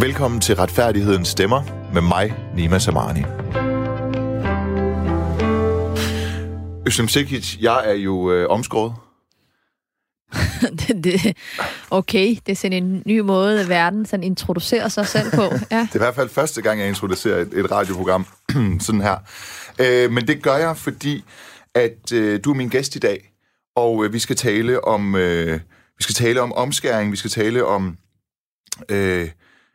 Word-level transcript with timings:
Velkommen 0.00 0.40
til 0.40 0.56
Retfærdighedens 0.56 1.28
Stemmer 1.28 1.62
med 1.94 2.02
mig, 2.02 2.34
Nima 2.54 2.78
Samani. 2.78 3.20
Øslem 6.86 7.08
Sikic, 7.08 7.56
jeg 7.60 7.90
er 7.90 7.94
jo 7.94 8.32
øh, 8.32 8.50
omskåret. 8.50 8.94
det, 10.78 11.04
det, 11.04 11.36
okay, 11.90 12.36
det 12.46 12.52
er 12.52 12.56
sådan 12.56 12.84
en 12.84 13.02
ny 13.06 13.20
måde, 13.20 13.60
at 13.60 13.68
verden 13.68 14.06
sådan 14.06 14.24
introducerer 14.24 14.88
sig 14.88 15.06
selv 15.06 15.30
på. 15.30 15.42
Ja. 15.70 15.80
Det 15.80 15.90
er 15.92 15.96
i 15.96 15.98
hvert 15.98 16.14
fald 16.14 16.28
første 16.28 16.62
gang, 16.62 16.80
jeg 16.80 16.88
introducerer 16.88 17.40
et, 17.40 17.54
et 17.54 17.70
radioprogram 17.70 18.26
sådan 18.80 19.00
her. 19.00 19.16
Øh, 19.78 20.12
men 20.12 20.26
det 20.26 20.42
gør 20.42 20.56
jeg, 20.56 20.76
fordi 20.76 21.24
at 21.74 22.12
øh, 22.12 22.40
du 22.44 22.50
er 22.50 22.54
min 22.54 22.68
gæst 22.68 22.96
i 22.96 22.98
dag, 22.98 23.32
og 23.76 24.04
øh, 24.04 24.12
vi 24.12 24.18
skal 24.18 24.36
tale 24.36 24.84
om 24.84 25.14
øh, 25.14 25.60
vi 25.98 26.02
skal 26.02 26.14
tale 26.14 26.40
om 26.40 26.52
omskæring, 26.52 27.12
vi 27.12 27.16
skal 27.16 27.30
tale 27.30 27.64
om 27.64 27.96
øh, 28.88 29.28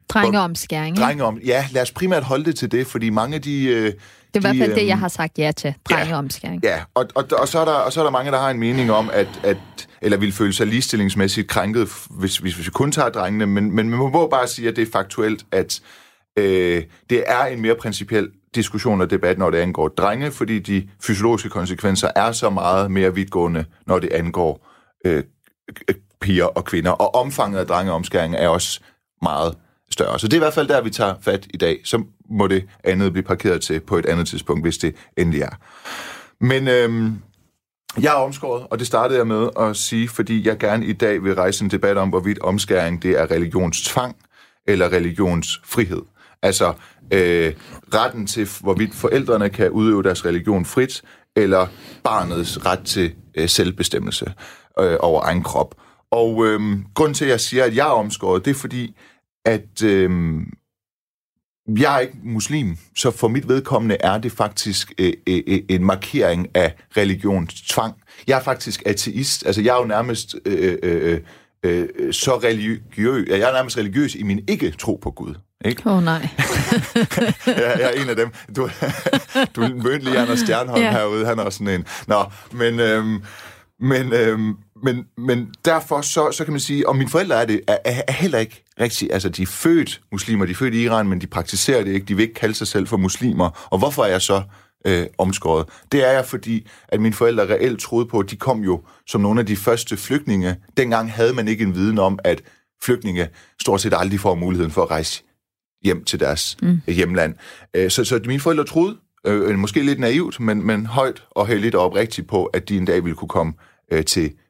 Drengeomskæring. 0.10 0.98
Drengeom, 0.98 1.40
ja, 1.46 1.66
lad 1.72 1.82
os 1.82 1.92
primært 1.92 2.24
holde 2.24 2.46
det 2.46 2.56
til 2.56 2.72
det, 2.72 2.88
fordi 2.88 3.10
mange 3.10 3.36
af 3.36 3.42
de... 3.42 3.66
Øh, 3.66 3.86
det 3.86 4.46
er 4.46 4.50
i 4.50 4.54
hvert 4.54 4.58
fald 4.58 4.72
øh, 4.72 4.76
det, 4.76 4.88
jeg 4.88 5.00
har 5.00 5.08
sagt 5.08 5.40
ja 5.40 5.52
til. 5.52 5.74
Drengeomskæring. 5.90 6.64
Ja, 6.64 6.76
ja. 6.76 6.82
Og, 6.94 7.06
og, 7.16 7.26
og, 7.40 7.48
så 7.48 7.60
er 7.60 7.66
der, 7.66 7.72
og 7.72 7.94
så 7.94 8.00
er 8.00 8.04
der 8.04 8.12
mange, 8.12 8.32
der 8.32 8.40
har 8.40 8.50
en 8.50 8.60
mening 8.60 8.92
om, 8.92 9.10
at, 9.14 9.28
at 9.44 9.58
eller 10.02 10.18
vil 10.18 10.32
føle 10.32 10.54
sig 10.54 10.68
ligestillingsmæssigt 10.68 11.48
krænket, 11.48 11.90
hvis, 12.10 12.38
hvis, 12.38 12.56
hvis 12.56 12.66
vi 12.66 12.72
kun 12.72 12.92
tager 12.92 13.10
drengene, 13.10 13.46
men, 13.46 13.72
men 13.72 13.90
man 13.90 14.00
må 14.00 14.28
bare 14.28 14.48
sige, 14.48 14.68
at 14.68 14.76
det 14.76 14.82
er 14.82 14.92
faktuelt, 14.92 15.46
at 15.52 15.82
øh, 16.40 16.84
det 17.10 17.24
er 17.28 17.46
en 17.46 17.62
mere 17.62 17.76
principiel 17.76 18.30
diskussion 18.56 19.02
og 19.02 19.10
debat, 19.10 19.38
når 19.38 19.50
det 19.50 19.58
angår 19.58 19.88
drenge, 19.88 20.32
fordi 20.32 20.60
de 20.60 20.90
fysiologiske 21.04 21.50
konsekvenser 21.50 22.10
er 22.16 22.32
så 22.32 22.50
meget 22.50 22.92
mere 22.92 23.16
vidtgående, 23.16 23.66
når 23.88 24.00
det 24.00 24.14
angår 24.14 24.68
øh, 25.06 25.24
piger 26.22 26.46
og 26.46 26.66
kvinder, 26.66 26.92
og 26.92 27.16
omfanget 27.16 27.60
af 27.60 27.68
drengeomskæring 27.68 28.36
er 28.36 28.48
også 28.48 28.80
meget 29.22 29.58
større. 29.94 30.20
Så 30.20 30.28
det 30.28 30.34
er 30.34 30.38
i 30.38 30.46
hvert 30.46 30.54
fald 30.54 30.68
der, 30.68 30.82
vi 30.82 30.90
tager 30.90 31.14
fat 31.22 31.48
i 31.54 31.58
dag. 31.58 31.82
Så 31.84 32.04
må 32.30 32.48
det 32.48 32.66
andet 32.84 33.12
blive 33.12 33.24
parkeret 33.24 33.62
til 33.62 33.80
på 33.80 33.98
et 33.98 34.06
andet 34.06 34.28
tidspunkt, 34.28 34.64
hvis 34.64 34.78
det 34.78 34.96
endelig 35.18 35.42
er. 35.42 35.56
Men 36.40 36.68
øhm, 36.68 37.18
jeg 38.02 38.12
er 38.12 38.18
omskåret, 38.18 38.68
og 38.70 38.80
det 38.80 38.88
startede 38.88 39.18
jeg 39.18 39.28
med 39.28 39.50
at 39.60 39.78
sige, 39.78 40.10
fordi 40.10 40.48
jeg 40.48 40.58
gerne 40.58 40.86
i 40.86 40.94
dag 40.94 41.24
vil 41.24 41.36
rejse 41.36 41.64
en 41.64 41.72
debat 41.72 41.98
om, 41.98 42.10
hvorvidt 42.10 42.40
omskæring 42.40 43.04
det 43.04 43.12
er 43.12 43.32
religionstvang 43.32 44.16
eller 44.68 44.92
religionsfrihed. 44.92 46.02
Altså 46.42 46.74
øh, 47.14 47.54
retten 47.94 48.28
til, 48.28 48.50
hvorvidt 48.62 48.96
forældrene 48.96 49.50
kan 49.50 49.70
udøve 49.70 50.04
deres 50.04 50.26
religion 50.26 50.66
frit, 50.66 51.02
eller 51.36 51.68
barnets 52.04 52.66
ret 52.66 52.84
til 52.86 53.14
øh, 53.36 53.50
selvbestemmelse 53.50 54.34
øh, 54.80 54.98
over 55.00 55.22
egen 55.24 55.44
krop. 55.44 55.76
Og 56.12 56.46
øh, 56.46 56.62
grund 56.94 57.16
til, 57.16 57.26
at 57.26 57.32
jeg 57.32 57.40
siger, 57.40 57.64
at 57.64 57.76
jeg 57.76 57.88
er 57.88 57.92
omskåret, 57.92 58.46
det 58.46 58.52
er 58.52 58.56
fordi, 58.56 58.96
at 59.46 59.84
øh, 59.84 60.12
jeg 61.68 61.96
er 61.96 62.00
ikke 62.00 62.18
muslim, 62.24 62.78
så 62.96 63.12
for 63.12 63.28
mit 63.28 63.48
vedkommende 63.48 63.98
er 64.00 64.18
det 64.18 64.32
faktisk 64.32 64.94
øh, 64.98 65.14
øh, 65.28 65.42
øh, 65.48 65.60
en 65.70 65.84
markering 65.84 66.48
af 66.56 66.76
religionstvang. 66.98 67.94
Jeg 68.28 68.40
er 68.40 68.44
faktisk 68.44 68.84
ateist, 68.86 69.46
altså 69.46 69.62
jeg 69.62 69.76
er 69.76 69.80
jo 69.80 69.86
nærmest 69.86 70.36
øh, 70.46 70.78
øh, 70.84 71.20
øh, 71.64 71.88
øh 71.98 72.14
så 72.14 72.38
religiøs, 72.38 73.30
jeg 73.30 73.40
er 73.40 73.54
nærmest 73.54 73.78
religiøs 73.78 74.16
i 74.16 74.24
min 74.24 74.44
ikke-tro 74.48 75.00
på 75.04 75.12
Gud. 75.12 75.36
Ikke? 75.66 75.82
Åh 75.86 75.98
oh, 75.98 76.04
nej. 76.04 76.20
jeg, 77.48 77.76
jeg 77.80 77.94
er 77.96 78.02
en 78.02 78.10
af 78.10 78.16
dem. 78.16 78.32
Du, 78.56 78.70
du 79.56 79.62
mødte 79.62 80.06
lige 80.06 80.20
Anders 80.20 80.40
Stjernholm 80.40 80.82
yeah. 80.82 80.94
herude, 80.94 81.26
han 81.26 81.40
er 81.40 81.44
også 81.44 81.58
sådan 81.58 81.74
en. 81.74 81.86
Nå, 82.08 82.24
men, 82.52 82.80
øhm, 82.80 83.24
men, 83.80 84.14
øhm, 84.14 84.56
men, 84.84 85.06
men 85.18 85.54
derfor 85.66 86.02
så, 86.02 86.32
så 86.32 86.44
kan 86.44 86.54
man 86.54 86.60
sige, 86.60 86.90
og 86.90 86.96
mine 86.96 87.10
forældre 87.10 87.42
er 87.42 87.46
det, 87.46 87.62
er, 87.68 87.78
er 87.86 88.12
heller 88.12 88.40
ikke 88.40 88.64
rigtig, 88.80 89.14
altså 89.14 89.30
de 89.30 89.42
er 89.42 89.48
født 89.48 90.02
muslimer, 90.12 90.46
de 90.46 90.52
er 90.52 90.56
født 90.56 90.74
i 90.74 90.84
Iran, 90.84 91.08
men 91.08 91.22
de 91.22 91.28
praktiserer 91.28 91.84
det 91.84 91.94
ikke, 91.94 92.06
de 92.06 92.16
vil 92.16 92.24
ikke 92.24 92.34
kalde 92.34 92.56
sig 92.56 92.68
selv 92.68 92.88
for 92.88 92.98
muslimer. 92.98 93.68
Og 93.72 93.78
hvorfor 93.78 94.04
er 94.04 94.08
jeg 94.08 94.22
så 94.22 94.44
øh, 94.88 95.06
omskåret? 95.18 95.66
Det 95.92 96.08
er 96.08 96.12
jeg, 96.12 96.26
fordi 96.26 96.68
at 96.88 97.02
mine 97.02 97.14
forældre 97.14 97.44
reelt 97.44 97.80
troede 97.80 98.06
på, 98.06 98.20
at 98.20 98.32
de 98.32 98.36
kom 98.36 98.62
jo 98.62 98.82
som 99.08 99.22
nogle 99.22 99.40
af 99.40 99.46
de 99.46 99.56
første 99.56 99.98
flygtninge. 99.98 100.56
Dengang 100.78 101.12
havde 101.12 101.34
man 101.34 101.48
ikke 101.48 101.64
en 101.64 101.76
viden 101.76 102.00
om, 102.00 102.20
at 102.24 102.42
flygtninge 102.84 103.30
stort 103.62 103.82
set 103.82 103.94
aldrig 103.98 104.20
får 104.20 104.36
muligheden 104.36 104.72
for 104.72 104.84
at 104.84 104.92
rejse 104.92 105.24
hjem 105.84 106.04
til 106.04 106.20
deres 106.20 106.58
mm. 106.62 106.82
hjemland. 106.88 107.36
Øh, 107.74 107.92
så, 107.92 108.04
så 108.04 108.20
mine 108.26 108.40
forældre 108.40 108.66
troede, 108.66 108.98
øh, 109.28 109.60
måske 109.60 109.84
lidt 109.84 110.00
naivt, 110.00 110.40
men, 110.40 110.68
men 110.68 110.86
højt 110.86 111.24
og 111.32 111.48
heldigt 111.48 111.76
og 111.76 111.82
oprigtigt 111.82 112.28
på, 112.28 112.46
at 112.46 112.70
de 112.70 112.78
en 112.78 112.86
dag 112.86 113.04
ville 113.04 113.16
kunne 113.16 113.30
komme 113.30 113.54
øh, 113.92 114.04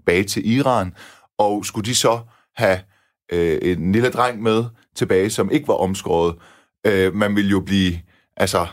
tilbage 0.04 0.24
til 0.24 0.52
Iran. 0.52 0.94
Og 1.38 1.66
skulle 1.66 1.86
de 1.86 1.96
så 1.96 2.20
have 2.56 2.80
øh, 3.32 3.60
en 3.62 3.92
lille 3.92 4.10
dreng 4.10 4.42
med 4.42 4.64
tilbage, 4.96 5.30
som 5.30 5.52
ikke 5.52 5.68
var 5.68 5.74
omskåret, 5.74 6.36
øh, 6.88 7.16
man 7.16 7.36
ville 7.36 7.52
jo 7.52 7.60
blive 7.60 8.00
altså, 8.38 8.68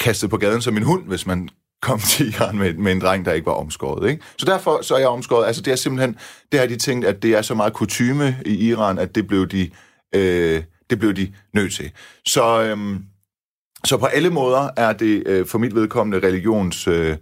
kastet 0.00 0.30
på 0.30 0.36
gaden 0.36 0.62
som 0.62 0.76
en 0.76 0.82
hund, 0.82 1.06
hvis 1.06 1.26
man 1.26 1.48
kom 1.82 1.98
til 2.10 2.28
Iran 2.28 2.58
med, 2.58 2.74
med 2.74 2.92
en 2.92 3.00
dreng, 3.00 3.24
der 3.24 3.32
ikke 3.32 3.46
var 3.46 3.52
omskåret. 3.52 4.10
Ikke? 4.10 4.22
Så 4.38 4.46
derfor 4.46 4.82
så 4.82 4.94
er 4.94 4.98
jeg 4.98 5.08
omskåret. 5.08 5.46
Altså 5.46 5.62
det 5.62 5.70
er 5.72 5.76
simpelthen, 5.76 6.16
det 6.52 6.60
har 6.60 6.66
de 6.66 6.76
tænkt, 6.76 7.06
at 7.06 7.22
det 7.22 7.34
er 7.34 7.42
så 7.42 7.54
meget 7.54 7.72
kutyme 7.72 8.36
i 8.46 8.68
Iran, 8.68 8.98
at 8.98 9.14
det 9.14 9.26
blev 9.26 9.48
de, 9.48 9.70
øh, 10.14 10.62
det 10.90 10.98
blev 10.98 11.14
de 11.14 11.32
nødt 11.54 11.74
til. 11.74 11.90
Så, 12.26 12.62
øh, 12.62 13.00
så 13.84 13.96
på 13.96 14.06
alle 14.06 14.30
måder 14.30 14.70
er 14.76 14.92
det 14.92 15.22
øh, 15.26 15.46
for 15.46 15.58
mit 15.58 15.74
vedkommende 15.74 16.26
religions... 16.28 16.88
Øh, 16.88 17.16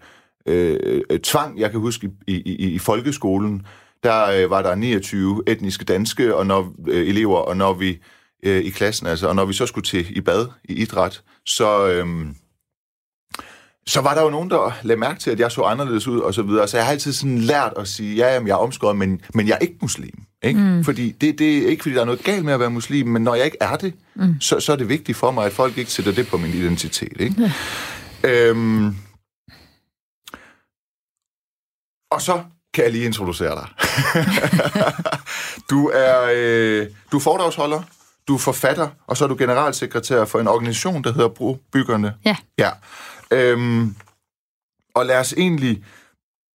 øh, 0.49 1.21
tvang. 1.21 1.59
Jeg 1.59 1.71
kan 1.71 1.81
huske 1.81 2.11
i, 2.27 2.35
i, 2.35 2.69
i 2.75 2.79
folkeskolen, 2.79 3.67
der 4.03 4.27
øh, 4.27 4.51
var 4.51 4.63
der 4.63 4.75
29 4.75 5.43
etniske 5.47 5.85
danske 5.85 6.35
og 6.35 6.47
når, 6.47 6.75
øh, 6.89 7.07
elever, 7.09 7.39
og 7.39 7.57
når 7.57 7.73
vi 7.73 7.99
øh, 8.43 8.65
i 8.65 8.71
klassen, 8.71 9.07
altså, 9.07 9.29
og 9.29 9.35
når 9.35 9.45
vi 9.45 9.53
så 9.53 9.67
skulle 9.67 9.85
til 9.85 10.17
i 10.17 10.21
bad 10.21 10.47
i 10.65 10.73
idræt, 10.73 11.23
så, 11.47 11.89
øh, 11.89 12.07
så 13.87 14.01
var 14.01 14.15
der 14.15 14.23
jo 14.23 14.31
nogen, 14.31 14.51
der 14.51 14.79
lagde 14.83 15.01
mærke 15.01 15.21
til, 15.21 15.31
at 15.31 15.41
jeg 15.41 15.53
så 15.53 15.63
anderledes 15.63 16.09
ud, 16.09 16.21
og 16.21 16.35
så 16.35 16.43
videre. 16.43 16.69
Så 16.69 16.77
jeg 16.77 16.87
har 16.87 16.93
altid 16.93 17.13
sådan 17.13 17.39
lært 17.39 17.73
at 17.77 17.89
sige, 17.89 18.17
ja, 18.17 18.35
jamen, 18.35 18.49
jeg 18.49 18.55
er 18.55 18.59
omskåret, 18.59 18.97
men, 18.97 19.21
men 19.35 19.49
jeg 19.49 19.55
er 19.55 19.59
ikke 19.59 19.77
muslim. 19.83 20.23
Ikke? 20.43 20.61
Mm. 20.61 20.85
Fordi 20.85 21.11
det, 21.11 21.39
det 21.39 21.59
er 21.59 21.69
ikke, 21.69 21.83
fordi 21.83 21.95
der 21.95 22.01
er 22.01 22.05
noget 22.05 22.25
galt 22.25 22.45
med 22.45 22.53
at 22.53 22.61
være 22.61 22.71
muslim, 22.71 23.07
men 23.07 23.23
når 23.23 23.35
jeg 23.35 23.45
ikke 23.45 23.57
er 23.61 23.77
det, 23.77 23.95
mm. 24.15 24.41
så, 24.41 24.61
så 24.61 24.73
er 24.73 24.77
det 24.77 24.89
vigtigt 24.89 25.19
for 25.19 25.31
mig, 25.31 25.47
at 25.47 25.53
folk 25.53 25.79
ikke 25.79 25.93
sætter 25.93 26.13
det 26.13 26.29
på 26.29 26.37
min 26.37 26.51
identitet. 26.51 27.21
Ikke? 27.21 27.53
Ja. 28.23 28.49
Øhm, 28.49 28.95
og 32.11 32.23
så 32.23 32.43
kan 32.75 32.85
jeg 32.85 32.93
lige 32.93 33.05
introducere 33.05 33.55
dig. 33.55 33.69
du 35.71 35.89
er 35.95 36.31
øh, 36.35 36.87
du 37.13 37.17
er 37.17 37.21
foredragsholder, 37.21 37.83
du 38.29 38.35
er 38.35 38.39
forfatter, 38.39 38.89
og 39.07 39.17
så 39.17 39.25
er 39.25 39.29
du 39.29 39.37
generalsekretær 39.39 40.25
for 40.25 40.41
en 40.41 40.49
organisation, 40.49 41.05
der 41.05 41.13
hedder 41.13 41.29
Brobyggerne. 41.29 42.15
Ja. 42.25 42.37
ja. 42.59 42.71
Øhm, 43.31 43.97
og 44.95 45.07
lad 45.07 45.19
os 45.19 45.33
egentlig 45.33 45.85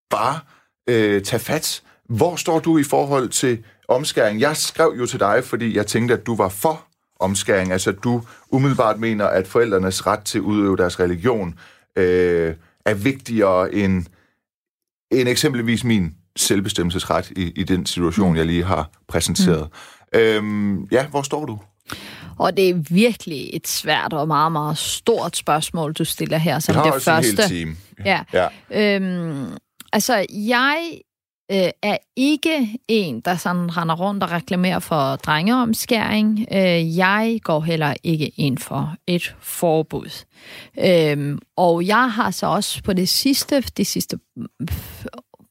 bare 0.10 0.40
øh, 0.90 1.24
tage 1.24 1.40
fat. 1.40 1.84
Hvor 2.10 2.36
står 2.36 2.60
du 2.60 2.78
i 2.78 2.84
forhold 2.84 3.30
til 3.30 3.64
omskæring? 3.88 4.40
Jeg 4.40 4.58
skrev 4.58 4.96
jo 4.98 5.06
til 5.06 5.20
dig, 5.20 5.44
fordi 5.44 5.78
jeg 5.78 5.88
tænkte, 5.88 6.14
at 6.14 6.26
du 6.26 6.36
var 6.36 6.50
for 6.50 6.86
omskæring. 7.20 7.72
Altså, 7.72 7.92
du 7.92 8.24
umiddelbart 8.50 9.00
mener, 9.00 9.26
at 9.26 9.48
forældrenes 9.48 10.08
ret 10.08 10.24
til 10.24 10.38
at 10.38 10.42
udøve 10.42 10.78
deres 10.78 11.00
religion 11.00 11.60
øh, 11.96 12.56
er 12.86 12.94
vigtigere 12.94 13.74
end 13.74 14.06
end 15.14 15.30
eksempelvis 15.30 15.84
min 15.84 16.14
selvbestemmelsesret 16.36 17.32
i, 17.36 17.52
i 17.56 17.64
den 17.64 17.86
situation, 17.86 18.36
jeg 18.36 18.46
lige 18.46 18.64
har 18.64 18.90
præsenteret. 19.08 19.68
Mm. 20.14 20.20
Øhm, 20.20 20.84
ja, 20.84 21.06
hvor 21.08 21.22
står 21.22 21.46
du? 21.46 21.60
Og 22.38 22.58
det 22.58 22.70
er 22.70 22.74
virkelig 22.90 23.50
et 23.54 23.68
svært 23.68 24.14
og 24.14 24.28
meget, 24.28 24.52
meget 24.52 24.78
stort 24.78 25.38
spørgsmål, 25.38 25.94
du 25.94 26.06
stiller 26.06 26.38
her 26.38 26.60
som 26.60 26.76
det, 26.76 26.94
det 26.94 27.04
første. 27.04 27.62
En 27.62 27.68
hel 27.68 27.76
Ja. 28.06 28.24
ja. 28.34 28.48
Øhm, 28.96 29.48
altså, 29.94 30.26
jeg 30.30 31.00
øh, 31.52 31.70
er 31.82 31.98
ikke 32.16 32.80
en, 32.88 33.22
der 33.22 33.36
sådan 33.36 33.78
render 33.78 33.96
rundt 33.96 34.24
og 34.24 34.32
reklamerer 34.32 34.80
for 34.80 35.16
drengeomskæring. 35.16 36.48
Øh, 36.52 36.98
jeg 36.98 37.40
går 37.44 37.62
heller 37.62 37.94
ikke 38.04 38.28
ind 38.28 38.58
for 38.58 38.96
et 39.08 39.36
forbud. 39.40 40.26
Øh, 40.80 41.38
og 41.58 41.88
jeg 41.88 42.12
har 42.12 42.32
så 42.32 42.48
også 42.48 42.84
på 42.84 42.94
det 42.94 43.10
sidste, 43.10 43.62
de 43.62 43.86
sidste 43.86 44.20
mm, 44.36 44.48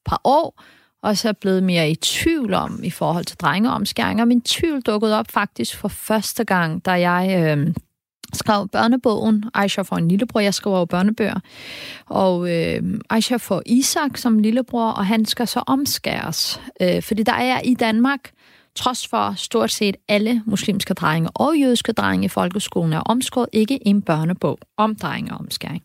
par 0.06 0.20
år, 0.24 0.62
også 1.02 1.28
er 1.28 1.32
blevet 1.32 1.62
mere 1.62 1.90
i 1.90 1.94
tvivl 1.94 2.54
om 2.54 2.80
i 2.84 2.90
forhold 2.90 3.24
til 3.24 3.36
drengeomskæring. 3.36 4.20
Og 4.20 4.28
min 4.28 4.40
tvivl 4.40 4.80
dukkede 4.80 5.18
op 5.18 5.30
faktisk 5.30 5.76
for 5.76 5.88
første 5.88 6.44
gang, 6.44 6.84
da 6.84 6.90
jeg... 6.90 7.56
Øh, 7.58 7.74
skrev 8.32 8.68
børnebogen. 8.68 9.44
Aisha 9.54 9.82
får 9.82 9.96
en 9.96 10.08
lillebror, 10.08 10.40
jeg 10.40 10.54
skriver 10.54 10.78
jo 10.78 10.84
børnebøger. 10.84 11.40
Og 12.06 12.50
øh, 12.50 13.00
Aisha 13.10 13.36
får 13.36 13.62
Isak 13.66 14.16
som 14.16 14.38
lillebror, 14.38 14.90
og 14.90 15.06
han 15.06 15.24
skal 15.24 15.46
så 15.46 15.62
omskæres. 15.66 16.60
Øh, 16.82 17.02
fordi 17.02 17.22
der 17.22 17.32
er 17.32 17.60
i 17.60 17.74
Danmark, 17.74 18.30
trods 18.74 19.08
for 19.08 19.34
stort 19.36 19.70
set 19.70 19.96
alle 20.08 20.42
muslimske 20.46 20.94
drenge 20.94 21.30
og 21.34 21.56
jødiske 21.56 21.92
drenge 21.92 22.24
i 22.24 22.28
folkeskolen, 22.28 22.92
er 22.92 23.00
omskåret 23.00 23.48
ikke 23.52 23.88
en 23.88 24.02
børnebog 24.02 24.58
om 24.76 24.94
drengeomskæring. 24.94 25.82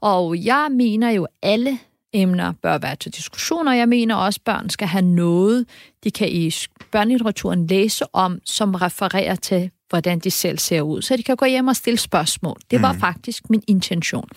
Og 0.00 0.44
jeg 0.44 0.68
mener 0.70 1.10
jo, 1.10 1.26
alle 1.42 1.78
emner 2.12 2.52
bør 2.62 2.78
være 2.78 2.96
til 2.96 3.14
diskussion, 3.14 3.68
og 3.68 3.78
jeg 3.78 3.88
mener 3.88 4.14
også, 4.14 4.38
at 4.40 4.44
børn 4.44 4.70
skal 4.70 4.88
have 4.88 5.04
noget, 5.04 5.66
de 6.04 6.10
kan 6.10 6.28
i 6.28 6.50
børnelitteraturen 6.92 7.66
læse 7.66 8.04
om, 8.12 8.38
som 8.44 8.74
refererer 8.74 9.34
til 9.34 9.70
hvordan 9.92 10.18
de 10.18 10.30
selv 10.30 10.58
ser 10.58 10.80
ud, 10.80 11.02
så 11.02 11.16
de 11.16 11.22
kan 11.22 11.36
gå 11.36 11.44
hjem 11.46 11.68
og 11.68 11.76
stille 11.76 11.98
spørgsmål. 11.98 12.56
Det 12.70 12.82
var 12.82 12.92
mm. 12.92 13.00
faktisk 13.00 13.50
min 13.50 13.62
intention. 13.66 14.28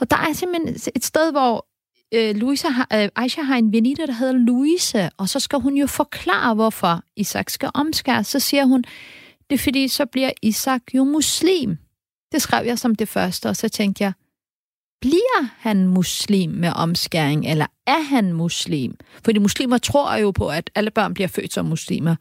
Og 0.00 0.10
der 0.10 0.16
er 0.16 0.32
simpelthen 0.32 0.76
et 0.94 1.04
sted, 1.04 1.30
hvor 1.30 1.66
øh, 2.14 2.36
Louisa 2.36 2.68
har, 2.68 2.88
øh, 2.94 3.08
Aisha 3.16 3.42
har 3.42 3.56
en 3.56 3.72
veninde, 3.72 4.06
der 4.06 4.12
hedder 4.12 4.32
Louise, 4.32 5.10
og 5.16 5.28
så 5.28 5.40
skal 5.40 5.58
hun 5.58 5.76
jo 5.76 5.86
forklare, 5.86 6.54
hvorfor 6.54 7.02
Isak 7.16 7.50
skal 7.50 7.70
omskæres. 7.74 8.26
Så 8.26 8.40
siger 8.40 8.64
hun, 8.64 8.84
det 9.50 9.54
er 9.54 9.58
fordi, 9.58 9.88
så 9.88 10.06
bliver 10.06 10.30
Isak 10.42 10.82
jo 10.94 11.04
muslim. 11.04 11.78
Det 12.32 12.42
skrev 12.42 12.66
jeg 12.66 12.78
som 12.78 12.94
det 12.94 13.08
første, 13.08 13.48
og 13.48 13.56
så 13.56 13.68
tænkte 13.68 14.04
jeg, 14.04 14.12
bliver 15.00 15.48
han 15.58 15.86
muslim 15.86 16.50
med 16.50 16.72
omskæring, 16.76 17.46
eller 17.46 17.66
er 17.86 18.02
han 18.02 18.32
muslim? 18.32 18.96
Fordi 19.24 19.38
muslimer 19.38 19.78
tror 19.78 20.14
jo 20.14 20.30
på, 20.30 20.48
at 20.48 20.70
alle 20.74 20.90
børn 20.90 21.14
bliver 21.14 21.28
født 21.28 21.52
som 21.52 21.66
muslimer. 21.66 22.16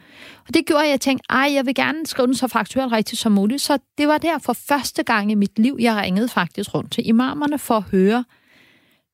Og 0.48 0.54
det 0.54 0.66
gjorde, 0.66 0.84
at 0.84 0.90
jeg 0.90 1.02
tænkte, 1.02 1.26
ej, 1.30 1.52
jeg 1.54 1.66
vil 1.66 1.76
gerne 1.76 2.06
skrive 2.06 2.28
den 2.28 2.36
så 2.36 2.48
faktuelt 2.48 2.92
rigtigt 2.92 3.22
som 3.22 3.32
muligt. 3.32 3.62
Så 3.62 3.78
det 3.98 4.08
var 4.08 4.18
der 4.18 4.40
for 4.40 4.54
første 4.54 5.04
gang 5.04 5.32
i 5.32 5.36
mit 5.36 5.60
liv, 5.60 5.78
jeg 5.80 5.96
ringede 5.96 6.28
faktisk 6.28 6.74
rundt 6.74 6.92
til 6.92 7.08
imamerne 7.08 7.60
for 7.60 7.78
at 7.78 7.84
høre, 7.84 8.26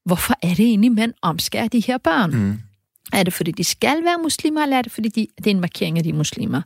hvorfor 0.05 0.33
er 0.41 0.53
det 0.53 0.65
egentlig, 0.65 0.91
man 0.91 1.13
omskærer 1.21 1.67
de 1.67 1.79
her 1.79 1.97
børn? 1.97 2.31
Mm. 2.31 2.59
Er 3.13 3.23
det, 3.23 3.33
fordi 3.33 3.51
de 3.51 3.63
skal 3.63 4.03
være 4.03 4.17
muslimer, 4.23 4.63
eller 4.63 4.77
er 4.77 4.81
det, 4.81 4.91
fordi 4.91 5.09
de, 5.09 5.27
det 5.37 5.47
er 5.47 5.51
en 5.51 5.59
markering 5.59 5.97
af 5.97 6.03
de 6.03 6.13
muslimer? 6.13 6.61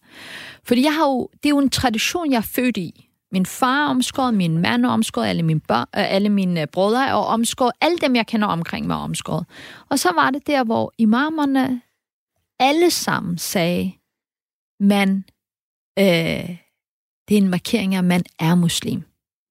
Fordi 0.64 0.84
jeg 0.84 0.94
har 0.94 1.06
jo, 1.06 1.30
det 1.34 1.46
er 1.46 1.50
jo 1.50 1.60
en 1.60 1.70
tradition, 1.70 2.32
jeg 2.32 2.38
er 2.38 2.42
født 2.42 2.78
i. 2.78 3.05
Min 3.36 3.46
far 3.46 3.86
er 3.86 3.90
omskåret, 3.90 4.34
min 4.34 4.58
mand 4.58 4.86
er 4.86 4.90
omskåret, 4.90 5.28
alle 5.28 5.44
mine, 5.44 5.60
børn, 5.60 5.88
øh, 5.96 6.14
alle 6.14 6.30
mine 6.30 6.68
brødre 6.68 7.08
er 7.08 7.14
omskåret, 7.14 7.72
alle 7.82 7.98
dem, 7.98 8.16
jeg 8.16 8.28
kender 8.28 8.48
omkring 8.48 8.88
mig 8.88 8.94
er 8.94 9.00
omskåret. 9.00 9.46
Og 9.90 10.00
så 10.00 10.12
var 10.16 10.32
det 10.32 10.48
der, 10.48 10.64
hvor 10.64 10.94
imamerne 10.98 11.82
alle 12.60 12.92
sammen 12.92 13.38
sagde, 13.38 13.92
man, 14.80 15.26
øh, 16.00 16.50
det 17.28 17.38
er 17.38 17.42
en 17.42 17.50
markering 17.50 17.96
af, 17.96 18.00
at 18.00 18.04
man 18.04 18.24
er 18.40 18.56
muslim. 18.56 19.04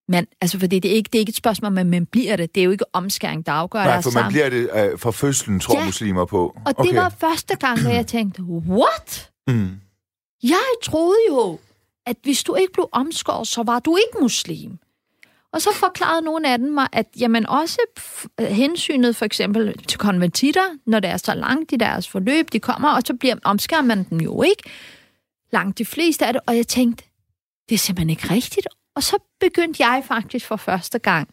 Man, 0.08 0.26
altså, 0.40 0.58
fordi 0.58 0.78
det 0.78 0.90
er, 0.90 0.94
ikke, 0.94 1.08
det 1.12 1.18
er 1.18 1.20
ikke 1.20 1.30
et 1.30 1.36
spørgsmål 1.36 1.78
om, 1.78 1.86
man 1.86 2.06
bliver 2.06 2.36
det. 2.36 2.54
Det 2.54 2.60
er 2.60 2.64
jo 2.64 2.70
ikke 2.70 2.84
omskæring, 2.92 3.46
der 3.46 3.52
afgør 3.52 3.84
Nej, 3.84 4.02
for 4.02 4.22
man 4.22 4.32
bliver 4.32 4.48
det 4.48 4.92
uh, 4.92 4.98
fra 4.98 5.10
fødslen, 5.10 5.60
tror 5.60 5.78
ja. 5.78 5.84
muslimer 5.84 6.24
på. 6.24 6.56
Og 6.64 6.74
okay. 6.76 6.90
det 6.90 6.96
var 6.96 7.08
første 7.08 7.56
gang, 7.56 7.80
hvor 7.80 7.90
jeg 7.90 8.06
tænkte, 8.16 8.42
what? 8.42 9.30
Mm. 9.48 9.80
Jeg 10.42 10.68
troede 10.82 11.18
jo, 11.28 11.58
at 12.06 12.16
hvis 12.22 12.44
du 12.44 12.54
ikke 12.54 12.72
blev 12.72 12.88
omskåret, 12.92 13.48
så 13.48 13.62
var 13.62 13.78
du 13.78 13.96
ikke 13.96 14.18
muslim. 14.20 14.78
Og 15.52 15.62
så 15.62 15.70
forklarede 15.74 16.22
nogle 16.24 16.52
af 16.52 16.58
dem 16.58 16.68
mig, 16.68 16.88
at 16.92 17.06
jamen 17.20 17.46
også 17.46 17.78
hensynet 18.40 19.16
for 19.16 19.24
eksempel 19.24 19.78
til 19.78 19.98
konvertitter, 19.98 20.76
når 20.86 21.00
det 21.00 21.10
er 21.10 21.16
så 21.16 21.34
langt 21.34 21.72
i 21.72 21.76
deres 21.76 22.08
forløb, 22.08 22.52
de 22.52 22.60
kommer, 22.60 22.88
og 22.88 23.02
så 23.06 23.14
bliver 23.14 23.36
omskærer 23.44 23.82
man 23.82 24.04
dem 24.10 24.20
jo 24.20 24.42
ikke. 24.42 24.62
Langt 25.52 25.78
de 25.78 25.84
fleste 25.84 26.26
af 26.26 26.32
det, 26.32 26.42
og 26.46 26.56
jeg 26.56 26.66
tænkte, 26.66 27.04
det 27.68 27.74
er 27.74 27.78
simpelthen 27.78 28.10
ikke 28.10 28.30
rigtigt. 28.30 28.66
Og 28.96 29.02
så 29.02 29.18
begyndte 29.40 29.86
jeg 29.86 30.02
faktisk 30.06 30.46
for 30.46 30.56
første 30.56 30.98
gang 30.98 31.28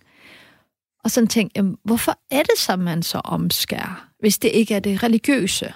og 1.03 1.11
sådan 1.11 1.27
tænkte, 1.27 1.57
jamen, 1.57 1.77
hvorfor 1.83 2.19
er 2.31 2.43
det 2.43 2.57
så, 2.57 2.75
man 2.75 3.03
så 3.03 3.17
omskærer, 3.17 4.07
hvis 4.19 4.37
det 4.37 4.51
ikke 4.53 4.73
er 4.73 4.79
det 4.79 5.03
religiøse? 5.03 5.73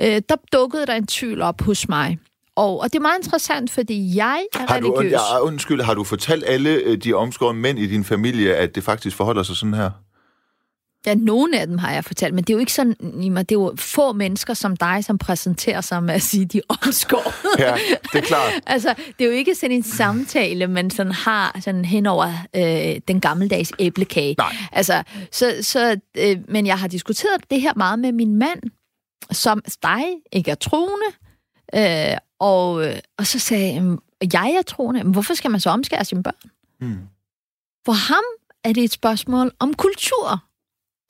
Øh, 0.00 0.22
der 0.28 0.36
dukkede 0.52 0.86
der 0.86 0.94
en 0.94 1.06
tvivl 1.06 1.42
op 1.42 1.60
hos 1.60 1.88
mig. 1.88 2.18
Og, 2.56 2.80
og 2.80 2.92
det 2.92 2.98
er 2.98 3.02
meget 3.02 3.18
interessant, 3.18 3.70
fordi 3.70 4.16
jeg 4.16 4.46
er 4.54 4.58
har 4.68 4.80
du, 4.80 4.90
religiøs. 4.90 5.12
Ja, 5.12 5.40
undskyld, 5.40 5.80
har 5.80 5.94
du 5.94 6.04
fortalt 6.04 6.44
alle 6.46 6.70
øh, 6.70 6.96
de 6.96 7.14
omskårede 7.14 7.54
mænd 7.54 7.78
i 7.78 7.86
din 7.86 8.04
familie, 8.04 8.56
at 8.56 8.74
det 8.74 8.82
faktisk 8.84 9.16
forholder 9.16 9.42
sig 9.42 9.56
sådan 9.56 9.74
her? 9.74 9.90
Ja, 11.06 11.14
nogle 11.14 11.60
af 11.60 11.66
dem 11.66 11.78
har 11.78 11.92
jeg 11.92 12.04
fortalt, 12.04 12.34
men 12.34 12.44
det 12.44 12.50
er 12.50 12.54
jo 12.54 12.60
ikke 12.60 12.72
sådan, 12.72 12.94
det 12.94 13.36
er 13.36 13.44
jo 13.52 13.74
få 13.76 14.12
mennesker 14.12 14.54
som 14.54 14.76
dig, 14.76 15.04
som 15.04 15.18
præsenterer 15.18 15.80
sig 15.80 16.02
med 16.02 16.14
at 16.14 16.22
sige, 16.22 16.44
de 16.44 16.60
omskåret. 16.68 17.34
ja, 17.66 17.74
det 18.12 18.18
er 18.18 18.26
klart. 18.26 18.52
altså, 18.66 18.94
det 19.18 19.24
er 19.24 19.28
jo 19.28 19.36
ikke 19.36 19.54
sådan 19.54 19.76
en 19.76 19.82
samtale, 19.82 20.66
man 20.66 20.90
sådan 20.90 21.12
har 21.12 21.58
sådan 21.60 21.84
hen 21.84 22.06
over 22.06 22.32
øh, 22.56 23.00
den 23.08 23.20
gammeldags 23.20 23.72
æblekage. 23.78 24.34
Nej. 24.38 24.56
Altså, 24.72 25.02
så, 25.32 25.54
så, 25.62 26.00
øh, 26.18 26.36
men 26.48 26.66
jeg 26.66 26.78
har 26.78 26.88
diskuteret 26.88 27.50
det 27.50 27.60
her 27.60 27.72
meget 27.76 27.98
med 27.98 28.12
min 28.12 28.36
mand, 28.36 28.62
som 29.32 29.62
dig 29.82 30.04
ikke 30.32 30.50
er 30.50 30.54
troende, 30.54 31.06
øh, 31.74 32.16
og, 32.40 32.86
øh, 32.86 32.98
og 33.18 33.26
så 33.26 33.38
sagde 33.38 33.74
jeg, 33.74 33.98
jeg 34.32 34.50
er 34.50 34.62
troende, 34.62 35.04
men 35.04 35.12
hvorfor 35.12 35.34
skal 35.34 35.50
man 35.50 35.60
så 35.60 35.70
omskære 35.70 36.04
sine 36.04 36.22
børn? 36.22 36.50
Mm. 36.80 36.98
For 37.84 37.92
ham 37.92 38.24
er 38.64 38.72
det 38.72 38.84
et 38.84 38.92
spørgsmål 38.92 39.52
om 39.58 39.74
kultur. 39.74 40.44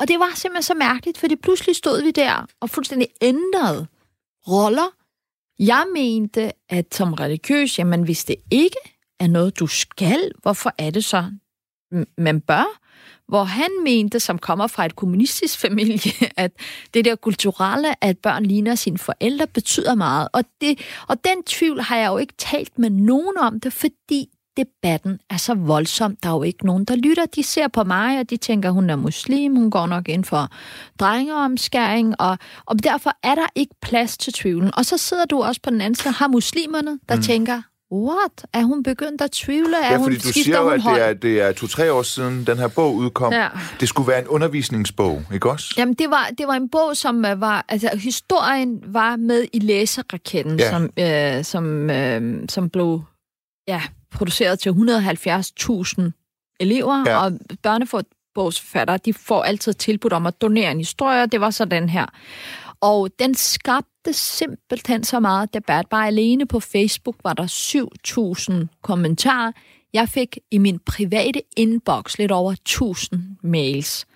Og 0.00 0.08
det 0.08 0.18
var 0.18 0.32
simpelthen 0.34 0.62
så 0.62 0.74
mærkeligt, 0.74 1.18
fordi 1.18 1.36
pludselig 1.36 1.76
stod 1.76 2.02
vi 2.02 2.10
der 2.10 2.46
og 2.60 2.70
fuldstændig 2.70 3.08
ændrede 3.20 3.86
roller. 4.48 4.96
Jeg 5.58 5.86
mente, 5.94 6.52
at 6.68 6.94
som 6.94 7.12
religiøs, 7.12 7.78
jamen 7.78 8.02
hvis 8.02 8.24
det 8.24 8.36
ikke 8.50 8.76
er 9.20 9.26
noget, 9.26 9.58
du 9.58 9.66
skal, 9.66 10.32
hvorfor 10.42 10.74
er 10.78 10.90
det 10.90 11.04
så, 11.04 11.32
man 12.18 12.40
bør? 12.40 12.80
Hvor 13.30 13.44
han 13.44 13.70
mente, 13.84 14.20
som 14.20 14.38
kommer 14.38 14.66
fra 14.66 14.86
et 14.86 14.96
kommunistisk 14.96 15.58
familie, 15.66 16.12
at 16.36 16.52
det 16.94 17.04
der 17.04 17.16
kulturelle, 17.16 18.04
at 18.04 18.18
børn 18.18 18.44
ligner 18.44 18.74
sine 18.74 18.98
forældre, 18.98 19.46
betyder 19.46 19.94
meget. 19.94 20.28
Og, 20.32 20.44
det, 20.60 20.78
og 21.08 21.24
den 21.24 21.42
tvivl 21.42 21.80
har 21.80 21.96
jeg 21.96 22.08
jo 22.08 22.18
ikke 22.18 22.34
talt 22.38 22.78
med 22.78 22.90
nogen 22.90 23.38
om 23.38 23.60
det, 23.60 23.72
fordi 23.72 24.28
debatten 24.56 25.20
er 25.30 25.36
så 25.36 25.54
voldsom. 25.54 26.16
Der 26.16 26.28
er 26.28 26.32
jo 26.32 26.42
ikke 26.42 26.66
nogen, 26.66 26.84
der 26.84 26.96
lytter. 26.96 27.26
De 27.26 27.42
ser 27.42 27.68
på 27.68 27.84
mig, 27.84 28.20
og 28.20 28.30
de 28.30 28.36
tænker, 28.36 28.70
hun 28.70 28.90
er 28.90 28.96
muslim, 28.96 29.56
hun 29.56 29.70
går 29.70 29.86
nok 29.86 30.08
ind 30.08 30.24
for 30.24 30.48
drengeomskæring, 31.00 32.20
og, 32.20 32.38
og 32.66 32.84
derfor 32.84 33.12
er 33.22 33.34
der 33.34 33.46
ikke 33.54 33.74
plads 33.82 34.18
til 34.18 34.32
tvivlen. 34.32 34.70
Og 34.74 34.84
så 34.84 34.96
sidder 34.96 35.24
du 35.24 35.42
også 35.42 35.60
på 35.62 35.70
den 35.70 35.80
anden 35.80 35.94
side, 35.94 36.14
har 36.14 36.28
muslimerne, 36.28 36.98
der 37.08 37.16
mm. 37.16 37.22
tænker, 37.22 37.62
What? 37.92 38.46
Er 38.52 38.62
hun 38.62 38.82
begyndt 38.82 39.20
at 39.20 39.30
tvivle? 39.30 39.76
Er 39.76 39.92
ja, 39.92 39.96
fordi 39.96 40.02
hun, 40.02 40.12
du 40.12 40.32
siger 40.32 40.58
jo, 40.58 40.68
at 40.68 40.80
det 40.80 41.02
er, 41.02 41.12
det 41.12 41.40
er 41.40 41.52
to-tre 41.52 41.92
år 41.92 42.02
siden, 42.02 42.46
den 42.46 42.58
her 42.58 42.68
bog 42.68 42.94
udkom. 42.94 43.32
Ja. 43.32 43.48
Det 43.80 43.88
skulle 43.88 44.08
være 44.08 44.18
en 44.18 44.28
undervisningsbog, 44.28 45.22
ikke 45.34 45.50
også? 45.50 45.74
Jamen, 45.78 45.94
det 45.94 46.10
var, 46.10 46.30
det 46.38 46.46
var 46.46 46.54
en 46.54 46.68
bog, 46.68 46.96
som 46.96 47.24
øh, 47.24 47.40
var... 47.40 47.64
Altså, 47.68 47.90
historien 47.94 48.82
var 48.86 49.16
med 49.16 49.46
i 49.52 49.58
læseraketten, 49.58 50.58
ja. 50.58 50.70
som, 50.70 50.90
øh, 50.98 51.44
som, 51.44 51.90
øh, 51.90 52.48
som 52.48 52.70
blev 52.70 53.02
ja, 53.68 53.82
produceret 54.10 54.58
til 54.58 54.70
170.000 54.70 56.56
elever, 56.60 57.04
ja. 57.06 57.24
og 57.24 57.32
børnebogsforfattere, 57.62 58.98
de 59.04 59.14
får 59.14 59.42
altid 59.42 59.74
tilbud 59.74 60.12
om 60.12 60.26
at 60.26 60.40
donere 60.40 60.70
en 60.70 60.78
historie, 60.78 61.26
det 61.26 61.40
var 61.40 61.50
så 61.50 61.64
den 61.64 61.88
her. 61.88 62.06
Og 62.80 63.08
den 63.18 63.34
skabte 63.34 64.12
simpelthen 64.12 65.04
så 65.04 65.20
meget 65.20 65.54
debat. 65.54 65.88
Bare 65.88 66.06
alene 66.06 66.46
på 66.46 66.60
Facebook 66.60 67.16
var 67.24 67.32
der 67.32 67.46
7.000 68.70 68.80
kommentarer. 68.82 69.52
Jeg 69.92 70.08
fik 70.08 70.38
i 70.50 70.58
min 70.58 70.78
private 70.78 71.42
inbox 71.56 72.18
lidt 72.18 72.32
over 72.32 72.52
1000 72.52 73.36
mails. 73.42 74.06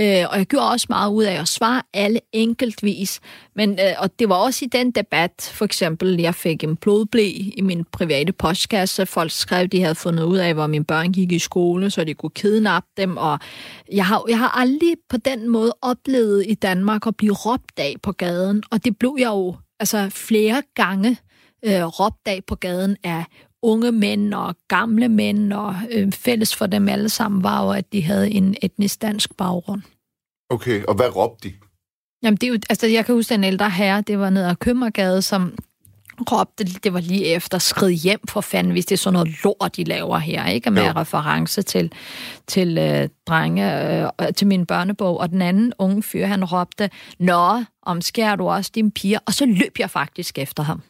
Øh, 0.00 0.24
og 0.30 0.38
jeg 0.38 0.46
gjorde 0.46 0.70
også 0.70 0.86
meget 0.88 1.10
ud 1.10 1.24
af 1.24 1.40
at 1.40 1.48
svare 1.48 1.82
alle 1.94 2.20
enkeltvis. 2.32 3.20
Men, 3.56 3.70
øh, 3.70 3.94
og 3.98 4.18
det 4.18 4.28
var 4.28 4.34
også 4.34 4.64
i 4.64 4.68
den 4.68 4.90
debat, 4.90 5.50
for 5.52 5.64
eksempel, 5.64 6.20
jeg 6.20 6.34
fik 6.34 6.64
en 6.64 6.76
blodblæ 6.76 7.32
i 7.56 7.60
min 7.62 7.84
private 7.92 8.32
postkasse. 8.32 9.06
Folk 9.06 9.30
skrev, 9.30 9.66
de 9.66 9.82
havde 9.82 9.94
fundet 9.94 10.24
ud 10.24 10.38
af, 10.38 10.54
hvor 10.54 10.66
mine 10.66 10.84
børn 10.84 11.12
gik 11.12 11.32
i 11.32 11.38
skole, 11.38 11.90
så 11.90 12.04
de 12.04 12.14
kunne 12.14 12.30
kidnappe 12.30 12.88
dem. 12.96 13.16
Og 13.16 13.38
jeg 13.92 14.06
har, 14.06 14.24
jeg 14.28 14.38
har 14.38 14.48
aldrig 14.48 14.94
på 15.08 15.16
den 15.16 15.48
måde 15.48 15.74
oplevet 15.82 16.44
i 16.48 16.54
Danmark 16.54 17.06
at 17.06 17.16
blive 17.16 17.34
råbt 17.34 17.78
af 17.78 17.96
på 18.02 18.12
gaden. 18.12 18.62
Og 18.70 18.84
det 18.84 18.98
blev 18.98 19.16
jeg 19.18 19.28
jo 19.28 19.56
altså, 19.80 20.08
flere 20.10 20.62
gange 20.74 21.16
øh, 21.64 21.84
råbt 21.84 22.26
af 22.26 22.40
på 22.46 22.54
gaden 22.54 22.96
af 23.04 23.24
unge 23.62 23.92
mænd 23.92 24.34
og 24.34 24.56
gamle 24.68 25.08
mænd, 25.08 25.52
og 25.52 25.74
øh, 25.90 26.12
fælles 26.12 26.56
for 26.56 26.66
dem 26.66 26.88
alle 26.88 27.08
sammen 27.08 27.42
var 27.42 27.64
jo, 27.64 27.70
at 27.70 27.92
de 27.92 28.02
havde 28.02 28.30
en 28.30 28.56
etnisk 28.62 29.02
dansk 29.02 29.36
baggrund. 29.36 29.82
Okay, 30.50 30.84
og 30.84 30.94
hvad 30.94 31.16
råbte 31.16 31.48
de? 31.48 31.54
Jamen, 32.22 32.36
det 32.36 32.46
er 32.46 32.48
jo, 32.48 32.58
altså, 32.70 32.86
jeg 32.86 33.06
kan 33.06 33.14
huske 33.14 33.34
en 33.34 33.44
ældre 33.44 33.70
herre, 33.70 34.00
det 34.00 34.18
var 34.18 34.30
nede 34.30 34.48
af 34.48 34.58
Købmergade, 34.58 35.22
som 35.22 35.54
råbte, 36.20 36.64
det 36.64 36.92
var 36.92 37.00
lige 37.00 37.26
efter, 37.26 37.58
skrid 37.58 37.90
hjem 37.90 38.20
for 38.28 38.40
fanden, 38.40 38.72
hvis 38.72 38.86
det 38.86 38.94
er 38.94 38.98
sådan 38.98 39.12
noget 39.12 39.44
lort, 39.44 39.76
de 39.76 39.84
laver 39.84 40.18
her, 40.18 40.46
ikke? 40.46 40.70
Med 40.70 40.86
jo. 40.86 40.92
reference 40.96 41.62
til, 41.62 41.92
til 42.46 42.78
øh, 42.78 43.08
drenge, 43.26 44.00
øh, 44.02 44.32
til 44.36 44.46
min 44.46 44.66
børnebog. 44.66 45.20
Og 45.20 45.30
den 45.30 45.42
anden 45.42 45.72
unge 45.78 46.02
fyr, 46.02 46.26
han 46.26 46.44
råbte, 46.44 46.90
Nå, 47.18 47.64
omskærer 47.82 48.36
du 48.36 48.48
også 48.48 48.70
din 48.74 48.90
piger? 48.90 49.18
Og 49.26 49.34
så 49.34 49.46
løb 49.46 49.78
jeg 49.78 49.90
faktisk 49.90 50.38
efter 50.38 50.62
ham. 50.62 50.82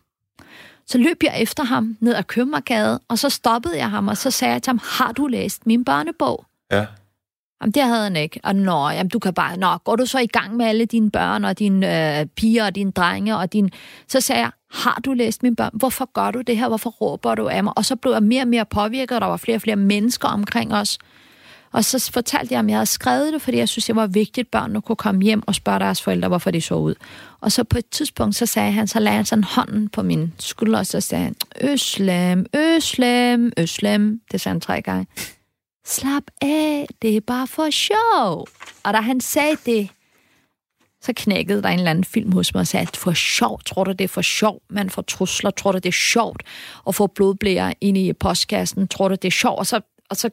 Så 0.86 0.98
løb 0.98 1.22
jeg 1.22 1.42
efter 1.42 1.64
ham 1.64 1.96
ned 2.00 2.14
ad 2.14 2.24
Købmergade, 2.24 3.00
og 3.08 3.18
så 3.18 3.28
stoppede 3.28 3.76
jeg 3.76 3.90
ham, 3.90 4.08
og 4.08 4.16
så 4.16 4.30
sagde 4.30 4.52
jeg 4.52 4.62
til 4.62 4.70
ham, 4.70 4.80
har 4.82 5.12
du 5.12 5.26
læst 5.26 5.66
min 5.66 5.84
børnebog? 5.84 6.44
Ja. 6.72 6.86
Jamen, 7.62 7.72
det 7.72 7.82
havde 7.82 8.02
han 8.02 8.16
ikke. 8.16 8.40
Og 8.42 8.56
nå, 8.56 8.88
jamen, 8.88 9.08
du 9.08 9.18
kan 9.18 9.34
bare, 9.34 9.56
nå, 9.56 9.76
går 9.84 9.96
du 9.96 10.06
så 10.06 10.18
i 10.18 10.26
gang 10.26 10.56
med 10.56 10.66
alle 10.66 10.84
dine 10.84 11.10
børn, 11.10 11.44
og 11.44 11.58
dine 11.58 12.18
øh, 12.20 12.26
piger, 12.26 12.66
og 12.66 12.74
dine 12.74 12.90
drenge, 12.92 13.36
og 13.36 13.52
din... 13.52 13.70
Så 14.08 14.20
sagde 14.20 14.40
jeg, 14.40 14.50
har 14.70 15.00
du 15.04 15.12
læst 15.12 15.42
min 15.42 15.56
børn? 15.56 15.70
Hvorfor 15.74 16.12
gør 16.12 16.30
du 16.30 16.40
det 16.40 16.56
her? 16.56 16.68
Hvorfor 16.68 16.90
råber 16.90 17.34
du 17.34 17.48
af 17.48 17.64
mig? 17.64 17.72
Og 17.76 17.84
så 17.84 17.96
blev 17.96 18.12
jeg 18.12 18.22
mere 18.22 18.42
og 18.42 18.48
mere 18.48 18.64
påvirket, 18.64 19.14
og 19.14 19.20
der 19.20 19.26
var 19.26 19.36
flere 19.36 19.56
og 19.56 19.62
flere 19.62 19.76
mennesker 19.76 20.28
omkring 20.28 20.74
os. 20.74 20.98
Og 21.72 21.84
så 21.84 22.10
fortalte 22.12 22.54
jeg, 22.54 22.60
at 22.60 22.68
jeg 22.68 22.76
havde 22.76 22.86
skrevet 22.86 23.32
det, 23.32 23.42
fordi 23.42 23.56
jeg 23.56 23.68
synes, 23.68 23.86
det 23.86 23.96
var 23.96 24.06
vigtigt, 24.06 24.44
at 24.46 24.50
børnene 24.50 24.82
kunne 24.82 24.96
komme 24.96 25.22
hjem 25.22 25.42
og 25.46 25.54
spørge 25.54 25.78
deres 25.78 26.02
forældre, 26.02 26.28
hvorfor 26.28 26.50
de 26.50 26.60
så 26.60 26.74
ud. 26.74 26.94
Og 27.40 27.52
så 27.52 27.64
på 27.64 27.78
et 27.78 27.88
tidspunkt, 27.90 28.36
så 28.36 28.46
sagde 28.46 28.72
han, 28.72 28.88
så 28.88 29.00
lagde 29.00 29.16
han 29.16 29.24
sådan 29.24 29.44
hånden 29.44 29.88
på 29.88 30.02
min 30.02 30.34
skulder, 30.38 30.78
og 30.78 30.86
så 30.86 31.00
sagde 31.00 31.24
han, 31.24 31.34
Øslem, 31.60 32.46
Øslem, 32.56 33.52
Øslem. 33.58 34.20
Det 34.32 34.40
sagde 34.40 34.54
han 34.54 34.60
tre 34.60 34.82
gange. 34.82 35.06
Slap 35.86 36.22
af, 36.40 36.86
det 37.02 37.16
er 37.16 37.20
bare 37.20 37.46
for 37.46 37.70
sjov. 37.70 38.46
Og 38.84 38.92
da 38.92 39.00
han 39.00 39.20
sagde 39.20 39.56
det, 39.66 39.88
så 41.02 41.12
knækkede 41.16 41.62
der 41.62 41.68
en 41.68 41.78
eller 41.78 41.90
anden 41.90 42.04
film 42.04 42.32
hos 42.32 42.54
mig 42.54 42.60
og 42.60 42.66
sagde, 42.66 42.86
at 42.88 42.96
for 42.96 43.12
sjov, 43.12 43.60
tror 43.66 43.84
du 43.84 43.92
det 43.92 44.00
er 44.00 44.08
for 44.08 44.22
sjov, 44.22 44.62
man 44.70 44.90
får 44.90 45.02
trusler, 45.02 45.50
tror 45.50 45.72
du 45.72 45.78
det 45.78 45.86
er 45.86 45.92
sjovt 45.92 46.42
at 46.88 46.94
få 46.94 47.06
blodblære 47.06 47.74
ind 47.80 47.98
i 47.98 48.12
postkassen, 48.12 48.88
tror 48.88 49.08
du 49.08 49.14
det 49.14 49.24
er 49.24 49.32
sjovt, 49.32 49.58
og 49.58 49.66
så, 49.66 49.80
og 50.10 50.16
så 50.16 50.30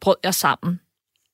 brød 0.00 0.16
jeg 0.24 0.34
sammen. 0.34 0.80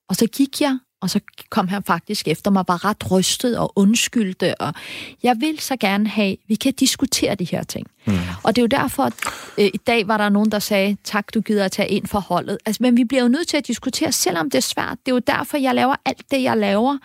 Og 0.08 0.16
så 0.16 0.26
gik 0.26 0.60
jeg, 0.60 0.78
og 1.02 1.10
så 1.10 1.20
kom 1.50 1.68
han 1.68 1.82
faktisk 1.82 2.28
efter 2.28 2.50
mig, 2.50 2.64
var 2.68 2.84
ret 2.84 3.10
rystet 3.10 3.58
og 3.58 3.72
undskyldte, 3.76 4.60
og 4.60 4.74
jeg 5.22 5.36
vil 5.40 5.58
så 5.58 5.76
gerne 5.76 6.08
have, 6.08 6.36
vi 6.48 6.54
kan 6.54 6.72
diskutere 6.72 7.34
de 7.34 7.44
her 7.44 7.62
ting. 7.62 7.86
Mm. 8.06 8.18
Og 8.42 8.56
det 8.56 8.62
er 8.62 8.62
jo 8.62 8.82
derfor, 8.82 9.02
at 9.02 9.14
øh, 9.58 9.64
i 9.64 9.80
dag 9.86 10.08
var 10.08 10.16
der 10.16 10.28
nogen, 10.28 10.50
der 10.50 10.58
sagde, 10.58 10.96
tak, 11.04 11.34
du 11.34 11.40
gider 11.40 11.64
at 11.64 11.72
tage 11.72 11.88
ind 11.88 12.06
for 12.06 12.20
holdet. 12.20 12.58
Altså, 12.66 12.82
men 12.82 12.96
vi 12.96 13.04
bliver 13.04 13.22
jo 13.22 13.28
nødt 13.28 13.48
til 13.48 13.56
at 13.56 13.66
diskutere, 13.66 14.12
selvom 14.12 14.50
det 14.50 14.58
er 14.58 14.62
svært. 14.62 14.98
Det 15.06 15.12
er 15.12 15.14
jo 15.14 15.22
derfor, 15.26 15.56
jeg 15.56 15.74
laver 15.74 15.96
alt 16.04 16.30
det, 16.30 16.42
jeg 16.42 16.56
laver 16.56 16.98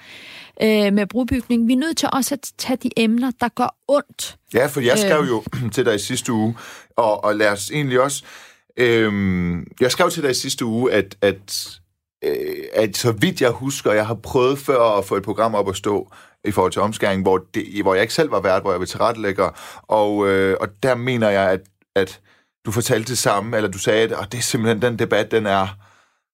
øh, 0.61 0.93
med 0.93 1.07
brobygning. 1.07 1.67
Vi 1.67 1.73
er 1.73 1.77
nødt 1.77 1.97
til 1.97 2.09
også 2.13 2.35
at 2.35 2.51
tage 2.57 2.77
de 2.77 2.89
emner, 2.97 3.31
der 3.41 3.47
gør 3.47 3.75
ondt. 3.87 4.37
Ja, 4.53 4.65
for 4.65 4.81
jeg 4.81 4.97
skrev 4.97 5.21
øh. 5.21 5.27
jo 5.27 5.43
til 5.73 5.85
dig 5.85 5.95
i 5.95 5.99
sidste 5.99 6.33
uge, 6.33 6.57
og, 6.97 7.23
og 7.23 7.35
lad 7.35 7.49
os 7.49 7.71
egentlig 7.71 8.01
også... 8.01 8.23
Øhm, 8.77 9.67
jeg 9.79 9.91
skrev 9.91 10.09
til 10.09 10.23
dig 10.23 10.31
i 10.31 10.33
sidste 10.33 10.65
uge, 10.65 10.91
at, 10.91 11.15
at 11.21 11.69
øh, 12.23 12.63
at 12.73 12.97
så 12.97 13.11
vidt 13.11 13.41
jeg 13.41 13.51
husker, 13.51 13.91
jeg 13.91 14.07
har 14.07 14.15
prøvet 14.15 14.59
før 14.59 14.97
at 14.97 15.05
få 15.05 15.15
et 15.15 15.23
program 15.23 15.55
op 15.55 15.69
at 15.69 15.75
stå 15.75 16.11
i 16.45 16.51
forhold 16.51 16.71
til 16.71 16.81
omskæring, 16.81 17.21
hvor, 17.21 17.45
det, 17.53 17.81
hvor 17.81 17.93
jeg 17.93 18.01
ikke 18.01 18.13
selv 18.13 18.31
var 18.31 18.39
vært, 18.39 18.61
hvor 18.61 18.71
jeg 18.71 18.79
var 18.79 18.85
tilrettelægger, 18.85 19.49
og, 19.83 20.27
øh, 20.27 20.57
og 20.61 20.67
der 20.83 20.95
mener 20.95 21.29
jeg, 21.29 21.51
at, 21.51 21.61
at 21.95 22.19
du 22.65 22.71
fortalte 22.71 23.09
det 23.09 23.17
samme, 23.17 23.57
eller 23.57 23.69
du 23.69 23.77
sagde, 23.77 24.17
at 24.17 24.31
det 24.31 24.37
er 24.37 24.41
simpelthen 24.41 24.81
den 24.81 24.99
debat, 24.99 25.31
den 25.31 25.45
er... 25.45 25.67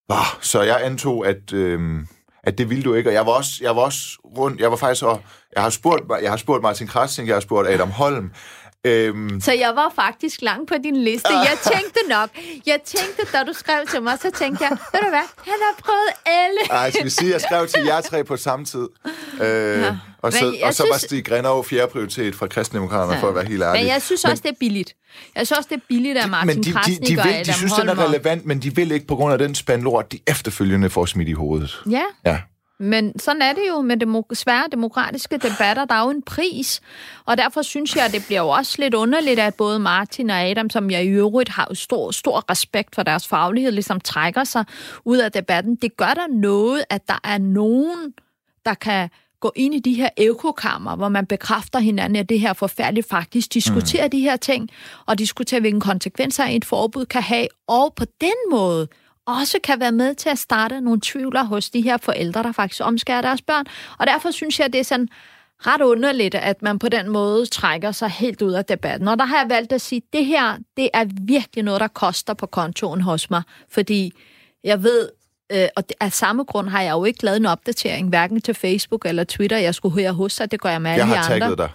Oh, 0.09 0.41
så 0.41 0.61
jeg 0.61 0.85
antog, 0.85 1.27
at, 1.27 1.53
øh, 1.53 2.05
at 2.43 2.57
det 2.57 2.69
ville 2.69 2.83
du 2.83 2.93
ikke, 2.93 3.09
og 3.09 3.13
jeg 3.13 3.25
var 3.25 3.31
også, 3.31 3.51
jeg 3.61 3.75
var 3.75 3.81
også 3.81 4.19
rundt, 4.37 4.61
jeg 4.61 4.71
var 4.71 4.77
faktisk, 4.77 5.03
og 5.03 5.21
jeg 5.55 5.63
har 5.63 5.69
spurgt, 5.69 6.03
jeg 6.21 6.31
har 6.31 6.37
spurgt 6.37 6.61
Martin 6.61 6.87
Krasning, 6.87 7.27
jeg 7.27 7.35
har 7.35 7.41
spurgt 7.41 7.69
Adam 7.69 7.91
Holm, 7.91 8.31
Øhm. 8.85 9.41
Så 9.41 9.51
jeg 9.53 9.71
var 9.75 9.91
faktisk 9.95 10.41
langt 10.41 10.69
på 10.69 10.75
din 10.83 10.95
liste. 11.03 11.33
Jeg 11.33 11.57
tænkte 11.63 11.99
nok, 12.09 12.29
jeg 12.65 12.79
tænkte, 12.85 13.37
da 13.37 13.43
du 13.43 13.53
skrev 13.53 13.85
til 13.91 14.01
mig, 14.01 14.17
så 14.21 14.31
tænkte 14.31 14.63
jeg, 14.63 14.69
ved 14.69 14.99
du 15.03 15.09
hvad, 15.09 15.27
han 15.37 15.59
har 15.67 15.75
prøvet 15.83 16.09
alle. 16.25 16.59
Ej, 16.71 16.91
skal 16.91 17.05
vi 17.05 17.09
sige, 17.09 17.31
jeg 17.31 17.41
skrev 17.41 17.67
til 17.67 17.83
jer 17.85 18.01
tre 18.01 18.23
på 18.23 18.37
samme 18.37 18.65
tid. 18.65 18.87
Øh, 19.41 19.81
ja. 19.81 19.97
Og 20.21 20.33
så, 20.33 20.55
og 20.63 20.73
så 20.73 20.83
synes... 20.83 20.91
var 20.91 20.97
Stig 20.97 21.25
Grenov 21.25 21.65
fjerde 21.65 21.91
prioritet 21.91 22.35
fra 22.35 22.47
kristendemokraterne, 22.47 23.13
ja. 23.13 23.21
for 23.21 23.27
at 23.27 23.35
være 23.35 23.45
helt 23.45 23.63
ærlig. 23.63 23.81
Men 23.81 23.91
jeg 23.91 24.01
synes 24.01 24.25
også, 24.25 24.41
men, 24.43 24.51
det 24.51 24.55
er 24.55 24.59
billigt. 24.59 24.95
Jeg 25.35 25.47
synes 25.47 25.57
også, 25.57 25.69
det 25.69 25.75
er 25.75 25.85
billigt 25.89 26.17
af 26.17 26.29
Martin 26.29 26.47
men 26.47 26.63
de, 26.63 26.73
de, 26.73 26.79
de, 26.85 27.05
de, 27.05 27.23
vil, 27.23 27.45
de 27.45 27.53
synes, 27.53 27.73
den 27.73 27.89
er 27.89 28.07
relevant, 28.07 28.45
men 28.45 28.59
de 28.59 28.75
vil 28.75 28.91
ikke 28.91 29.07
på 29.07 29.15
grund 29.15 29.33
af 29.33 29.39
den 29.39 29.55
spandlort, 29.55 30.11
de 30.11 30.19
efterfølgende 30.27 30.89
får 30.89 31.05
smidt 31.05 31.29
i 31.29 31.33
hovedet. 31.33 31.83
Ja. 31.89 32.03
ja. 32.25 32.37
Men 32.79 33.19
sådan 33.19 33.41
er 33.41 33.53
det 33.53 33.63
jo 33.69 33.81
med 33.81 34.03
demok- 34.03 34.35
svære 34.35 34.63
demokratiske 34.71 35.37
debatter. 35.37 35.85
Der 35.85 35.95
er 35.95 36.03
jo 36.03 36.09
en 36.09 36.21
pris, 36.21 36.81
og 37.25 37.37
derfor 37.37 37.61
synes 37.61 37.95
jeg, 37.95 38.05
at 38.05 38.11
det 38.11 38.23
bliver 38.25 38.41
jo 38.41 38.49
også 38.49 38.75
lidt 38.79 38.93
underligt, 38.93 39.39
at 39.39 39.55
både 39.55 39.79
Martin 39.79 40.29
og 40.29 40.41
Adam, 40.41 40.69
som 40.69 40.91
jeg 40.91 41.05
i 41.05 41.07
øvrigt 41.07 41.49
har 41.49 41.73
stor, 41.73 42.11
stor 42.11 42.51
respekt 42.51 42.95
for 42.95 43.03
deres 43.03 43.27
faglighed, 43.27 43.71
ligesom 43.71 44.01
trækker 44.01 44.43
sig 44.43 44.65
ud 45.05 45.17
af 45.17 45.31
debatten. 45.31 45.75
Det 45.75 45.97
gør 45.97 46.13
der 46.13 46.27
noget, 46.27 46.83
at 46.89 47.07
der 47.07 47.19
er 47.23 47.37
nogen, 47.37 48.13
der 48.65 48.73
kan 48.73 49.09
gå 49.39 49.51
ind 49.55 49.75
i 49.75 49.79
de 49.79 49.93
her 49.93 50.09
ekokammer, 50.17 50.95
hvor 50.95 51.09
man 51.09 51.25
bekræfter 51.25 51.79
hinanden, 51.79 52.15
at 52.15 52.29
det 52.29 52.39
her 52.39 52.53
forfærdeligt 52.53 53.09
faktisk 53.09 53.53
diskuterer 53.53 54.05
mm. 54.05 54.11
de 54.11 54.19
her 54.19 54.35
ting, 54.35 54.69
og 55.05 55.19
diskuterer, 55.19 55.61
hvilke 55.61 55.79
konsekvenser 55.79 56.43
et 56.43 56.65
forbud 56.65 57.05
kan 57.05 57.21
have, 57.21 57.47
og 57.67 57.93
på 57.95 58.05
den 58.21 58.33
måde 58.51 58.87
også 59.25 59.59
kan 59.63 59.79
være 59.79 59.91
med 59.91 60.15
til 60.15 60.29
at 60.29 60.39
starte 60.39 60.81
nogle 60.81 60.99
tvivler 61.03 61.43
hos 61.43 61.69
de 61.69 61.81
her 61.81 61.97
forældre, 61.97 62.43
der 62.43 62.51
faktisk 62.51 62.81
omskærer 62.83 63.21
deres 63.21 63.41
børn. 63.41 63.65
Og 63.99 64.07
derfor 64.07 64.31
synes 64.31 64.59
jeg, 64.59 64.73
det 64.73 64.79
er 64.79 64.83
sådan 64.83 65.09
ret 65.67 65.81
underligt, 65.81 66.35
at 66.35 66.61
man 66.61 66.79
på 66.79 66.89
den 66.89 67.09
måde 67.09 67.45
trækker 67.45 67.91
sig 67.91 68.09
helt 68.09 68.41
ud 68.41 68.51
af 68.51 68.65
debatten. 68.65 69.07
Og 69.07 69.19
der 69.19 69.25
har 69.25 69.37
jeg 69.37 69.49
valgt 69.49 69.73
at 69.73 69.81
sige, 69.81 70.01
at 70.07 70.13
det 70.13 70.25
her, 70.25 70.57
det 70.77 70.89
er 70.93 71.05
virkelig 71.21 71.63
noget, 71.63 71.81
der 71.81 71.87
koster 71.87 72.33
på 72.33 72.45
kontoen 72.45 73.01
hos 73.01 73.29
mig, 73.29 73.41
fordi 73.69 74.13
jeg 74.63 74.83
ved, 74.83 75.09
øh, 75.51 75.67
og 75.75 75.83
af 75.99 76.11
samme 76.11 76.43
grund 76.43 76.69
har 76.69 76.81
jeg 76.81 76.91
jo 76.91 77.05
ikke 77.05 77.25
lavet 77.25 77.37
en 77.37 77.45
opdatering, 77.45 78.09
hverken 78.09 78.41
til 78.41 78.53
Facebook 78.53 79.05
eller 79.05 79.23
Twitter, 79.23 79.57
jeg 79.57 79.75
skulle 79.75 80.01
høre 80.01 80.13
hos 80.13 80.33
sig, 80.33 80.51
det 80.51 80.61
gør 80.61 80.69
jeg 80.69 80.81
med 80.81 80.91
alle 80.91 81.03
andre. 81.03 81.15
Jeg 81.15 81.23
har 81.23 81.39
tagget 81.39 81.57
dig. 81.57 81.69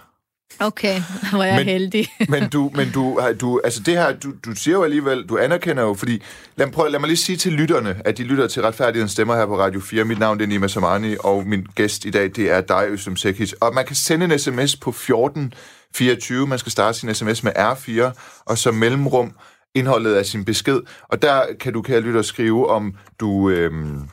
Okay, 0.59 1.01
hvor 1.31 1.43
jeg 1.43 1.55
men, 1.55 1.65
heldig. 1.65 2.07
men 2.29 2.49
du, 2.49 2.71
men 2.75 2.91
du, 2.91 3.21
du, 3.41 3.61
altså 3.63 3.83
det 3.83 3.93
her, 3.93 4.13
du, 4.13 4.33
du 4.45 4.55
siger 4.55 4.77
jo 4.77 4.83
alligevel, 4.83 5.25
du 5.25 5.37
anerkender 5.37 5.83
jo, 5.83 5.93
fordi, 5.93 6.23
lad, 6.55 6.71
prøv, 6.71 6.91
lad 6.91 6.99
mig 6.99 7.07
lige 7.07 7.17
sige 7.17 7.37
til 7.37 7.53
lytterne, 7.53 8.01
at 8.05 8.17
de 8.17 8.23
lytter 8.23 8.47
til 8.47 8.61
Retfærdighedens 8.61 9.11
Stemmer 9.11 9.35
her 9.35 9.45
på 9.45 9.59
Radio 9.59 9.79
4. 9.79 10.03
Mit 10.03 10.19
navn 10.19 10.41
er 10.41 10.45
Nima 10.45 10.67
Samani, 10.67 11.15
og 11.19 11.47
min 11.47 11.65
gæst 11.75 12.05
i 12.05 12.09
dag, 12.09 12.31
det 12.35 12.51
er 12.51 12.61
dig, 12.61 12.85
Østem 12.89 13.15
Sekic. 13.15 13.53
Og 13.61 13.73
man 13.73 13.85
kan 13.85 13.95
sende 13.95 14.25
en 14.25 14.39
sms 14.39 14.75
på 14.75 14.89
1424, 14.89 16.47
man 16.47 16.59
skal 16.59 16.71
starte 16.71 16.99
sin 16.99 17.15
sms 17.15 17.43
med 17.43 17.51
R4, 17.51 18.11
og 18.45 18.57
så 18.57 18.71
mellemrum 18.71 19.31
indholdet 19.75 20.15
af 20.15 20.25
sin 20.25 20.45
besked. 20.45 20.81
Og 21.09 21.21
der 21.21 21.43
kan 21.59 21.73
du, 21.73 21.81
kære 21.81 22.01
lytter, 22.01 22.21
skrive, 22.21 22.69
om 22.69 22.93
du 23.19 23.49
øhm, 23.49 24.09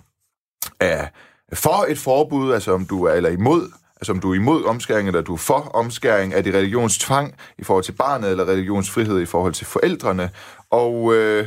er 0.80 1.06
for 1.52 1.86
et 1.88 1.98
forbud, 1.98 2.52
altså 2.52 2.72
om 2.72 2.84
du 2.84 3.04
er 3.04 3.12
eller 3.12 3.30
imod 3.30 3.70
altså 3.96 4.12
om 4.12 4.20
du 4.20 4.30
er 4.30 4.34
imod 4.34 4.64
omskæring, 4.64 5.08
eller 5.08 5.20
du 5.22 5.32
er 5.32 5.38
for 5.38 5.70
omskæring, 5.74 6.34
er 6.34 6.40
det 6.40 6.54
religionstvang 6.54 7.34
i 7.58 7.64
forhold 7.64 7.84
til 7.84 7.92
barnet, 7.92 8.30
eller 8.30 8.44
religionsfrihed 8.48 9.20
i 9.20 9.26
forhold 9.26 9.52
til 9.52 9.66
forældrene. 9.66 10.30
Og, 10.70 11.14
øh, 11.14 11.46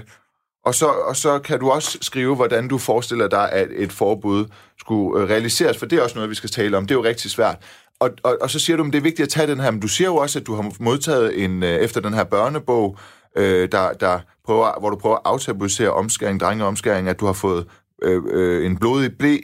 og, 0.65 0.75
så, 0.75 0.87
og 0.87 1.15
så 1.15 1.39
kan 1.39 1.59
du 1.59 1.69
også 1.69 1.97
skrive, 2.01 2.35
hvordan 2.35 2.67
du 2.67 2.77
forestiller 2.77 3.27
dig, 3.27 3.51
at 3.51 3.67
et 3.71 3.91
forbud 3.91 4.45
skulle 4.79 5.23
øh, 5.23 5.29
realiseres, 5.29 5.77
for 5.77 5.85
det 5.85 5.99
er 5.99 6.03
også 6.03 6.15
noget, 6.15 6.29
vi 6.29 6.35
skal 6.35 6.49
tale 6.49 6.77
om. 6.77 6.87
Det 6.87 6.95
er 6.95 6.99
jo 6.99 7.03
rigtig 7.03 7.31
svært. 7.31 7.57
Og, 7.99 8.09
og, 8.23 8.37
og 8.41 8.49
så 8.49 8.59
siger 8.59 8.77
du, 8.77 8.83
at 8.83 8.93
det 8.93 8.97
er 8.97 9.03
vigtigt 9.03 9.25
at 9.25 9.29
tage 9.29 9.47
den 9.47 9.59
her, 9.59 9.71
men 9.71 9.79
du 9.79 9.87
siger 9.87 10.07
jo 10.07 10.15
også, 10.15 10.39
at 10.39 10.47
du 10.47 10.55
har 10.55 10.71
modtaget 10.79 11.43
en, 11.43 11.63
øh, 11.63 11.69
efter 11.69 12.01
den 12.01 12.13
her 12.13 12.23
børnebog, 12.23 12.97
øh, 13.37 13.71
der, 13.71 13.93
der 13.93 14.19
prøver, 14.45 14.79
hvor 14.79 14.89
du 14.89 14.95
prøver 14.95 15.15
at 15.15 15.21
aftabuisere 15.25 15.91
omskæring, 15.91 16.39
drengeomskæring, 16.39 17.09
at 17.09 17.19
du 17.19 17.25
har 17.25 17.33
fået 17.33 17.67
øh, 18.01 18.21
øh, 18.31 18.65
en 18.65 18.77
blodig 18.77 19.17
blæ 19.17 19.37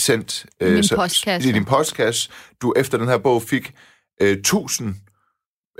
sendt 0.00 0.46
øh, 0.60 0.72
min 0.72 0.84
postkasse. 0.96 1.48
i 1.48 1.52
din 1.52 1.64
postkasse. 1.64 2.30
Du 2.62 2.72
efter 2.76 2.98
den 2.98 3.08
her 3.08 3.18
bog 3.18 3.42
fik 3.42 3.74
øh, 4.22 4.32
1000 4.32 4.94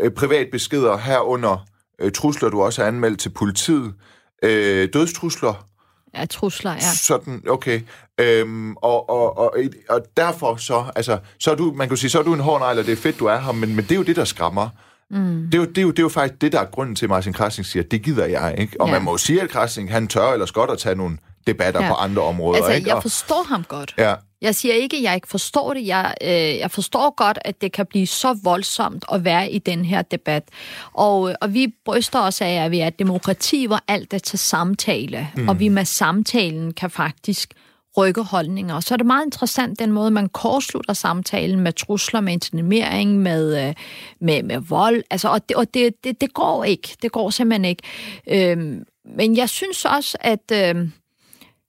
øh, 0.01 0.11
privatbeskeder 0.11 0.97
herunder 0.97 1.67
øh, 2.01 2.13
trusler, 2.13 2.49
du 2.49 2.63
også 2.63 2.83
har 2.83 2.89
anmeldt 2.89 3.21
til 3.21 3.31
politiet. 3.31 3.95
Øh, 4.43 4.89
dødstrusler. 4.93 5.67
Ja, 6.15 6.27
trusler, 6.27 6.73
ja. 6.73 6.95
Sådan, 6.95 7.43
okay. 7.49 7.81
Øhm, 8.21 8.77
og, 8.77 9.11
og, 9.11 9.39
og, 9.39 9.55
og 9.89 10.03
derfor 10.17 10.57
så, 10.57 10.85
altså, 10.97 11.19
så 11.39 11.51
er 11.51 11.55
du, 11.55 11.73
man 11.77 11.89
kan 11.89 11.97
sige, 11.97 12.11
så 12.11 12.19
er 12.19 12.23
du 12.23 12.35
en 12.35 12.41
hård 12.41 12.71
eller 12.71 12.83
det 12.83 12.93
er 12.93 12.97
fedt, 12.97 13.19
du 13.19 13.27
er 13.27 13.39
her, 13.41 13.53
men, 13.53 13.77
men 13.77 13.85
det 13.85 13.93
er 13.93 13.97
jo 13.97 14.03
det, 14.03 14.17
der 14.17 14.25
skræmmer. 14.25 14.69
Mm. 15.11 15.49
Det, 15.53 15.55
er 15.55 15.59
jo, 15.59 15.65
det, 15.65 15.79
er 15.79 15.83
jo, 15.83 15.91
det 15.91 15.99
er 15.99 16.03
jo 16.03 16.09
faktisk 16.09 16.41
det, 16.41 16.53
der 16.53 16.61
er 16.61 16.65
grunden 16.65 16.95
til, 16.97 17.07
at 17.07 17.11
Martin 17.11 17.33
Krasning 17.33 17.67
siger, 17.67 17.83
det 17.83 18.03
gider 18.03 18.27
jeg 18.27 18.55
ikke. 18.59 18.81
Og 18.81 18.89
ja. 18.89 18.93
man 18.93 19.03
må 19.03 19.19
sige, 19.19 19.43
at 19.43 19.51
Krasning, 19.51 19.93
han 19.93 20.09
tør 20.09 20.33
ellers 20.33 20.53
godt 20.53 20.71
at 20.71 20.79
tage 20.79 20.95
nogle 20.95 21.19
debatter 21.47 21.83
ja. 21.83 21.89
på 21.89 21.95
andre 21.95 22.23
områder. 22.23 22.57
Altså, 22.57 22.73
ikke? 22.73 22.89
jeg 22.89 23.03
forstår 23.03 23.43
ham 23.49 23.65
godt. 23.69 23.95
Ja. 23.99 24.15
Jeg 24.43 24.55
siger 24.55 24.75
ikke, 24.75 24.97
at 24.97 25.03
jeg 25.03 25.15
ikke 25.15 25.29
forstår 25.29 25.75
det. 25.75 25.87
Jeg, 25.87 26.15
øh, 26.23 26.59
jeg 26.59 26.71
forstår 26.71 27.15
godt, 27.15 27.39
at 27.45 27.61
det 27.61 27.73
kan 27.73 27.87
blive 27.87 28.07
så 28.07 28.39
voldsomt 28.43 29.05
at 29.13 29.25
være 29.25 29.51
i 29.51 29.59
den 29.59 29.85
her 29.85 30.03
debat. 30.03 30.45
Og, 30.93 31.35
og 31.41 31.55
vi 31.55 31.75
bryster 31.85 32.21
os 32.21 32.41
af, 32.41 32.65
at 32.65 32.71
vi 32.71 32.81
er 32.81 32.87
et 32.87 32.99
demokrati, 32.99 33.67
hvor 33.67 33.81
alt 33.89 34.15
er 34.15 34.19
til 34.19 34.39
samtale. 34.39 35.29
Mm. 35.37 35.49
Og 35.49 35.61
vi 35.61 35.69
med 35.69 35.85
samtalen 35.85 36.75
kan 36.75 36.91
faktisk 36.91 37.55
rykke 37.97 38.23
holdninger. 38.23 38.81
Så 38.81 38.95
er 38.95 38.97
det 38.97 39.07
meget 39.07 39.25
interessant, 39.25 39.79
den 39.79 39.93
måde, 39.93 40.11
man 40.11 40.29
kortslutter 40.29 40.93
samtalen 40.93 41.61
med 41.61 41.73
trusler, 41.73 42.21
med 42.21 42.33
intimidering, 42.33 43.19
med, 43.19 43.69
øh, 43.69 43.75
med, 44.21 44.43
med 44.43 44.59
vold. 44.59 45.03
Altså, 45.11 45.29
og 45.29 45.49
det, 45.49 45.57
og 45.57 45.75
det, 45.75 46.05
det, 46.05 46.21
det 46.21 46.35
går 46.35 46.65
ikke. 46.65 46.97
Det 47.03 47.13
går 47.13 47.31
simpelthen 47.31 47.65
ikke. 47.65 47.83
Øhm, 48.29 48.85
men 49.17 49.37
jeg 49.37 49.49
synes 49.49 49.85
også, 49.85 50.19
at... 50.21 50.53
Øh, 50.53 50.89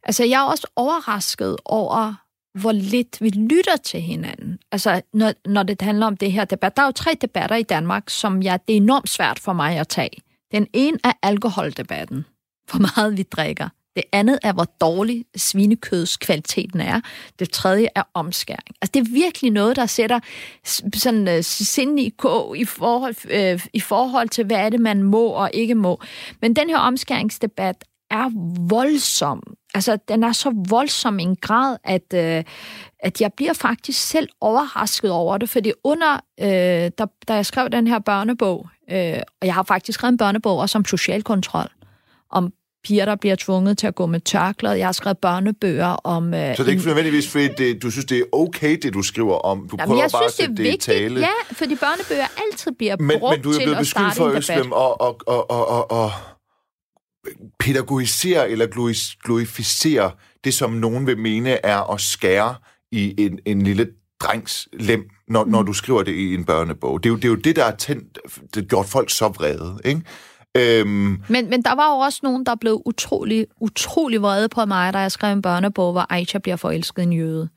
Altså, 0.03 0.24
jeg 0.24 0.41
er 0.41 0.46
også 0.46 0.67
overrasket 0.75 1.58
over, 1.65 2.13
hvor 2.60 2.72
lidt 2.72 3.22
vi 3.22 3.29
lytter 3.29 3.77
til 3.84 4.01
hinanden. 4.01 4.60
Altså, 4.72 5.01
når, 5.13 5.34
når 5.46 5.63
det 5.63 5.81
handler 5.81 6.05
om 6.05 6.17
det 6.17 6.31
her 6.31 6.46
debat. 6.46 6.75
Der 6.75 6.81
er 6.81 6.86
jo 6.86 6.91
tre 6.91 7.17
debatter 7.22 7.55
i 7.55 7.63
Danmark, 7.63 8.10
som 8.10 8.43
jeg, 8.43 8.60
det 8.67 8.74
er 8.74 8.77
enormt 8.77 9.10
svært 9.10 9.39
for 9.39 9.53
mig 9.53 9.77
at 9.79 9.88
tage. 9.88 10.22
Den 10.51 10.67
ene 10.74 10.98
er 11.03 11.12
alkoholdebatten. 11.22 12.25
Hvor 12.72 12.79
meget 12.96 13.17
vi 13.17 13.24
drikker. 13.24 13.70
Det 13.96 14.03
andet 14.12 14.39
er, 14.43 14.53
hvor 14.53 14.63
dårlig 14.81 15.25
svinekødskvaliteten 15.36 16.81
er. 16.81 17.01
Det 17.39 17.51
tredje 17.51 17.88
er 17.96 18.03
omskæring. 18.13 18.75
Altså, 18.81 18.91
det 18.93 19.00
er 19.00 19.13
virkelig 19.13 19.51
noget, 19.51 19.75
der 19.75 19.86
sætter 19.86 20.20
sådan 20.93 21.38
uh, 21.38 21.43
sind 21.43 22.00
i 22.00 22.10
kog 22.10 22.58
i 22.58 22.65
forhold, 22.65 23.15
uh, 23.55 23.65
i 23.74 23.79
forhold 23.79 24.29
til, 24.29 24.46
hvad 24.46 24.58
er 24.58 24.70
det, 24.70 24.79
man 24.79 25.03
må 25.03 25.27
og 25.27 25.50
ikke 25.53 25.75
må. 25.75 26.01
Men 26.41 26.55
den 26.55 26.70
her 26.70 26.77
omskæringsdebat 26.77 27.84
er 28.12 28.30
voldsom. 28.70 29.44
Altså, 29.74 29.98
den 30.08 30.24
er 30.24 30.32
så 30.32 30.53
voldsom 30.70 31.20
i 31.20 31.24
en 31.24 31.36
grad, 31.36 31.77
at, 31.84 32.13
øh, 32.13 32.44
at 33.00 33.22
jeg 33.22 33.34
bliver 33.34 33.53
faktisk 33.53 34.08
selv 34.08 34.30
overrasket 34.41 35.12
over 35.12 35.38
det, 35.38 35.50
fordi 35.50 35.72
under, 35.84 36.13
øh, 36.39 36.91
da, 36.98 37.06
da 37.27 37.34
jeg 37.34 37.46
skrev 37.46 37.70
den 37.70 37.88
her 37.88 38.00
børnebog, 38.00 38.70
øh, 38.91 39.20
og 39.41 39.48
jeg 39.48 39.53
har 39.53 39.63
faktisk 39.63 39.96
skrevet 39.96 40.12
en 40.12 40.18
børnebog 40.18 40.58
også 40.58 40.77
om 40.77 40.86
social 40.86 41.24
kontrol, 41.24 41.68
om 42.30 42.53
piger, 42.84 43.06
der 43.06 43.15
bliver 43.15 43.36
tvunget 43.36 43.77
til 43.77 43.88
at 43.88 43.96
gå 43.96 44.06
med 44.06 44.20
tørklæde. 44.20 44.77
Jeg 44.77 44.88
har 44.88 44.91
skrevet 44.91 45.18
børnebøger 45.18 45.88
om... 45.88 46.34
Øh, 46.34 46.56
så 46.56 46.63
det 46.63 46.70
er 46.70 46.74
ikke 46.74 46.86
nødvendigvis, 46.86 47.32
fordi 47.32 47.48
det, 47.48 47.84
du 47.84 47.91
synes, 47.91 48.06
det 48.06 48.18
er 48.20 48.24
okay, 48.32 48.77
det 48.77 48.94
du 48.94 49.01
skriver 49.01 49.38
om? 49.38 49.68
Du 49.68 49.75
Jamen, 49.80 49.88
prøver 49.88 50.01
jeg 50.01 50.10
bare 50.12 50.30
synes, 50.30 50.50
at 50.50 50.58
det 50.58 50.68
er 50.68 50.72
vigtigt, 50.72 50.86
det 50.86 51.03
vigtigt, 51.03 51.20
ja, 51.20 51.53
fordi 51.53 51.75
børnebøger 51.75 52.27
altid 52.44 52.72
bliver 52.72 52.96
men, 53.00 53.20
brugt 53.20 53.38
men 53.38 53.44
du 53.44 53.50
er 53.50 53.53
til 53.53 53.63
blevet 53.63 53.77
at 53.77 53.88
starte 53.88 54.15
for 54.15 54.27
debat. 54.27 54.72
og, 54.72 55.01
og, 55.01 55.22
og, 55.27 55.51
og, 55.51 55.68
og, 55.68 55.91
og 55.91 56.12
pædagogisere 57.60 58.50
eller 58.50 58.68
glorificere 59.25 60.12
det, 60.44 60.54
som 60.54 60.72
nogen 60.72 61.08
vil 61.08 61.18
mene 61.18 61.66
er 61.66 61.94
at 61.94 62.01
skære 62.01 62.56
i 62.92 63.25
en, 63.25 63.40
en 63.46 63.62
lille 63.62 63.88
drengs 64.20 64.68
lem, 64.74 65.10
når, 65.28 65.44
mm. 65.44 65.51
når 65.51 65.63
du 65.63 65.74
skriver 65.74 66.04
det 66.04 66.12
i 66.12 66.34
en 66.34 66.46
børnebog. 66.46 67.04
Det 67.04 67.10
er 67.10 67.12
jo 67.12 67.16
det, 67.16 67.25
er 67.25 67.30
jo 67.30 67.36
det 67.36 67.56
der 67.56 67.63
har 67.63 67.75
tændt, 67.75 68.20
det 68.56 68.70
gjort 68.70 68.86
folk 68.86 69.10
så 69.10 69.28
vrede, 69.28 69.80
ikke? 69.86 70.01
Øhm. 70.58 71.22
Men, 71.30 71.50
men 71.50 71.62
der 71.62 71.75
var 71.75 71.96
jo 71.96 72.00
også 72.00 72.20
nogen, 72.24 72.46
der 72.46 72.56
blev 72.56 72.82
utrolig, 72.86 73.48
utrolig 73.62 74.22
vrede 74.22 74.50
på 74.50 74.66
mig, 74.66 74.94
da 74.94 75.00
jeg 75.00 75.12
skrev 75.12 75.34
en 75.34 75.42
børnebog, 75.42 75.92
hvor 75.92 76.06
Aisha 76.10 76.38
bliver 76.38 76.56
forelsket 76.56 77.04
en 77.04 77.13
jøde 77.13 77.50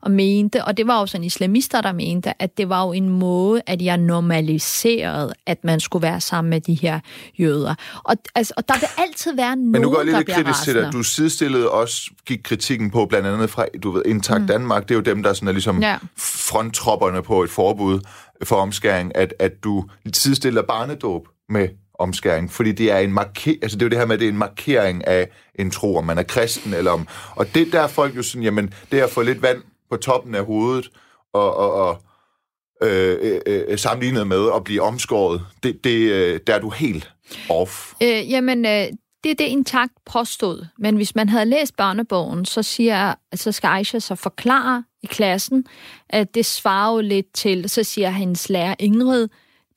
og 0.00 0.10
mente, 0.10 0.64
og 0.64 0.76
det 0.76 0.86
var 0.86 1.00
jo 1.00 1.06
sådan 1.06 1.24
islamister, 1.24 1.80
der 1.80 1.92
mente, 1.92 2.42
at 2.42 2.58
det 2.58 2.68
var 2.68 2.86
jo 2.86 2.92
en 2.92 3.08
måde, 3.08 3.62
at 3.66 3.82
jeg 3.82 3.96
normaliserede, 3.96 5.34
at 5.46 5.64
man 5.64 5.80
skulle 5.80 6.02
være 6.02 6.20
sammen 6.20 6.50
med 6.50 6.60
de 6.60 6.74
her 6.74 7.00
jøder. 7.38 7.74
Og, 8.04 8.16
altså, 8.34 8.54
og 8.56 8.68
der 8.68 8.74
vil 8.74 8.88
altid 8.98 9.36
være 9.36 9.56
nogen, 9.56 9.72
Men 9.72 9.80
nu 9.80 9.90
går 9.90 10.02
jeg 10.02 10.06
lidt 10.06 10.28
kritisk 10.28 10.64
til 10.64 10.74
dig. 10.74 10.92
Du 10.92 11.02
sidestillede 11.02 11.70
også, 11.70 12.10
gik 12.26 12.38
kritikken 12.44 12.90
på, 12.90 13.06
blandt 13.06 13.26
andet 13.26 13.50
fra, 13.50 13.66
du 13.82 13.90
ved, 13.90 14.02
Intakt 14.06 14.40
mm. 14.40 14.46
Danmark, 14.46 14.82
det 14.82 14.90
er 14.90 14.94
jo 14.94 15.00
dem, 15.00 15.22
der 15.22 15.32
sådan 15.32 15.48
er 15.48 15.52
ligesom 15.52 15.82
ja. 15.82 15.96
fronttropperne 16.18 17.22
på 17.22 17.42
et 17.42 17.50
forbud 17.50 18.00
for 18.42 18.56
omskæring, 18.56 19.16
at, 19.16 19.34
at 19.38 19.64
du 19.64 19.84
sidestiller 20.12 20.62
barnedåb 20.62 21.28
med 21.48 21.68
omskæring, 21.98 22.52
fordi 22.52 22.72
det 22.72 22.92
er 22.92 22.98
en 22.98 23.12
marke, 23.12 23.58
altså 23.62 23.76
det 23.76 23.82
er 23.82 23.86
jo 23.86 23.90
det 23.90 23.98
her 23.98 24.06
med, 24.06 24.14
at 24.14 24.20
det 24.20 24.26
er 24.26 24.32
en 24.32 24.38
markering 24.38 25.06
af 25.06 25.28
en 25.54 25.70
tro, 25.70 25.96
om 25.96 26.04
man 26.04 26.18
er 26.18 26.22
kristen, 26.22 26.74
eller 26.74 26.90
om, 26.90 27.08
og 27.34 27.54
det 27.54 27.72
der 27.72 27.80
er 27.80 27.86
folk 27.86 28.16
jo 28.16 28.22
sådan, 28.22 28.42
jamen, 28.42 28.74
det 28.92 29.00
er 29.00 29.04
at 29.04 29.10
få 29.10 29.22
lidt 29.22 29.42
vand 29.42 29.58
på 29.90 29.96
toppen 29.96 30.34
af 30.34 30.44
hovedet 30.44 30.90
og, 31.32 31.56
og, 31.56 31.72
og 31.72 32.02
øh, 32.82 33.40
øh, 33.46 33.62
øh, 33.68 33.78
sammenlignet 33.78 34.26
med 34.26 34.50
at 34.54 34.64
blive 34.64 34.82
omskåret, 34.82 35.46
det, 35.62 35.84
det, 35.84 36.10
øh, 36.10 36.40
der 36.46 36.54
er 36.54 36.58
du 36.58 36.70
helt 36.70 37.12
off. 37.50 37.92
Øh, 38.02 38.30
jamen, 38.30 38.66
øh, 38.66 38.86
det 39.24 39.30
er 39.30 39.34
det 39.34 39.44
intakt 39.44 39.92
påstod. 40.06 40.66
Men 40.78 40.96
hvis 40.96 41.14
man 41.14 41.28
havde 41.28 41.44
læst 41.44 41.76
børnebogen, 41.76 42.44
så, 42.44 42.62
siger, 42.62 43.14
så 43.34 43.52
skal 43.52 43.68
Aisha 43.68 43.98
så 43.98 44.14
forklare 44.14 44.84
i 45.02 45.06
klassen, 45.06 45.64
at 46.08 46.34
det 46.34 46.46
svarer 46.46 46.94
jo 46.94 47.00
lidt 47.00 47.32
til, 47.34 47.68
så 47.68 47.82
siger 47.82 48.10
hendes 48.10 48.48
lærer 48.48 48.74
Ingrid, 48.78 49.28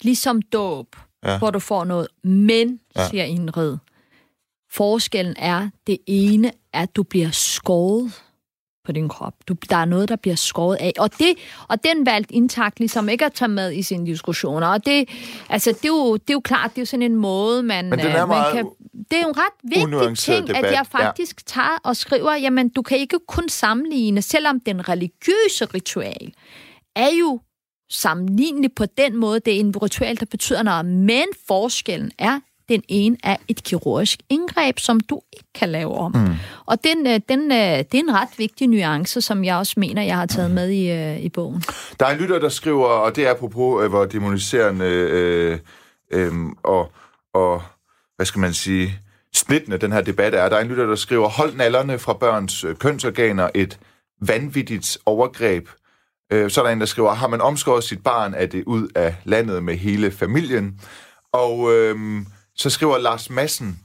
ligesom 0.01 0.41
dåb, 0.41 0.95
ja. 1.25 1.37
hvor 1.37 1.51
du 1.51 1.59
får 1.59 1.83
noget. 1.83 2.07
Men, 2.23 2.79
ja. 2.95 3.09
siger 3.09 3.23
Ingrid, 3.23 3.77
forskellen 4.71 5.35
er, 5.37 5.69
det 5.87 5.97
ene 6.07 6.47
er, 6.73 6.81
at 6.81 6.95
du 6.95 7.03
bliver 7.03 7.31
skåret 7.31 8.23
på 8.89 8.93
din 8.93 9.09
krop. 9.09 9.33
Du, 9.47 9.55
der 9.69 9.75
er 9.75 9.85
noget, 9.85 10.09
der 10.09 10.15
bliver 10.15 10.35
skåret 10.35 10.77
af. 10.79 10.93
Og, 10.99 11.19
det, 11.19 11.33
og 11.67 11.83
den 11.83 12.05
valgte 12.05 12.33
intakt 12.33 12.79
ligesom 12.79 13.09
ikke 13.09 13.25
at 13.25 13.33
tage 13.33 13.49
med 13.49 13.73
i 13.73 13.81
sine 13.81 14.05
diskussioner. 14.05 14.67
Og 14.67 14.85
det, 14.85 15.09
altså, 15.49 15.71
det, 15.71 15.85
er, 15.85 15.87
jo, 15.87 16.13
det 16.13 16.29
er 16.29 16.33
jo 16.33 16.39
klart, 16.39 16.69
det 16.69 16.77
er 16.77 16.81
jo 16.81 16.85
sådan 16.85 17.01
en 17.01 17.15
måde, 17.15 17.63
man, 17.63 17.89
Men 17.89 17.99
den 17.99 18.07
er 18.07 18.23
øh, 18.23 18.29
man 18.29 18.53
kan... 18.53 18.65
Det 19.09 19.17
er 19.17 19.21
jo 19.21 19.27
en 19.27 19.37
ret 19.37 19.53
vigtig 19.63 20.17
ting, 20.17 20.47
debat. 20.47 20.65
at 20.65 20.71
jeg 20.71 20.85
faktisk 20.91 21.41
ja. 21.41 21.43
tager 21.53 21.77
og 21.83 21.95
skriver, 21.95 22.35
jamen, 22.35 22.69
du 22.69 22.81
kan 22.81 22.97
ikke 22.97 23.19
kun 23.27 23.49
sammenligne, 23.49 24.21
selvom 24.21 24.59
den 24.59 24.89
religiøse 24.89 25.65
ritual 25.65 26.33
er 26.95 27.09
jo 27.19 27.39
sammenlignelig 27.89 28.69
på 28.75 28.85
den 28.85 29.15
måde. 29.15 29.39
Det 29.39 29.55
er 29.55 29.59
en 29.59 29.73
ritual, 29.83 30.19
der 30.19 30.25
betyder 30.25 30.63
noget, 30.63 30.85
men 30.85 31.25
forskellen 31.47 32.11
er, 32.17 32.39
den 32.69 32.83
ene 32.87 33.17
er 33.23 33.35
et 33.47 33.63
kirurgisk 33.63 34.19
indgreb, 34.29 34.79
som 34.79 34.99
du 34.99 35.21
ikke 35.33 35.49
kan 35.55 35.69
lave 35.69 35.97
om. 35.97 36.11
Mm. 36.11 36.35
Og 36.65 36.83
den, 36.83 37.07
øh, 37.07 37.19
den, 37.29 37.51
øh, 37.51 37.57
det 37.57 37.93
er 37.93 37.99
en 37.99 38.13
ret 38.13 38.29
vigtig 38.37 38.67
nuance, 38.67 39.21
som 39.21 39.43
jeg 39.43 39.55
også 39.55 39.73
mener, 39.77 40.01
jeg 40.01 40.17
har 40.17 40.25
taget 40.25 40.51
med 40.51 40.69
i, 40.69 40.91
øh, 40.91 41.19
i 41.19 41.29
bogen. 41.29 41.63
Der 41.99 42.05
er 42.05 42.11
en 42.11 42.17
lytter, 42.17 42.39
der 42.39 42.49
skriver, 42.49 42.87
og 42.87 43.15
det 43.15 43.27
er 43.27 43.31
apropos, 43.31 43.89
hvor 43.89 44.05
demoniserende 44.05 44.85
øh, 44.85 45.59
øh, 46.11 46.33
og, 46.63 46.91
og, 47.33 47.61
hvad 48.15 48.25
skal 48.25 48.39
man 48.39 48.53
sige, 48.53 48.99
splittende 49.35 49.77
den 49.77 49.91
her 49.91 50.01
debat 50.01 50.33
er. 50.33 50.49
Der 50.49 50.55
er 50.55 50.61
en 50.61 50.67
lytter, 50.67 50.85
der 50.85 50.95
skriver, 50.95 51.29
hold 51.29 51.55
nallerne 51.55 51.99
fra 51.99 52.13
børns 52.13 52.65
kønsorganer 52.79 53.49
et 53.55 53.79
vanvittigt 54.21 54.97
overgreb. 55.05 55.67
Så 56.31 56.61
er 56.61 56.65
der 56.65 56.69
en, 56.69 56.79
der 56.79 56.85
skriver, 56.85 57.13
har 57.13 57.27
man 57.27 57.41
omskåret 57.41 57.83
sit 57.83 58.03
barn, 58.03 58.33
er 58.33 58.45
det 58.45 58.63
ud 58.63 58.87
af 58.95 59.15
landet 59.23 59.63
med 59.63 59.77
hele 59.77 60.11
familien. 60.11 60.79
Og 61.33 61.73
øhm, 61.73 62.25
så 62.59 62.69
skriver 62.69 62.97
Lars 62.97 63.29
Massen, 63.29 63.79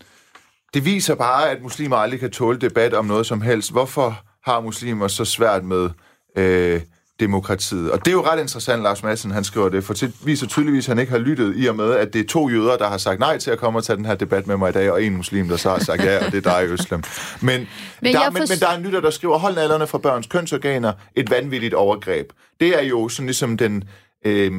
det 0.75 0.85
viser 0.85 1.15
bare, 1.15 1.51
at 1.51 1.63
muslimer 1.63 1.97
aldrig 1.97 2.21
kan 2.21 2.31
tåle 2.31 2.59
debat 2.59 2.95
om 2.95 3.05
noget 3.05 3.27
som 3.27 3.41
helst. 3.41 3.73
Hvorfor 3.73 4.21
har 4.45 4.61
muslimer 4.61 5.09
så 5.09 5.25
svært 5.25 5.65
med 5.65 5.91
øh, 6.37 6.81
demokratiet? 7.21 7.91
Og 7.91 7.99
det 7.99 8.09
er 8.09 8.13
jo 8.13 8.23
ret 8.27 8.41
interessant, 8.41 8.83
Lars 8.83 9.03
Madsen, 9.03 9.31
han 9.31 9.45
skriver 9.45 9.69
det, 9.69 9.85
for 9.85 9.95
det 9.95 10.13
viser 10.25 10.47
tydeligvis, 10.47 10.85
at 10.85 10.89
han 10.89 10.99
ikke 10.99 11.13
har 11.13 11.19
lyttet 11.19 11.55
i 11.57 11.67
og 11.67 11.77
med, 11.77 11.93
at 11.93 12.13
det 12.13 12.21
er 12.21 12.27
to 12.27 12.49
jøder, 12.49 12.77
der 12.77 12.89
har 12.89 12.99
sagt 12.99 13.21
nej 13.21 13.39
til 13.39 13.51
at 13.51 13.59
komme 13.59 13.79
og 13.79 13.85
tage 13.85 13.97
den 13.97 14.05
her 14.05 14.15
debat 14.15 14.47
med 14.47 14.57
mig 14.57 14.69
i 14.69 14.73
dag, 14.73 14.91
og 14.91 15.03
en 15.03 15.17
muslim, 15.17 15.49
der 15.49 15.57
så 15.57 15.71
har 15.71 15.79
sagt 15.79 16.05
ja, 16.05 16.27
og 16.27 16.33
det 16.33 16.47
er 16.47 16.61
dig, 16.61 16.69
Øslem. 16.69 17.03
Men, 17.41 17.69
men, 18.03 18.15
der, 18.15 18.31
men, 18.31 18.43
men 18.49 18.59
der 18.61 18.69
er 18.69 18.77
en 18.77 18.83
lytter, 18.83 19.01
der 19.01 19.11
skriver, 19.11 19.39
hold 19.39 19.55
nallerne 19.55 19.87
fra 19.87 19.99
børns 19.99 20.27
kønsorganer, 20.27 20.93
et 21.17 21.31
vanvittigt 21.31 21.75
overgreb. 21.75 22.33
Det 22.61 22.79
er 22.79 22.83
jo 22.83 23.09
sådan 23.09 23.27
ligesom 23.27 23.57
den... 23.57 23.85
Øh, 24.27 24.53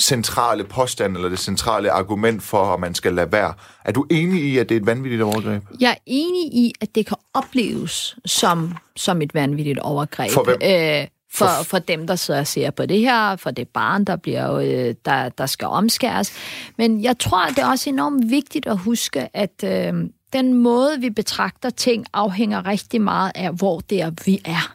centrale 0.00 0.64
påstand 0.64 1.16
eller 1.16 1.28
det 1.28 1.38
centrale 1.38 1.90
argument 1.90 2.42
for, 2.42 2.74
at 2.74 2.80
man 2.80 2.94
skal 2.94 3.14
lade 3.14 3.32
være. 3.32 3.54
Er 3.84 3.92
du 3.92 4.06
enig 4.10 4.44
i, 4.44 4.58
at 4.58 4.68
det 4.68 4.76
er 4.76 4.80
et 4.80 4.86
vanvittigt 4.86 5.22
overgreb? 5.22 5.62
Jeg 5.80 5.90
er 5.90 6.02
enig 6.06 6.54
i, 6.54 6.72
at 6.80 6.94
det 6.94 7.06
kan 7.06 7.16
opleves 7.34 8.16
som, 8.26 8.76
som 8.96 9.22
et 9.22 9.34
vanvittigt 9.34 9.78
overgreb. 9.78 10.30
For 10.30 10.44
hvem? 10.44 10.58
Øh, 10.62 11.06
for, 11.32 11.64
for 11.64 11.78
dem, 11.78 12.06
der 12.06 12.16
sidder 12.16 12.40
og 12.40 12.46
ser 12.46 12.70
på 12.70 12.86
det 12.86 12.98
her, 13.00 13.36
for 13.36 13.50
det 13.50 13.68
barn, 13.68 14.04
der, 14.04 14.16
bliver, 14.16 14.54
øh, 14.54 14.94
der, 15.04 15.28
der 15.28 15.46
skal 15.46 15.68
omskæres. 15.68 16.32
Men 16.78 17.02
jeg 17.02 17.18
tror, 17.18 17.46
det 17.46 17.58
er 17.58 17.66
også 17.66 17.90
enormt 17.90 18.30
vigtigt 18.30 18.66
at 18.66 18.78
huske, 18.78 19.36
at 19.36 19.64
øh, 19.64 19.94
den 20.32 20.54
måde, 20.54 21.00
vi 21.00 21.10
betragter 21.10 21.70
ting, 21.70 22.06
afhænger 22.12 22.66
rigtig 22.66 23.00
meget 23.00 23.32
af, 23.34 23.52
hvor 23.52 23.80
det 23.80 24.00
er, 24.00 24.10
vi 24.24 24.40
er. 24.44 24.74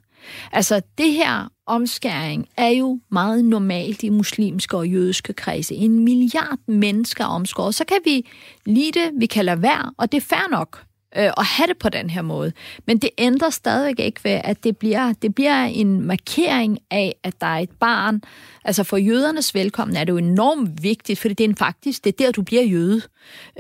Altså, 0.52 0.82
det 0.98 1.14
her 1.14 1.48
omskæring 1.66 2.50
er 2.58 2.68
jo 2.68 3.00
meget 3.12 3.46
normalt 3.46 4.04
i 4.04 4.10
muslimske 4.10 4.78
og 4.78 4.88
jødiske 4.88 5.34
kredse. 5.34 5.76
En 5.76 6.00
milliard 6.00 6.60
mennesker 6.68 7.24
er 7.24 7.28
omskåret. 7.28 7.76
Så 7.76 7.86
kan 7.86 7.98
vi 8.06 8.30
lide 8.66 9.00
det, 9.00 9.12
vi 9.20 9.26
kan 9.26 9.46
lade 9.46 9.62
være, 9.62 9.92
og 9.98 10.12
det 10.12 10.18
er 10.18 10.22
fair 10.22 10.48
nok 10.52 10.84
øh, 11.18 11.32
at 11.38 11.46
have 11.46 11.68
det 11.68 11.78
på 11.78 11.90
den 11.90 12.10
her 12.10 12.22
måde. 12.22 12.52
Men 12.88 12.98
det 12.98 13.10
ændrer 13.18 13.50
stadigvæk 13.50 14.06
ikke 14.06 14.24
ved, 14.24 14.42
at 14.44 14.64
det 14.64 14.78
bliver, 14.78 15.14
det 15.22 15.36
bliver 15.36 15.64
en 15.64 16.02
markering 16.02 16.80
af, 16.92 17.16
at 17.24 17.42
der 17.42 17.48
er 17.48 17.60
et 17.60 17.72
barn. 17.80 18.22
Altså 18.66 18.84
for 18.84 18.98
jødernes 18.98 19.56
velkommen 19.56 19.98
er 19.98 20.04
det 20.04 20.12
jo 20.12 20.18
enormt 20.18 20.84
vigtigt, 20.84 21.20
for 21.20 21.28
det 21.28 21.40
er 21.40 21.44
en 21.44 21.56
faktisk, 21.56 22.04
det 22.04 22.10
er 22.10 22.26
der, 22.26 22.32
du 22.32 22.42
bliver 22.42 22.64
jøde. 22.64 23.02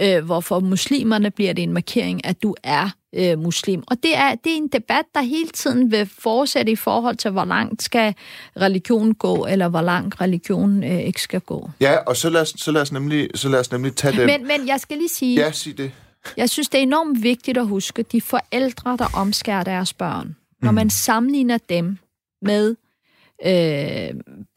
Øh, 0.02 0.26
hvorfor 0.26 0.60
muslimerne 0.60 1.32
bliver 1.32 1.54
det 1.54 1.63
en 1.63 1.74
markering, 1.74 2.26
at 2.26 2.44
du 2.44 2.56
er 2.63 2.89
øh, 3.15 3.39
muslim. 3.39 3.84
Og 3.88 3.98
det 4.04 4.18
er, 4.18 4.36
det 4.36 4.52
er 4.52 4.58
en 4.58 4.68
debat, 4.68 5.06
der 5.15 5.22
hele 5.22 5.50
tiden 5.50 5.91
vil 5.91 6.10
fortsætte 6.20 6.72
i 6.72 6.76
forhold 6.76 7.15
til, 7.15 7.32
hvor 7.32 7.46
langt 7.46 7.84
skal 7.84 8.15
religionen 8.62 9.15
gå, 9.15 9.46
eller 9.46 9.68
hvor 9.68 9.82
langt 9.82 10.22
religionen 10.22 10.84
øh, 10.84 11.00
ikke 11.00 11.22
skal 11.22 11.41
gå. 11.41 11.70
Ja, 11.80 11.96
og 11.98 12.18
så 12.18 12.30
lad 12.30 12.41
os, 12.41 12.54
så 12.58 12.72
lad 12.72 12.82
os, 12.82 12.91
nemlig, 12.91 13.30
så 13.36 13.50
lad 13.50 13.60
os 13.60 13.72
nemlig 13.72 13.96
tage 13.96 14.18
det. 14.18 14.26
Men, 14.26 14.48
men 14.48 14.68
jeg 14.68 14.80
skal 14.80 14.98
lige 14.98 15.10
sige... 15.10 15.41
Ja, 15.41 15.52
sig 15.52 15.78
det. 15.78 15.91
Jeg 16.38 16.49
synes, 16.49 16.69
det 16.69 16.77
er 16.77 16.81
enormt 16.81 17.23
vigtigt 17.23 17.57
at 17.57 17.67
huske, 17.67 18.03
de 18.03 18.21
forældre, 18.21 18.97
der 18.97 19.07
omskærer 19.13 19.63
deres 19.63 19.93
børn, 19.93 20.27
mm. 20.27 20.35
når 20.65 20.71
man 20.71 20.89
sammenligner 20.89 21.57
dem 21.69 21.97
med 22.41 22.75
øh, 23.45 24.09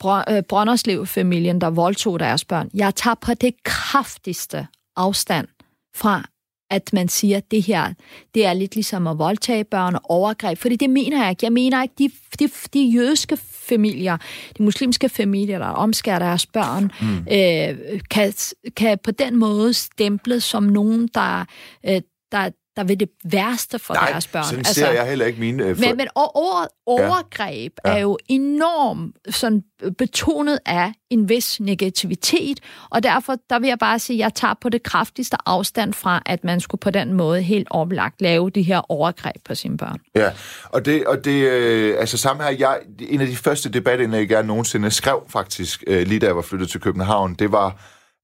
Br- 0.04 0.40
Brønderslev-familien, 0.40 1.60
der 1.60 1.70
voldtog 1.70 2.20
deres 2.20 2.44
børn. 2.44 2.70
Jeg 2.74 2.94
tager 2.94 3.14
på 3.14 3.34
det 3.34 3.62
kraftigste 3.62 4.66
afstand 4.96 5.48
fra 5.94 6.28
at 6.70 6.92
man 6.92 7.08
siger, 7.08 7.36
at 7.36 7.50
det 7.50 7.62
her, 7.62 7.92
det 8.34 8.46
er 8.46 8.52
lidt 8.52 8.74
ligesom 8.74 9.06
at 9.06 9.18
voldtage 9.18 9.64
børn 9.64 9.94
og 9.94 10.00
overgreb. 10.04 10.58
Fordi 10.58 10.76
det 10.76 10.90
mener 10.90 11.22
jeg 11.22 11.30
ikke. 11.30 11.44
Jeg 11.44 11.52
mener 11.52 11.82
ikke, 11.82 11.94
de, 11.98 12.10
de, 12.38 12.50
de 12.74 12.80
jødiske 12.84 13.36
familier, 13.52 14.16
de 14.58 14.62
muslimske 14.62 15.08
familier, 15.08 15.58
der 15.58 15.66
omskærer 15.66 16.18
deres 16.18 16.46
børn, 16.46 16.92
mm. 17.00 17.18
øh, 17.32 18.00
kan, 18.10 18.32
kan 18.76 18.98
på 19.04 19.10
den 19.10 19.36
måde 19.36 19.74
stemple 19.74 20.40
som 20.40 20.62
nogen, 20.62 21.08
der, 21.14 21.44
øh, 21.86 22.00
der, 22.32 22.50
der 22.78 22.84
vil 22.84 23.00
det 23.00 23.08
værste 23.24 23.78
for 23.78 23.94
Nej, 23.94 24.10
deres 24.10 24.26
børn. 24.26 24.44
sådan 24.44 24.58
altså, 24.58 24.74
ser 24.74 24.90
jeg 24.90 25.08
heller 25.08 25.26
ikke 25.26 25.40
mine... 25.40 25.64
Øh, 25.64 25.76
for... 25.76 25.80
Men, 25.80 25.96
men 25.96 26.08
ordet 26.14 26.68
overgreb 26.86 27.72
ja. 27.84 27.90
Ja. 27.90 27.96
er 27.96 28.00
jo 28.00 28.18
enormt 28.28 29.16
sådan 29.30 29.62
betonet 29.98 30.58
af 30.66 30.92
en 31.10 31.28
vis 31.28 31.60
negativitet, 31.60 32.60
og 32.90 33.02
derfor 33.02 33.36
der 33.50 33.58
vil 33.58 33.68
jeg 33.68 33.78
bare 33.78 33.98
sige, 33.98 34.16
at 34.16 34.20
jeg 34.20 34.34
tager 34.34 34.54
på 34.60 34.68
det 34.68 34.82
kraftigste 34.82 35.36
afstand 35.46 35.94
fra, 35.94 36.22
at 36.26 36.44
man 36.44 36.60
skulle 36.60 36.80
på 36.80 36.90
den 36.90 37.12
måde 37.12 37.42
helt 37.42 37.68
oplagt 37.70 38.22
lave 38.22 38.50
de 38.50 38.62
her 38.62 38.90
overgreb 38.90 39.36
på 39.44 39.54
sine 39.54 39.76
børn. 39.76 39.98
Ja, 40.14 40.30
og 40.64 40.84
det, 40.84 41.06
og 41.06 41.24
det 41.24 41.42
øh, 41.48 42.00
altså 42.00 42.18
samme 42.18 42.42
her, 42.42 42.50
jeg, 42.50 42.78
en 43.00 43.20
af 43.20 43.26
de 43.26 43.36
første 43.36 43.68
debatindlæg, 43.68 44.30
jeg 44.30 44.42
nogensinde 44.42 44.90
skrev 44.90 45.22
faktisk, 45.28 45.84
øh, 45.86 46.06
lige 46.06 46.18
da 46.18 46.26
jeg 46.26 46.36
var 46.36 46.42
flyttet 46.42 46.70
til 46.70 46.80
København, 46.80 47.34
det 47.34 47.52
var 47.52 47.76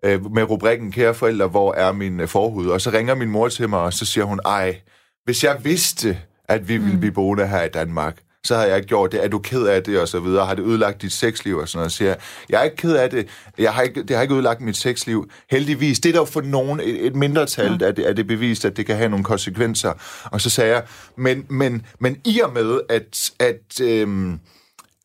øh, 0.04 0.32
med 0.32 0.42
rubrikken 0.42 0.92
Kære 0.92 1.14
forældre, 1.14 1.46
hvor 1.46 1.74
er 1.74 1.92
min 1.92 2.20
øh, 2.20 2.28
forhud? 2.28 2.66
Og 2.66 2.80
så 2.80 2.90
ringer 2.90 3.14
min 3.14 3.28
mor 3.30 3.48
til 3.48 3.68
mig, 3.68 3.80
og 3.80 3.92
så 3.92 4.04
siger 4.04 4.24
hun, 4.24 4.40
ej, 4.44 4.80
hvis 5.24 5.44
jeg 5.44 5.60
vidste, 5.62 6.18
at 6.48 6.68
vi 6.68 6.76
ville 6.76 6.94
mm. 6.94 7.00
blive 7.00 7.12
boende 7.12 7.46
her 7.46 7.62
i 7.62 7.68
Danmark, 7.68 8.16
så 8.44 8.56
har 8.56 8.64
jeg 8.64 8.76
ikke 8.76 8.88
gjort 8.88 9.12
det. 9.12 9.24
Er 9.24 9.28
du 9.28 9.38
ked 9.38 9.66
af 9.66 9.82
det, 9.82 10.00
og 10.00 10.08
så 10.08 10.20
videre? 10.20 10.46
Har 10.46 10.54
det 10.54 10.62
ødelagt 10.62 11.02
dit 11.02 11.12
sexliv, 11.12 11.56
og 11.56 11.68
sådan 11.68 11.78
noget? 11.78 11.92
Så 11.92 11.98
siger 11.98 12.08
jeg, 12.08 12.18
jeg 12.48 12.60
er 12.60 12.64
ikke 12.64 12.76
ked 12.76 12.96
af 12.96 13.10
det. 13.10 13.28
Jeg 13.58 13.74
har 13.74 13.82
ikke, 13.82 14.02
det 14.02 14.16
har 14.16 14.22
ikke 14.22 14.34
ødelagt 14.34 14.60
mit 14.60 14.76
sexliv. 14.76 15.30
Heldigvis. 15.50 16.00
Det 16.00 16.14
er 16.14 16.18
der 16.18 16.24
for 16.24 16.40
nogen, 16.40 16.80
et, 16.80 17.06
et 17.06 17.16
mindretal, 17.16 17.78
ja. 17.80 17.88
at, 17.88 17.96
det, 17.96 18.02
at 18.02 18.16
det 18.16 18.26
bevist, 18.26 18.64
at 18.64 18.76
det 18.76 18.86
kan 18.86 18.96
have 18.96 19.08
nogle 19.08 19.24
konsekvenser. 19.24 19.92
Og 20.24 20.40
så 20.40 20.50
sagde 20.50 20.74
jeg, 20.74 20.82
men, 21.16 21.46
men, 21.48 21.86
men 21.98 22.16
i 22.24 22.40
og 22.40 22.52
med, 22.52 22.80
at, 22.88 23.32
at, 23.38 23.80
øhm, 23.82 24.38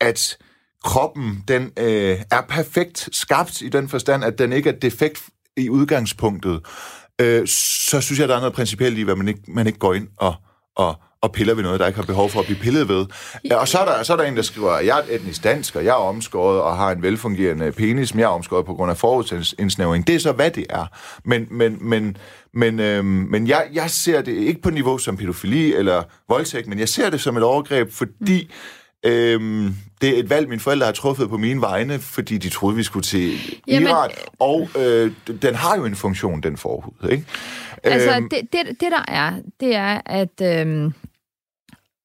at 0.02 0.38
kroppen, 0.84 1.44
den 1.48 1.72
øh, 1.78 2.18
er 2.32 2.42
perfekt 2.50 3.10
skabt 3.12 3.62
i 3.62 3.70
den 3.70 3.90
forstand, 3.90 4.24
at 4.24 4.40
den 4.40 4.54
ikke 4.54 4.70
er 4.70 4.80
defekt 4.82 5.24
i 5.58 5.70
udgangspunktet, 5.70 6.62
øh, 7.22 7.48
så 7.48 8.02
synes 8.02 8.20
jeg, 8.20 8.28
der 8.28 8.36
er 8.36 8.40
noget 8.40 8.54
principielt 8.54 8.98
i, 8.98 9.02
hvad 9.02 9.16
man 9.16 9.28
ikke, 9.28 9.42
man 9.48 9.68
ikke 9.68 9.80
går 9.80 9.94
ind 9.94 10.08
og, 10.18 10.36
og, 10.76 10.96
og 11.22 11.32
piller 11.32 11.54
ved 11.54 11.64
noget, 11.64 11.80
der 11.80 11.88
ikke 11.88 12.00
har 12.00 12.06
behov 12.06 12.30
for 12.30 12.40
at 12.40 12.46
blive 12.46 12.60
pillet 12.60 12.88
ved. 12.88 13.06
Ja. 13.46 13.56
Og 13.56 13.68
så 13.68 13.78
er, 13.78 13.86
der, 13.86 14.04
så 14.04 14.14
er 14.14 14.18
der 14.18 14.24
en, 14.24 14.36
der 14.36 14.42
skriver, 14.42 14.72
at 14.72 14.86
jeg 14.86 15.00
er 15.00 15.16
etnisk 15.16 15.44
dansk, 15.44 15.76
og 15.76 15.86
jeg 15.86 15.92
er 15.92 15.94
omskåret 15.94 16.62
og 16.62 16.78
har 16.78 16.92
en 16.92 17.02
velfungerende 17.02 17.72
penis, 17.72 18.14
men 18.14 18.20
jeg 18.20 18.26
er 18.26 18.30
omskåret 18.30 18.66
på 18.66 18.74
grund 18.74 18.92
af 18.92 18.98
forudsindsnævring. 18.98 20.08
Det 20.08 20.16
er 20.16 20.20
så, 20.20 20.32
hvad 20.32 20.52
det 20.52 20.66
er. 20.70 20.86
Men, 21.26 21.48
men, 21.52 21.78
men, 21.82 22.18
men, 22.54 22.80
øhm, 22.80 23.06
men 23.06 23.48
jeg, 23.48 23.68
jeg 23.74 23.90
ser 23.90 24.22
det 24.22 24.32
ikke 24.34 24.62
på 24.62 24.70
niveau 24.70 24.98
som 24.98 25.18
pædofili 25.18 25.74
eller 25.74 26.04
voldtægt, 26.30 26.68
men 26.68 26.80
jeg 26.80 26.90
ser 26.90 27.10
det 27.10 27.22
som 27.22 27.38
et 27.38 27.44
overgreb, 27.44 27.92
fordi 27.92 28.44
mm 28.44 28.79
Øhm, 29.06 29.76
det 30.02 30.10
er 30.10 30.20
et 30.20 30.30
valg, 30.30 30.50
mine 30.50 30.62
forældre 30.62 30.86
har 30.86 30.94
truffet 30.94 31.30
på 31.30 31.38
mine 31.38 31.62
vegne, 31.62 32.00
fordi 32.00 32.38
de 32.38 32.50
troede, 32.50 32.76
vi 32.76 32.84
skulle 32.84 33.04
til 33.04 33.34
Jamen, 33.68 33.90
Iran. 33.90 34.10
Og 34.40 34.70
øh, 34.80 35.12
den 35.42 35.56
har 35.56 35.78
jo 35.78 35.86
en 35.86 35.96
funktion, 35.96 36.42
den 36.42 36.58
forhud. 36.58 37.10
Ikke? 37.12 37.26
Altså, 37.84 38.16
øhm, 38.16 38.30
det, 38.30 38.42
det, 38.54 38.68
det 38.68 38.92
der 38.92 39.04
er, 39.08 39.34
det 39.60 39.76
er, 39.76 40.02
at... 40.06 40.42
Øhm, 40.42 40.94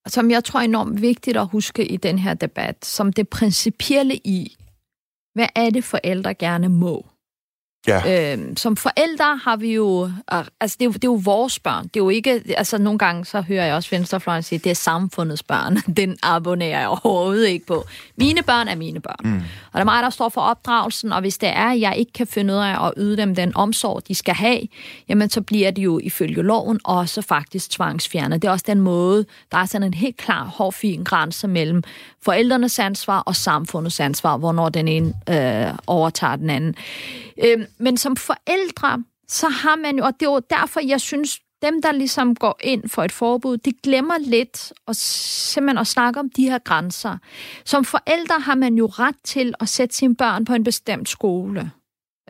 som 0.07 0.30
jeg 0.30 0.44
tror 0.44 0.61
er 0.61 0.64
enormt 0.64 1.02
vigtigt 1.02 1.37
at 1.37 1.48
huske 1.48 1.87
i 1.87 1.96
den 1.96 2.18
her 2.18 2.35
debat, 2.35 2.85
som 2.85 3.12
det 3.12 3.28
principielle 3.28 4.14
i, 4.14 4.57
hvad 5.35 5.46
er 5.54 5.70
det 5.70 5.85
forældre 5.85 6.35
gerne 6.35 6.68
må? 6.68 7.07
Ja. 7.86 8.32
Øhm, 8.32 8.56
som 8.56 8.76
forældre 8.76 9.40
har 9.44 9.56
vi 9.56 9.74
jo, 9.74 10.10
altså 10.60 10.76
det 10.80 10.84
er 10.84 10.88
jo, 10.88 10.92
det 10.92 11.04
er 11.04 11.08
jo 11.08 11.20
vores 11.24 11.58
børn. 11.58 11.84
Det 11.84 11.96
er 11.96 12.04
jo 12.04 12.08
ikke, 12.08 12.42
altså 12.56 12.78
nogle 12.78 12.98
gange 12.98 13.24
så 13.24 13.40
hører 13.40 13.64
jeg 13.64 13.74
også 13.74 13.90
venstrefløjen 13.90 14.42
sige, 14.42 14.58
det 14.58 14.70
er 14.70 14.74
samfundets 14.74 15.42
børn. 15.42 15.76
Den 15.96 16.16
abonnerer 16.22 16.80
jeg 16.80 16.88
overhovedet 16.88 17.48
ikke 17.48 17.66
på. 17.66 17.84
Mine 18.16 18.42
børn 18.42 18.68
er 18.68 18.74
mine 18.74 19.00
børn. 19.00 19.16
Mm. 19.24 19.36
Og 19.72 19.74
det 19.74 19.80
er 19.80 19.84
mig, 19.84 20.02
der 20.02 20.10
står 20.10 20.28
for 20.28 20.40
opdragelsen, 20.40 21.12
og 21.12 21.20
hvis 21.20 21.38
det 21.38 21.48
er, 21.48 21.70
at 21.70 21.80
jeg 21.80 21.94
ikke 21.96 22.12
kan 22.12 22.26
finde 22.26 22.54
ud 22.54 22.58
af 22.58 22.86
at 22.86 22.92
yde 22.96 23.16
dem 23.16 23.34
den 23.34 23.56
omsorg, 23.56 24.08
de 24.08 24.14
skal 24.14 24.34
have, 24.34 24.60
jamen 25.08 25.30
så 25.30 25.40
bliver 25.40 25.70
de 25.70 25.82
jo 25.82 26.00
ifølge 26.02 26.42
loven 26.42 26.80
også 26.84 27.22
faktisk 27.22 27.70
tvangsfjernet. 27.70 28.42
Det 28.42 28.48
er 28.48 28.52
også 28.52 28.64
den 28.68 28.80
måde, 28.80 29.24
der 29.52 29.58
er 29.58 29.66
sådan 29.66 29.86
en 29.86 29.94
helt 29.94 30.16
klar, 30.16 30.44
hård, 30.44 30.72
fin 30.72 31.04
grænse 31.04 31.48
mellem 31.48 31.82
forældrenes 32.22 32.78
ansvar 32.78 33.20
og 33.20 33.36
samfundets 33.36 34.00
ansvar, 34.00 34.36
hvornår 34.36 34.68
den 34.68 34.88
ene 34.88 35.14
øh, 35.30 35.74
overtager 35.86 36.36
den 36.36 36.50
anden. 36.50 36.74
Øh, 37.44 37.66
men 37.78 37.96
som 37.96 38.16
forældre, 38.16 39.04
så 39.28 39.48
har 39.48 39.76
man 39.76 39.98
jo, 39.98 40.04
og 40.04 40.12
det 40.20 40.26
er 40.26 40.32
jo 40.32 40.40
derfor, 40.50 40.80
jeg 40.80 41.00
synes, 41.00 41.40
dem, 41.62 41.82
der 41.82 41.92
ligesom 41.92 42.34
går 42.34 42.58
ind 42.60 42.88
for 42.88 43.02
et 43.02 43.12
forbud, 43.12 43.56
de 43.56 43.72
glemmer 43.82 44.18
lidt 44.18 44.72
at 44.88 44.96
simpelthen 44.96 45.78
at 45.78 45.87
snakke 45.87 46.20
om 46.20 46.30
de 46.30 46.50
her 46.50 46.58
grænser. 46.58 47.18
Som 47.64 47.84
forældre 47.84 48.40
har 48.40 48.54
man 48.54 48.74
jo 48.74 48.87
ret 48.87 49.16
til 49.24 49.54
at 49.60 49.68
sætte 49.68 49.94
sine 49.94 50.16
børn 50.16 50.44
på 50.44 50.54
en 50.54 50.64
bestemt 50.64 51.08
skole. 51.08 51.70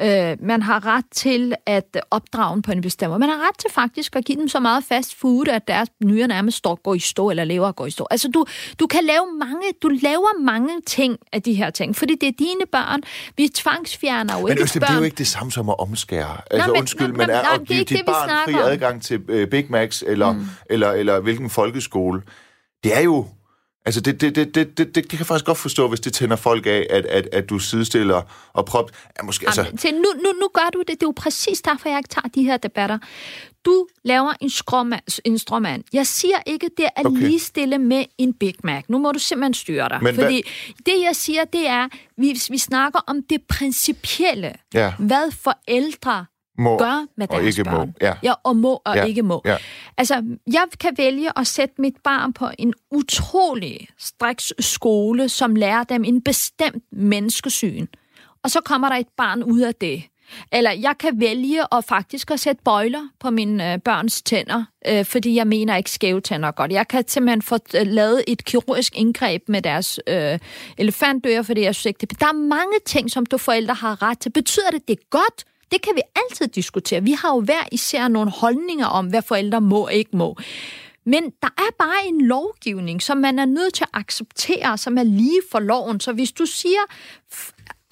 Øh, 0.00 0.37
man 0.40 0.62
har 0.62 0.87
ret 0.87 1.04
til 1.12 1.54
at 1.66 1.98
opdrage 2.11 2.62
på 2.62 2.72
en 2.72 2.80
bestemt 2.80 3.09
måde. 3.09 3.18
Man 3.18 3.28
har 3.28 3.37
ret 3.37 3.59
til 3.59 3.70
faktisk 3.70 4.16
at 4.16 4.24
give 4.24 4.38
dem 4.38 4.48
så 4.48 4.61
meget 4.61 4.85
fast 4.85 5.14
food, 5.14 5.48
at 5.48 5.68
deres 5.68 5.88
nyere 6.04 6.28
nærmest 6.28 6.57
står, 6.57 6.80
går 6.83 6.94
i 6.94 6.98
stå, 6.98 7.30
eller 7.30 7.44
lever 7.44 7.72
går 7.72 7.87
i 7.87 7.90
stå. 7.90 8.07
Altså, 8.11 8.28
du, 8.28 8.46
du 8.80 8.87
kan 8.87 9.04
lave 9.04 9.26
mange, 9.38 9.62
du 9.83 9.88
laver 9.88 10.42
mange 10.42 10.80
ting 10.87 11.18
af 11.33 11.42
de 11.42 11.54
her 11.54 11.70
ting, 11.70 11.96
fordi 11.96 12.14
det 12.20 12.28
er 12.28 12.33
dine 12.38 12.66
børn. 12.72 13.02
Vi 13.37 13.48
tvangsfjerner 13.48 14.38
jo 14.38 14.42
men 14.42 14.50
ikke 14.50 14.62
Øste, 14.62 14.80
børn. 14.80 14.88
det 14.88 14.94
er 14.94 14.98
jo 14.98 15.04
ikke 15.04 15.18
det 15.18 15.26
samme 15.26 15.52
som 15.52 15.68
at 15.68 15.78
omskære. 15.78 16.37
Altså, 16.50 16.70
men, 16.70 16.78
undskyld, 16.78 17.09
men, 17.09 17.16
men 17.16 17.30
er 17.30 17.54
at 17.54 17.64
give 17.66 17.85
dit 17.85 18.04
barn 18.07 18.30
fri 18.44 18.54
adgang 18.72 19.02
til 19.02 19.42
uh, 19.42 19.48
Big 19.48 19.66
Macs, 19.70 20.04
eller, 20.07 20.33
mm. 20.33 20.46
eller, 20.70 20.90
eller 20.90 21.20
hvilken 21.20 21.50
folkeskole, 21.50 22.22
det 22.85 22.96
er 22.96 23.00
jo 23.00 23.26
Altså, 23.87 24.01
det, 24.01 24.20
det, 24.20 24.37
det, 24.37 24.55
det, 24.55 24.79
det, 24.79 24.94
det 24.94 25.09
kan 25.09 25.18
jeg 25.18 25.27
faktisk 25.27 25.44
godt 25.44 25.59
forstå, 25.59 25.88
hvis 25.88 26.01
det 26.01 26.12
tænder 26.12 26.37
folk 26.37 26.66
af, 26.66 26.87
at, 26.90 27.07
at, 27.07 27.29
at 27.33 27.51
du 27.51 27.59
sidestiller 27.59 28.23
og 28.53 28.64
prop... 28.64 28.90
Ja, 29.18 29.23
måske, 29.23 29.47
altså... 29.47 29.62
Jamen, 29.85 30.01
nu, 30.01 30.09
nu, 30.23 30.33
nu 30.40 30.49
gør 30.55 30.70
du 30.73 30.79
det. 30.79 30.88
Det 30.88 31.03
er 31.03 31.07
jo 31.07 31.12
præcis 31.16 31.62
derfor, 31.62 31.88
jeg 31.88 31.99
ikke 31.99 32.09
tager 32.09 32.29
de 32.29 32.42
her 32.42 32.57
debatter. 32.57 32.99
Du 33.64 33.87
laver 34.05 34.33
en, 34.40 34.51
skråmand, 34.51 35.20
en 35.25 35.38
stråmand. 35.38 35.85
Jeg 35.92 36.07
siger 36.07 36.37
ikke, 36.47 36.70
det 36.77 36.87
er 36.97 37.03
okay. 37.05 37.18
lige 37.18 37.38
stille 37.38 37.79
med 37.79 38.05
en 38.18 38.35
Big 38.35 38.55
Mac. 38.64 38.85
Nu 38.88 38.99
må 38.99 39.12
du 39.12 39.18
simpelthen 39.18 39.55
styre 39.55 39.88
dig. 39.88 39.99
Men 40.03 40.14
fordi 40.14 40.42
hvad? 40.42 40.94
det, 40.94 41.03
jeg 41.03 41.16
siger, 41.16 41.44
det 41.44 41.66
er, 41.66 41.88
vi, 42.16 42.40
vi 42.51 42.59
snakker 42.59 43.01
om 43.07 43.23
det 43.31 43.42
principielle. 43.49 44.53
Ja. 44.75 44.92
Hvad 44.99 45.33
forældre 45.33 46.27
må 46.58 46.78
gør 46.78 47.06
med 47.16 47.26
deres 47.26 47.40
og 47.40 47.46
ikke 47.46 47.64
børn. 47.64 47.88
Må. 47.88 47.92
Ja. 48.00 48.14
ja, 48.22 48.32
og 48.42 48.56
må 48.56 48.82
og 48.84 48.96
ja. 48.96 49.04
ikke 49.04 49.22
må. 49.22 49.42
Ja. 49.44 49.56
Altså, 49.96 50.22
jeg 50.52 50.64
kan 50.80 50.94
vælge 50.98 51.38
at 51.38 51.46
sætte 51.46 51.74
mit 51.78 51.96
barn 52.04 52.32
på 52.32 52.48
en 52.58 52.74
utrolig 52.90 53.88
striks 53.98 54.52
skole, 54.60 55.28
som 55.28 55.56
lærer 55.56 55.84
dem 55.84 56.04
en 56.04 56.22
bestemt 56.22 56.84
menneskesyn. 56.92 57.86
Og 58.42 58.50
så 58.50 58.60
kommer 58.60 58.88
der 58.88 58.96
et 58.96 59.08
barn 59.16 59.42
ud 59.42 59.60
af 59.60 59.74
det. 59.74 60.04
Eller 60.52 60.70
jeg 60.70 60.94
kan 60.98 61.20
vælge 61.20 61.62
at 61.72 61.84
faktisk 61.84 62.30
at 62.30 62.40
sætte 62.40 62.62
bøjler 62.64 63.08
på 63.20 63.30
mine 63.30 63.72
øh, 63.72 63.78
børns 63.78 64.22
tænder, 64.22 64.64
øh, 64.88 65.04
fordi 65.04 65.34
jeg 65.34 65.46
mener 65.46 65.76
ikke 65.76 65.90
skæve 65.90 66.20
tænder 66.20 66.50
godt. 66.50 66.72
Jeg 66.72 66.88
kan 66.88 67.08
simpelthen 67.08 67.42
få 67.42 67.58
øh, 67.74 67.86
lavet 67.86 68.24
et 68.26 68.44
kirurgisk 68.44 68.96
indgreb 68.96 69.42
med 69.48 69.62
deres 69.62 70.00
øh, 70.06 70.38
elefantører, 70.78 71.42
fordi 71.42 71.62
jeg 71.62 71.74
synes 71.74 71.86
ikke 71.86 72.06
det. 72.06 72.20
Der 72.20 72.26
er 72.26 72.32
mange 72.32 72.78
ting, 72.86 73.10
som 73.10 73.26
du 73.26 73.38
forældre 73.38 73.74
har 73.74 74.02
ret 74.02 74.18
til. 74.18 74.30
Betyder 74.30 74.70
det, 74.70 74.88
det 74.88 74.98
er 74.98 75.04
godt? 75.10 75.44
Det 75.70 75.83
kan 75.83 75.92
vi 75.94 76.00
altid 76.16 76.48
diskutere. 76.48 77.03
Vi 77.03 77.12
har 77.12 77.35
jo 77.35 77.40
hver 77.40 77.62
især 77.72 78.09
nogle 78.09 78.31
holdninger 78.31 78.87
om, 78.87 79.07
hvad 79.07 79.22
forældre 79.22 79.61
må 79.61 79.85
og 79.85 79.94
ikke 79.94 80.16
må. 80.16 80.37
Men 81.07 81.22
der 81.22 81.48
er 81.59 81.74
bare 81.79 82.07
en 82.07 82.27
lovgivning, 82.27 83.03
som 83.03 83.18
man 83.18 83.38
er 83.38 83.44
nødt 83.44 83.74
til 83.74 83.85
at 83.85 84.00
acceptere, 84.00 84.79
som 84.79 84.98
er 84.98 85.03
lige 85.03 85.40
for 85.50 85.59
loven. 85.59 86.00
Så 86.00 86.12
hvis 86.12 86.33
du 86.33 86.46
siger, 86.46 86.81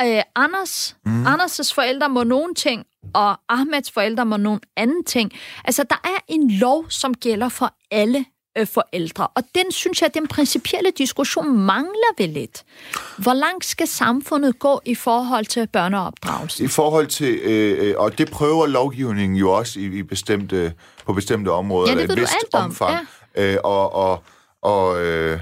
øh, 0.03 0.23
Anders, 0.35 0.97
mm. 1.07 1.27
Anders' 1.27 1.75
forældre 1.75 2.09
må 2.09 2.25
nogen 2.25 2.55
ting, 2.55 2.85
og 3.15 3.41
Ahmeds 3.49 3.91
forældre 3.91 4.27
må 4.27 4.37
nogen 4.37 4.61
anden 4.77 5.05
ting. 5.05 5.33
Altså, 5.65 5.85
der 5.91 6.01
er 6.05 6.19
en 6.29 6.51
lov, 6.51 6.91
som 6.91 7.15
gælder 7.15 7.49
for 7.49 7.75
alle 7.91 8.25
øh, 8.59 8.67
forældre. 8.67 9.27
Og 9.27 9.43
den 9.55 9.73
synes 9.73 10.03
jeg, 10.03 10.15
den 10.15 10.29
principielle 10.29 10.91
diskussion 10.99 11.59
mangler 11.59 12.15
vi 12.19 12.27
lidt. 12.27 12.65
Hvor 13.19 13.33
langt 13.33 13.65
skal 13.65 13.87
samfundet 13.87 14.59
gå 14.59 14.81
i 14.85 14.95
forhold 14.95 15.47
til 15.47 15.67
børneopdragelse? 15.73 16.65
I 16.65 16.69
forhold 16.69 17.07
til, 17.07 17.35
øh, 17.43 17.89
øh, 17.89 17.95
og 17.99 18.19
det 18.19 18.31
prøver 18.31 18.67
lovgivningen 18.67 19.39
jo 19.39 19.53
også 19.53 19.81
i, 19.81 19.85
i 19.85 20.03
bestemte, 20.03 20.75
på 21.07 21.13
bestemte 21.13 21.49
områder, 21.49 21.93
ja, 21.93 22.03
det 22.03 22.11
et 22.11 22.21
vist 22.21 22.55
omfang. 22.55 22.99
Ja. 23.37 23.53
Øh, 23.53 23.59
og, 23.65 23.95
og, 23.95 24.23
og 24.63 25.05
øh, 25.05 25.41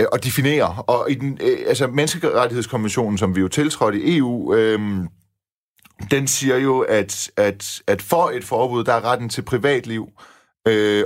øh, 0.00 0.06
og 0.12 0.24
definere. 0.24 0.82
Og 0.86 1.10
i 1.10 1.14
den, 1.14 1.38
øh, 1.40 1.58
altså 1.66 1.86
menneskerettighedskonventionen, 1.86 3.18
som 3.18 3.36
vi 3.36 3.40
jo 3.40 3.48
tiltrådte 3.48 4.00
i 4.00 4.16
EU, 4.16 4.54
øh, 4.54 4.80
den 6.10 6.28
siger 6.28 6.56
jo, 6.56 6.80
at, 6.80 7.30
at, 7.36 7.82
at 7.86 8.02
for 8.02 8.30
et 8.34 8.44
forbud, 8.44 8.84
der 8.84 8.92
er 8.92 9.04
retten 9.04 9.28
til 9.28 9.42
privatliv, 9.42 10.08
øh, 10.08 10.22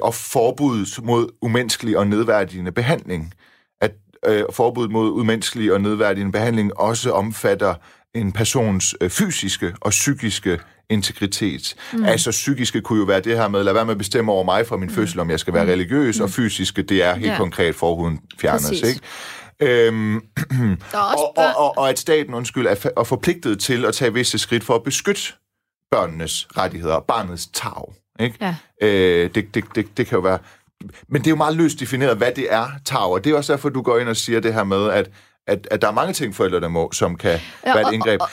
og 0.03 0.15
forbud 0.15 1.03
mod 1.03 1.29
umenneskelig 1.43 1.99
og 1.99 2.07
nedværdigende 2.07 2.73
behandling. 2.73 3.35
At 3.81 3.93
øh, 4.27 4.45
forbud 4.53 4.89
mod 4.89 5.11
umenneskelig 5.11 5.73
og 5.73 5.81
nedværdigende 5.81 6.33
behandling 6.33 6.79
også 6.79 7.13
omfatter 7.13 7.75
en 8.15 8.33
persons 8.33 8.95
øh, 9.01 9.11
fysiske 9.11 9.75
og 9.81 9.91
psykiske 9.91 10.59
integritet. 10.91 11.75
Mm. 11.93 12.05
Altså 12.05 12.31
psykiske 12.31 12.81
kunne 12.81 12.99
jo 12.99 13.05
være 13.05 13.21
det 13.21 13.37
her 13.37 13.49
med, 13.49 13.65
lad 13.65 13.73
være 13.73 13.85
med 13.85 13.93
at 13.93 13.99
bestemme 13.99 14.33
over 14.33 14.45
mig 14.45 14.67
fra 14.67 14.77
min 14.77 14.89
mm. 14.89 14.95
fødsel, 14.95 15.21
om 15.21 15.31
jeg 15.31 15.41
skal 15.41 15.55
være 15.55 15.65
mm. 15.65 15.71
religiøs, 15.71 16.19
mm. 16.19 16.25
og 16.25 16.31
fysiske, 16.31 16.83
det 16.83 17.03
er 17.03 17.15
helt 17.15 17.33
ja. 17.33 17.37
konkret 17.37 17.75
forhuden 17.75 18.21
fjernes, 18.41 18.69
Præcis. 18.69 18.89
ikke? 18.89 19.01
Øhm, 19.61 20.17
og, 20.93 21.37
og, 21.37 21.57
og, 21.57 21.79
og 21.79 21.89
at 21.89 21.99
staten, 21.99 22.35
undskyld, 22.35 22.67
er, 22.67 22.91
er 22.97 23.05
forpligtet 23.05 23.61
til 23.61 23.85
at 23.85 23.95
tage 23.95 24.13
visse 24.13 24.39
skridt 24.39 24.65
for 24.65 24.75
at 24.75 24.83
beskytte 24.83 25.23
børnenes 25.91 26.47
rettigheder, 26.57 27.01
barnets 27.01 27.47
tag. 27.47 27.95
Ikke? 28.21 28.37
Ja. 28.41 28.57
Øh, 28.83 29.31
det, 29.35 29.55
det, 29.55 29.65
det, 29.75 29.97
det 29.97 30.07
kan 30.07 30.17
jo 30.17 30.23
være... 30.23 30.39
Men 31.09 31.21
det 31.23 31.27
er 31.27 31.31
jo 31.31 31.37
meget 31.37 31.57
løst 31.57 31.81
defineret, 31.81 32.17
hvad 32.17 32.33
det 32.33 32.53
er. 32.53 32.67
Og 32.95 33.25
det 33.25 33.33
er 33.33 33.37
også 33.37 33.53
derfor, 33.53 33.69
du 33.69 33.83
går 33.83 33.99
ind 33.99 34.09
og 34.09 34.17
siger 34.17 34.41
det 34.41 34.55
her 34.55 34.65
med, 34.65 34.91
at, 34.91 35.11
at, 35.47 35.69
at 35.71 35.83
der 35.83 35.89
er 35.89 35.93
mange 35.93 36.13
ting, 36.13 36.35
forældrene 36.35 36.69
må, 36.69 36.93
som 36.93 37.17
kan 37.17 37.41
ja, 37.67 37.75
være 37.75 37.89
et 37.89 37.95
indgreb. 37.95 38.21
Og, 38.21 38.27
og, 38.27 38.31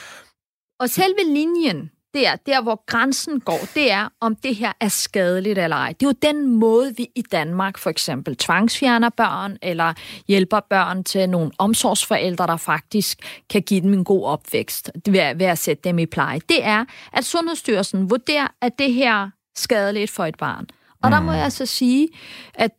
og 0.79 0.89
selve 0.89 1.33
linjen, 1.33 1.91
det 2.13 2.27
er 2.27 2.35
der, 2.35 2.61
hvor 2.61 2.83
grænsen 2.85 3.39
går, 3.39 3.59
det 3.73 3.91
er, 3.91 4.09
om 4.21 4.35
det 4.35 4.55
her 4.55 4.71
er 4.79 4.87
skadeligt 4.87 5.59
eller 5.59 5.77
ej. 5.77 5.93
Det 5.99 6.05
er 6.05 6.09
jo 6.09 6.31
den 6.33 6.47
måde, 6.47 6.93
vi 6.97 7.07
i 7.15 7.21
Danmark 7.21 7.77
for 7.77 7.89
eksempel 7.89 8.35
tvangsfjerner 8.35 9.09
børn, 9.09 9.57
eller 9.61 9.93
hjælper 10.27 10.59
børn 10.69 11.03
til 11.03 11.29
nogle 11.29 11.51
omsorgsforældre, 11.57 12.47
der 12.47 12.57
faktisk 12.57 13.17
kan 13.49 13.61
give 13.61 13.81
dem 13.81 13.93
en 13.93 14.03
god 14.03 14.25
opvækst 14.25 14.91
ved, 15.05 15.35
ved 15.35 15.45
at 15.45 15.57
sætte 15.57 15.89
dem 15.89 15.99
i 15.99 16.05
pleje. 16.05 16.39
Det 16.49 16.63
er, 16.63 16.85
at 17.13 17.25
Sundhedsstyrelsen 17.25 18.09
vurderer, 18.09 18.47
at 18.61 18.71
det 18.79 18.93
her 18.93 19.13
er 19.13 19.29
skadeligt 19.55 20.11
for 20.11 20.25
et 20.25 20.37
barn. 20.37 20.67
Og 21.01 21.09
mm. 21.09 21.11
der 21.11 21.21
må 21.21 21.31
jeg 21.31 21.43
altså 21.43 21.65
sige, 21.65 22.09
at 22.53 22.71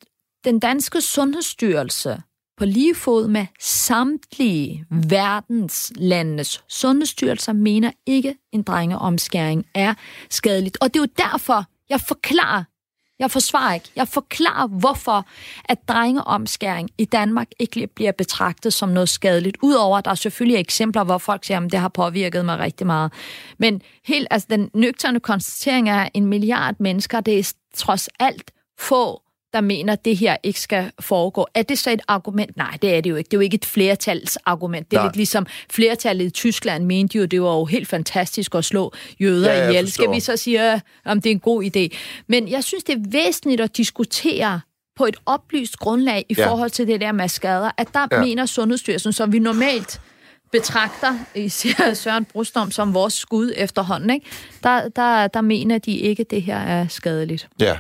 den 0.45 0.59
danske 0.59 1.01
sundhedsstyrelse 1.01 2.23
på 2.57 2.65
lige 2.65 2.95
fod 2.95 3.29
med 3.29 3.47
samtlige 3.61 4.85
verdens 4.91 5.93
landes 5.97 6.65
sundhedsstyrelser 6.69 7.53
mener 7.53 7.93
ikke, 8.07 8.37
en 8.53 8.63
drengeomskæring 8.63 9.67
er 9.75 9.95
skadeligt. 10.31 10.79
Og 10.81 10.95
det 10.95 11.01
er 11.01 11.03
jo 11.03 11.31
derfor, 11.31 11.65
jeg 11.89 12.01
forklarer, 12.01 12.65
jeg 13.18 13.31
forsvarer 13.31 13.74
ikke, 13.74 13.90
jeg 13.96 14.09
forklarer, 14.09 14.66
hvorfor 14.66 15.27
at 15.64 15.88
drengeomskæring 15.88 16.90
i 16.98 17.05
Danmark 17.05 17.48
ikke 17.59 17.87
bliver 17.87 18.12
betragtet 18.12 18.72
som 18.72 18.88
noget 18.88 19.09
skadeligt. 19.09 19.57
Udover, 19.62 19.98
at 19.98 20.05
der 20.05 20.11
er 20.11 20.14
selvfølgelig 20.14 20.61
eksempler, 20.61 21.05
hvor 21.05 21.18
folk 21.18 21.44
siger, 21.44 21.61
at 21.61 21.72
det 21.72 21.81
har 21.81 21.88
påvirket 21.88 22.44
mig 22.44 22.59
rigtig 22.59 22.87
meget. 22.87 23.12
Men 23.59 23.83
helt, 24.05 24.29
altså, 24.31 24.46
den 24.50 24.70
nøgterne 24.74 25.20
konstatering 25.20 25.88
er, 25.88 26.03
at 26.03 26.11
en 26.14 26.27
milliard 26.27 26.74
mennesker, 26.79 27.20
det 27.20 27.38
er 27.38 27.53
trods 27.74 28.09
alt 28.20 28.50
få 28.79 29.24
der 29.55 29.61
mener, 29.61 29.93
at 29.93 30.05
det 30.05 30.17
her 30.17 30.37
ikke 30.43 30.61
skal 30.61 30.90
foregå. 31.01 31.47
Er 31.55 31.62
det 31.62 31.79
så 31.79 31.90
et 31.90 32.03
argument? 32.09 32.57
Nej, 32.57 32.79
det 32.83 32.95
er 32.95 33.01
det 33.01 33.11
jo 33.11 33.17
ikke. 33.17 33.29
Det 33.29 33.35
er 33.35 33.38
jo 33.38 33.43
ikke 33.43 33.55
et 33.55 33.64
flertalsargument. 33.64 34.90
Det 34.90 34.97
er 34.97 35.01
Nej. 35.01 35.09
lidt 35.09 35.17
ligesom 35.17 35.47
flertallet 35.71 36.25
i 36.25 36.31
Tyskland 36.31 36.85
mente 36.85 37.19
jo, 37.19 37.25
det 37.25 37.43
var 37.43 37.55
jo 37.55 37.64
helt 37.64 37.88
fantastisk 37.88 38.55
at 38.55 38.64
slå 38.64 38.93
jøder 39.21 39.53
ja, 39.53 39.69
ihjel. 39.69 39.93
Skal 39.93 40.11
vi 40.11 40.21
så 40.21 40.37
sige, 40.37 40.81
om 41.05 41.21
det 41.21 41.31
er 41.31 41.35
en 41.35 41.40
god 41.40 41.64
idé? 41.64 41.97
Men 42.27 42.49
jeg 42.49 42.64
synes, 42.64 42.85
det 42.85 42.95
er 42.95 43.11
væsentligt 43.11 43.61
at 43.61 43.77
diskutere 43.77 44.61
på 44.97 45.07
et 45.07 45.17
oplyst 45.27 45.77
grundlag 45.77 46.27
i 46.29 46.35
ja. 46.38 46.51
forhold 46.51 46.71
til 46.71 46.87
det 46.87 47.01
der 47.01 47.12
med 47.12 47.29
skader, 47.29 47.71
at 47.79 47.88
der 47.95 48.07
ja. 48.12 48.21
mener 48.21 48.47
Sundhedsstyrelsen, 48.47 49.12
som 49.12 49.33
vi 49.33 49.38
normalt 49.38 50.01
betragter 50.55 51.14
især 51.35 51.95
Søren 52.03 52.25
Brustom 52.25 52.71
som 52.71 52.95
vores 52.95 53.14
skud 53.14 53.53
efterhånden, 53.57 54.11
ikke? 54.11 54.27
Der, 54.62 54.88
der, 54.88 55.27
der 55.27 55.40
mener 55.40 55.79
de 55.79 55.97
ikke, 55.97 56.21
at 56.21 56.31
det 56.31 56.43
her 56.43 56.59
er 56.59 56.88
skadeligt. 56.88 57.49
Ja, 57.61 57.77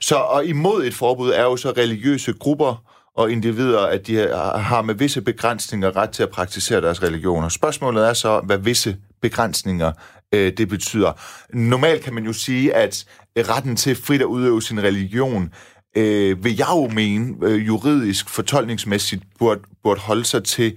så 0.00 0.14
og 0.14 0.46
imod 0.46 0.84
et 0.84 0.94
forbud 0.94 1.30
er 1.30 1.42
jo 1.42 1.56
så 1.56 1.70
religiøse 1.70 2.32
grupper 2.32 2.82
og 3.16 3.30
individer, 3.30 3.80
at 3.80 4.06
de 4.06 4.16
har 4.56 4.82
med 4.82 4.94
visse 4.94 5.22
begrænsninger 5.22 5.96
ret 5.96 6.10
til 6.10 6.22
at 6.22 6.30
praktisere 6.30 6.80
deres 6.80 7.02
religioner. 7.02 7.48
Spørgsmålet 7.48 8.08
er 8.08 8.12
så, 8.12 8.40
hvad 8.40 8.58
visse 8.58 8.96
begrænsninger 9.22 9.92
øh, 10.34 10.52
det 10.56 10.68
betyder. 10.68 11.12
Normalt 11.52 12.02
kan 12.02 12.14
man 12.14 12.24
jo 12.24 12.32
sige, 12.32 12.74
at 12.74 13.04
retten 13.38 13.76
til 13.76 13.96
frit 13.96 14.20
at 14.20 14.26
udøve 14.26 14.62
sin 14.62 14.82
religion 14.82 15.52
øh, 15.96 16.44
vil 16.44 16.56
jeg 16.56 16.68
jo 16.70 16.88
mene 16.88 17.34
øh, 17.42 17.66
juridisk, 17.66 18.28
fortolkningsmæssigt, 18.28 19.22
burde, 19.38 19.60
burde 19.82 20.00
holde 20.00 20.24
sig 20.24 20.44
til 20.44 20.76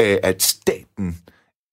øh, 0.00 0.18
at 0.22 0.42
staten 0.42 1.18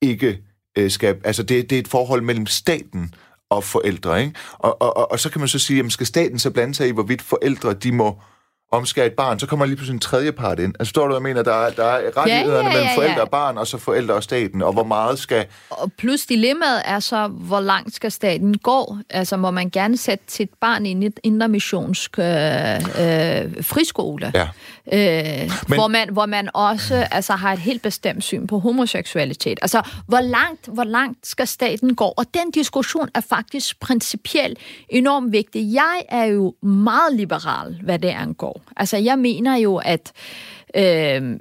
ikke 0.02 0.40
øh, 0.78 0.92
skal... 0.92 1.18
Altså, 1.24 1.44
det, 1.44 1.70
det 1.70 1.76
er 1.76 1.80
et 1.80 1.88
forhold 1.88 2.22
mellem 2.22 2.46
staten 2.46 3.16
og 3.50 3.64
forældre, 3.64 4.22
ikke? 4.22 4.34
Og, 4.54 4.82
og, 4.82 4.98
og, 4.98 5.12
og 5.12 5.20
så 5.20 5.30
kan 5.30 5.40
man 5.40 5.48
så 5.48 5.60
sige, 5.60 5.78
jamen, 5.78 5.92
skal 5.92 6.08
staten 6.08 6.40
så 6.40 6.52
blande 6.52 6.76
sig 6.76 6.88
i, 6.88 6.92
hvorvidt 6.92 7.22
forældre, 7.22 7.74
de 7.74 7.92
må 7.92 8.22
omskære 8.72 9.06
et 9.06 9.14
barn, 9.14 9.40
så 9.40 9.48
kommer 9.48 9.66
lige 9.66 9.76
pludselig 9.76 9.94
en 9.94 10.00
tredje 10.00 10.32
part 10.32 10.60
ind. 10.60 10.76
Altså, 10.80 10.90
står 10.90 11.08
du, 11.08 11.14
jeg 11.14 11.22
mener, 11.22 11.44
der 11.44 11.54
er, 11.54 11.70
der 11.70 11.84
er 11.84 12.18
rettighederne 12.18 12.30
ja, 12.30 12.58
ja, 12.58 12.62
ja, 12.62 12.70
ja. 12.70 12.74
mellem 12.74 12.90
forældre 12.96 13.22
og 13.22 13.30
barn, 13.30 13.58
og 13.58 13.68
så 13.68 13.78
forældre 13.78 14.14
og 14.14 14.24
staten, 14.24 14.62
og 14.62 14.74
hvor 14.74 14.84
meget 14.84 15.20
skal... 15.20 15.46
Og 15.70 15.92
plus 15.98 16.26
dilemmaet 16.26 16.82
er 16.86 17.00
så, 17.00 17.28
hvor 17.28 17.60
langt 17.60 17.96
skal 17.96 18.12
staten 18.12 18.58
gå? 18.58 18.98
Altså, 19.10 19.38
må 19.38 19.52
man 19.52 19.70
gerne 19.70 19.98
sætte 19.98 20.24
sit 20.28 20.50
barn 20.62 20.86
i 20.86 20.90
en 20.90 21.14
intermissionsk 21.24 22.20
øh, 22.20 22.26
øh, 22.26 23.64
friskole? 23.64 24.32
Ja. 24.36 24.48
Øh, 24.94 25.00
Men... 25.00 25.50
hvor, 25.68 25.88
man, 25.88 26.10
hvor 26.10 26.26
man 26.26 26.50
også 26.54 27.08
altså, 27.12 27.34
har 27.34 27.54
et 27.54 27.60
helt 27.60 27.82
bestemt 27.82 28.24
syn 28.24 28.48
på 28.48 28.60
homoseksualitet. 28.60 29.60
Altså, 29.62 29.82
hvor 30.08 30.20
langt, 30.20 30.68
hvor 30.68 30.84
langt 30.84 31.28
skal 31.28 31.48
staten 31.48 31.96
gå? 31.96 32.06
Og 32.06 32.26
den 32.34 32.52
diskussion 32.52 33.10
er 33.16 33.22
faktisk 33.22 33.80
principielt 33.80 34.58
enormt 34.90 35.32
vigtig. 35.32 35.74
Jeg 35.74 36.02
er 36.10 36.26
jo 36.26 36.56
meget 36.62 37.16
liberal, 37.16 37.80
hvad 37.84 38.00
det 38.00 38.10
angår. 38.10 38.62
Altså, 38.78 38.98
jeg 38.98 39.20
mener 39.20 39.56
jo, 39.56 39.76
at 39.76 40.12
øh, 40.76 41.40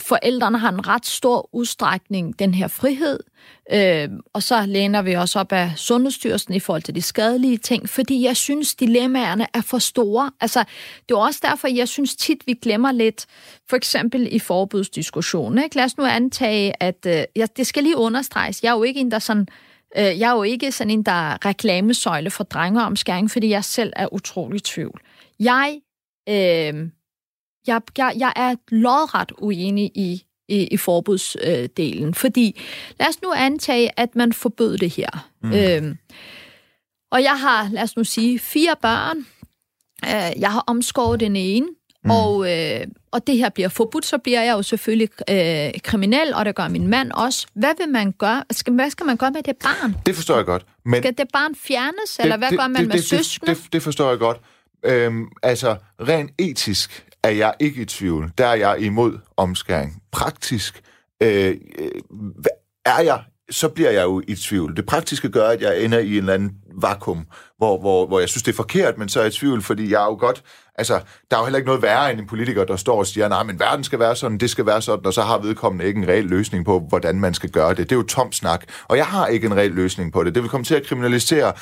forældrene 0.00 0.58
har 0.58 0.68
en 0.68 0.88
ret 0.88 1.06
stor 1.06 1.48
udstrækning 1.52 2.38
den 2.38 2.54
her 2.54 2.68
frihed, 2.68 3.18
øh, 3.72 4.08
og 4.32 4.42
så 4.42 4.66
læner 4.66 5.02
vi 5.02 5.12
også 5.12 5.40
op 5.40 5.52
af 5.52 5.72
Sundhedsstyrelsen 5.76 6.54
i 6.54 6.60
forhold 6.60 6.82
til 6.82 6.94
de 6.94 7.02
skadelige 7.02 7.58
ting, 7.58 7.88
fordi 7.88 8.24
jeg 8.24 8.36
synes, 8.36 8.74
dilemmaerne 8.74 9.46
er 9.54 9.60
for 9.60 9.78
store. 9.78 10.30
Altså, 10.40 10.64
det 11.08 11.14
er 11.14 11.18
også 11.18 11.40
derfor, 11.42 11.68
jeg 11.68 11.88
synes 11.88 12.16
tit, 12.16 12.46
vi 12.46 12.54
glemmer 12.62 12.92
lidt, 12.92 13.26
for 13.68 13.76
eksempel 13.76 14.28
i 14.34 14.38
forbudsdiskussionen. 14.38 15.64
Ikke? 15.64 15.76
Lad 15.76 15.84
os 15.84 15.96
nu 15.96 16.04
antage, 16.04 16.82
at 16.82 17.06
øh, 17.06 17.22
jeg, 17.36 17.48
det 17.56 17.66
skal 17.66 17.82
lige 17.82 17.96
understreges. 17.96 18.62
Jeg 18.62 18.70
er 18.70 18.76
jo 18.76 18.82
ikke 18.82 19.00
en, 19.00 19.10
der 19.10 19.18
sådan 19.18 19.46
øh, 19.96 20.20
jeg 20.20 20.30
er 20.30 20.34
jo 20.34 20.42
ikke 20.42 20.72
sådan 20.72 20.90
en, 20.90 21.02
der 21.02 21.12
er 21.12 21.46
reklamesøjle 21.46 22.30
for 22.30 22.44
drengeomskæring, 22.44 23.30
fordi 23.30 23.48
jeg 23.48 23.64
selv 23.64 23.92
er 23.96 24.14
utrolig 24.14 24.62
tvivl. 24.62 25.00
Jeg 25.40 25.78
Øh, 26.28 26.88
jeg, 27.66 27.80
jeg, 27.98 28.12
jeg 28.18 28.32
er 28.36 28.54
lodret 28.68 29.32
uenig 29.38 29.90
i, 29.94 30.24
i, 30.48 30.66
i 30.66 30.76
forbudsdelen, 30.76 32.08
øh, 32.08 32.14
fordi 32.14 32.60
lad 33.00 33.08
os 33.08 33.22
nu 33.22 33.32
antage, 33.36 34.00
at 34.00 34.16
man 34.16 34.32
forbød 34.32 34.78
det 34.78 34.90
her. 34.90 35.28
Mm. 35.42 35.52
Øh, 35.52 35.96
og 37.10 37.22
jeg 37.22 37.40
har, 37.40 37.68
lad 37.72 37.82
os 37.82 37.96
nu 37.96 38.04
sige, 38.04 38.38
fire 38.38 38.74
børn. 38.82 39.18
Øh, 40.04 40.40
jeg 40.40 40.52
har 40.52 40.64
omskåret 40.66 41.20
den 41.20 41.36
ene, 41.36 41.66
mm. 42.04 42.10
og, 42.10 42.52
øh, 42.52 42.86
og 43.10 43.26
det 43.26 43.36
her 43.36 43.48
bliver 43.48 43.68
forbudt, 43.68 44.06
så 44.06 44.18
bliver 44.18 44.42
jeg 44.42 44.52
jo 44.52 44.62
selvfølgelig 44.62 45.08
øh, 45.30 45.80
kriminel, 45.82 46.34
og 46.34 46.44
det 46.44 46.54
gør 46.54 46.68
min 46.68 46.86
mand 46.88 47.12
også. 47.12 47.46
Hvad 47.54 47.70
vil 47.78 47.88
man 47.88 48.12
gøre? 48.12 48.44
Skal, 48.50 48.72
hvad 48.72 48.90
skal 48.90 49.06
man 49.06 49.16
gøre 49.16 49.30
med 49.30 49.42
det 49.42 49.56
barn? 49.56 49.94
Det 50.06 50.14
forstår 50.14 50.36
jeg 50.36 50.44
godt. 50.44 50.66
Men 50.84 51.02
skal 51.02 51.18
det 51.18 51.26
barn 51.32 51.54
fjernes, 51.54 52.16
det, 52.16 52.22
eller 52.22 52.36
hvad 52.36 52.50
det, 52.50 52.58
gør 52.58 52.68
man 52.68 52.80
det, 52.80 52.88
med 52.88 52.96
det, 52.96 53.04
søskende? 53.04 53.54
Det, 53.54 53.62
det, 53.62 53.72
det 53.72 53.82
forstår 53.82 54.08
jeg 54.08 54.18
godt. 54.18 54.40
Øhm, 54.84 55.28
altså, 55.42 55.76
rent 56.00 56.30
etisk 56.38 57.06
er 57.24 57.30
jeg 57.30 57.54
ikke 57.60 57.82
i 57.82 57.84
tvivl. 57.84 58.32
Der 58.38 58.46
er 58.46 58.54
jeg 58.54 58.80
imod 58.80 59.18
omskæring. 59.36 60.02
Praktisk 60.12 60.82
øh, 61.22 61.54
øh 61.78 61.90
er 62.86 63.00
jeg 63.00 63.20
så 63.50 63.68
bliver 63.68 63.90
jeg 63.90 64.02
jo 64.02 64.22
i 64.28 64.34
tvivl. 64.34 64.76
Det 64.76 64.86
praktiske 64.86 65.28
gør, 65.28 65.48
at 65.48 65.60
jeg 65.60 65.84
ender 65.84 65.98
i 65.98 66.10
en 66.10 66.16
eller 66.16 66.34
anden 66.34 66.52
vakuum, 66.80 67.26
hvor, 67.58 67.80
hvor, 67.80 68.06
hvor 68.06 68.20
jeg 68.20 68.28
synes, 68.28 68.42
det 68.42 68.52
er 68.52 68.56
forkert, 68.56 68.98
men 68.98 69.08
så 69.08 69.20
er 69.20 69.24
jeg 69.24 69.32
i 69.32 69.36
tvivl, 69.36 69.62
fordi 69.62 69.92
jeg 69.92 70.02
er 70.02 70.06
jo 70.06 70.16
godt... 70.20 70.42
Altså, 70.74 71.00
der 71.30 71.36
er 71.36 71.40
jo 71.40 71.44
heller 71.44 71.56
ikke 71.56 71.66
noget 71.66 71.82
værre 71.82 72.12
end 72.12 72.20
en 72.20 72.26
politiker, 72.26 72.64
der 72.64 72.76
står 72.76 72.98
og 72.98 73.06
siger, 73.06 73.28
nej, 73.28 73.42
men 73.42 73.60
verden 73.60 73.84
skal 73.84 73.98
være 73.98 74.16
sådan, 74.16 74.38
det 74.38 74.50
skal 74.50 74.66
være 74.66 74.82
sådan, 74.82 75.06
og 75.06 75.14
så 75.14 75.22
har 75.22 75.38
vedkommende 75.38 75.84
ikke 75.84 75.98
en 75.98 76.08
reel 76.08 76.24
løsning 76.24 76.64
på, 76.64 76.80
hvordan 76.88 77.20
man 77.20 77.34
skal 77.34 77.50
gøre 77.50 77.70
det. 77.70 77.78
Det 77.78 77.92
er 77.92 77.96
jo 77.96 78.02
tom 78.02 78.32
snak, 78.32 78.64
og 78.84 78.96
jeg 78.96 79.06
har 79.06 79.26
ikke 79.26 79.46
en 79.46 79.56
reel 79.56 79.70
løsning 79.70 80.12
på 80.12 80.24
det. 80.24 80.34
Det 80.34 80.42
vil 80.42 80.50
komme 80.50 80.64
til 80.64 80.74
at 80.74 80.86
kriminalisere 80.86 81.52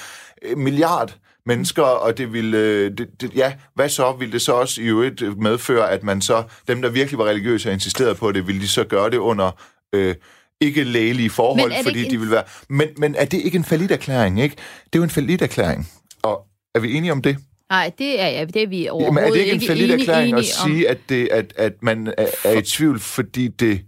øh, 0.43 0.59
milliard 0.59 1.17
mennesker, 1.47 1.83
og 1.83 2.19
det 2.19 2.33
ville, 2.33 2.59
øh, 2.59 2.91
det, 2.99 3.09
det, 3.21 3.37
ja, 3.37 3.53
hvad 3.75 3.89
så? 3.89 4.13
Vil 4.13 4.33
det 4.33 4.43
så 4.43 4.53
også 4.53 4.83
i 4.83 4.85
øvrigt 4.85 5.39
medføre, 5.39 5.91
at 5.91 6.03
man 6.03 6.21
så, 6.21 6.43
dem 6.69 6.83
der 6.83 6.89
virkelig 6.89 7.19
var 7.19 7.25
religiøse 7.25 7.69
og 7.69 7.73
insisterede 7.73 8.15
på 8.15 8.33
det, 8.33 8.47
ville 8.47 8.61
de 8.61 8.69
så 8.69 8.85
gøre 8.85 9.11
det 9.11 9.17
under 9.17 9.51
øh, 9.93 10.15
ikke 10.61 10.85
lægelige 10.85 11.31
forhold, 11.31 11.73
fordi 11.85 12.05
en... 12.05 12.11
de 12.11 12.21
vil 12.21 12.31
være... 12.31 12.43
Men, 12.69 12.89
men 12.97 13.15
er 13.15 13.25
det 13.25 13.41
ikke 13.41 13.57
en 13.57 13.91
erklæring, 13.91 14.41
ikke? 14.41 14.57
Det 14.85 14.99
er 14.99 14.99
jo 14.99 15.03
en 15.03 15.11
erklæring. 15.43 15.89
Og 16.23 16.47
er 16.75 16.81
vi 16.81 16.97
enige 16.97 17.13
om 17.13 17.23
det? 17.23 17.37
Nej, 17.71 17.91
det 17.99 18.21
er, 18.21 18.29
ja, 18.29 18.45
det 18.45 18.63
er 18.63 18.67
vi 18.67 18.89
overhovedet 18.89 19.23
Jamen, 19.23 19.25
er 19.25 19.33
det 19.33 19.41
ikke 19.41 19.53
en 19.53 19.61
falit 19.61 19.91
erklæring 19.91 20.39
at 20.39 20.45
sige, 20.45 20.89
at, 20.89 20.99
det, 21.09 21.29
at, 21.31 21.53
at 21.57 21.73
man 21.83 22.15
er, 22.19 22.27
er 22.45 22.59
i 22.59 22.63
tvivl, 22.63 23.01
fordi 23.01 23.49
det 23.49 23.81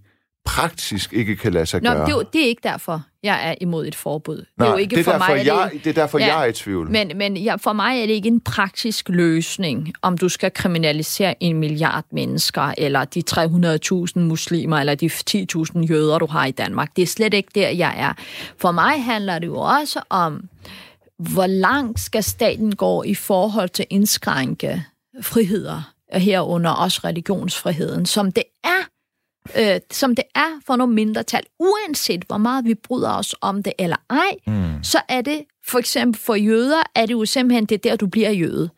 praktisk 0.45 1.13
ikke 1.13 1.37
kan 1.37 1.53
lade 1.53 1.67
sig 1.67 1.83
Nå, 1.83 1.93
gøre. 1.93 2.07
Det, 2.07 2.13
er, 2.13 2.23
det 2.33 2.41
er 2.41 2.47
ikke 2.47 2.61
derfor, 2.65 3.03
jeg 3.25 3.51
er 3.51 3.55
imod 3.61 3.87
et 3.87 3.95
forbud. 3.95 4.37
Nej, 4.37 4.45
det 4.59 4.67
er 4.67 4.71
jo 4.71 4.77
ikke 4.77 4.97
det 4.97 5.07
er 5.07 5.13
for 5.13 5.19
mig, 5.19 5.47
jeg, 5.47 5.71
det, 5.73 5.85
det 5.85 5.91
er 5.91 5.95
derfor, 5.95 6.19
ja, 6.19 6.27
jeg 6.27 6.43
er 6.43 6.49
i 6.49 6.53
tvivl. 6.53 6.91
Men, 6.91 7.13
men 7.15 7.37
ja, 7.37 7.55
for 7.57 7.73
mig 7.73 8.03
er 8.03 8.07
det 8.07 8.13
ikke 8.13 8.29
en 8.29 8.41
praktisk 8.41 9.09
løsning, 9.09 9.93
om 10.03 10.19
du 10.19 10.29
skal 10.29 10.51
kriminalisere 10.51 11.43
en 11.43 11.57
milliard 11.57 12.05
mennesker, 12.13 12.75
eller 12.79 13.05
de 13.05 13.23
300.000 13.31 14.21
muslimer, 14.21 14.79
eller 14.79 14.95
de 14.95 15.07
10.000 15.07 15.87
jøder, 15.87 16.19
du 16.19 16.27
har 16.27 16.47
i 16.47 16.51
Danmark. 16.51 16.97
Det 16.97 17.03
er 17.03 17.07
slet 17.07 17.35
ikke 17.35 17.51
der, 17.55 17.69
jeg 17.69 17.95
er. 17.97 18.13
For 18.59 18.73
mig 18.73 19.05
handler 19.05 19.39
det 19.39 19.47
jo 19.47 19.57
også 19.57 20.01
om, 20.11 20.49
hvor 21.19 21.47
langt 21.47 22.01
skal 22.01 22.23
staten 22.23 22.75
gå 22.75 23.03
i 23.03 23.15
forhold 23.15 23.69
til 23.69 23.87
indskrænke 23.91 24.85
friheder, 25.23 25.93
herunder 26.13 26.71
også 26.71 27.01
religionsfriheden, 27.05 28.07
som 28.07 28.33
det 28.33 28.45
er 28.65 28.94
øh, 29.59 29.81
som 29.91 30.15
det 30.15 30.25
er 30.35 30.61
for 30.67 30.77
nogle 30.77 30.95
mindretal, 30.95 31.43
uanset 31.59 32.25
hvor 32.27 32.39
meget 32.39 32.65
vi 32.65 32.75
bryder 32.75 33.13
os 33.13 33.35
om 33.41 33.63
det 33.63 33.73
eller 33.79 33.97
ej, 34.11 34.31
mm. 34.47 34.85
så 34.85 34.99
er 35.09 35.21
det 35.21 35.45
for 35.67 35.79
eksempel 35.79 36.21
for 36.21 36.35
jøder, 36.35 36.83
er 36.95 37.07
det 37.07 37.13
jo 37.13 37.25
simpelthen 37.25 37.67
det 37.67 37.85
der, 37.85 37.97
du 37.97 38.07
bliver 38.07 38.31
jøde. 38.31 38.71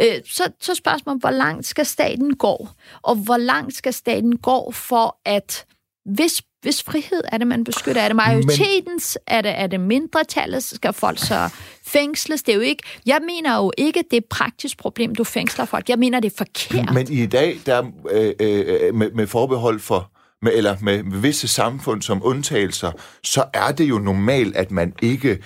Øh, 0.00 0.20
så, 0.26 0.42
så 0.60 0.74
spørgsmålet, 0.74 1.20
hvor 1.22 1.30
langt 1.30 1.66
skal 1.66 1.86
staten 1.86 2.36
gå? 2.36 2.68
Og 3.02 3.16
hvor 3.16 3.36
langt 3.36 3.76
skal 3.76 3.92
staten 3.92 4.36
gå 4.36 4.70
for 4.72 5.16
at, 5.24 5.64
hvis, 6.04 6.42
hvis 6.62 6.82
frihed 6.82 7.22
er 7.32 7.38
det, 7.38 7.46
man 7.46 7.64
beskytter, 7.64 8.02
er 8.02 8.08
det 8.08 8.16
majoritetens, 8.16 9.18
Men... 9.28 9.36
er 9.36 9.42
det, 9.42 9.58
er 9.58 9.66
det 9.66 9.80
mindretallet, 9.80 10.62
skal 10.62 10.92
folk 10.92 11.18
så 11.18 11.48
fængsles? 11.86 12.42
Det 12.42 12.52
er 12.52 12.56
jo 12.56 12.62
ikke, 12.62 12.82
jeg 13.06 13.20
mener 13.26 13.56
jo 13.56 13.72
ikke, 13.78 14.04
det 14.10 14.16
er 14.16 14.20
et 14.20 14.24
praktisk 14.24 14.78
problem, 14.78 15.14
du 15.14 15.24
fængsler 15.24 15.64
folk. 15.64 15.88
Jeg 15.88 15.98
mener, 15.98 16.20
det 16.20 16.32
er 16.32 16.36
forkert. 16.36 16.94
Men 16.94 17.12
i 17.12 17.26
dag, 17.26 17.60
der 17.66 17.82
øh, 18.10 18.32
øh, 18.40 18.94
med, 18.94 19.10
med 19.10 19.26
forbehold 19.26 19.80
for 19.80 20.11
med, 20.42 20.52
eller 20.54 20.76
med 20.80 21.02
visse 21.20 21.48
samfund 21.48 22.02
som 22.02 22.20
undtagelser, 22.24 22.92
så 23.24 23.44
er 23.54 23.72
det 23.72 23.84
jo 23.84 23.98
normalt, 23.98 24.56
at 24.56 24.70
man 24.70 24.92
ikke 25.02 25.38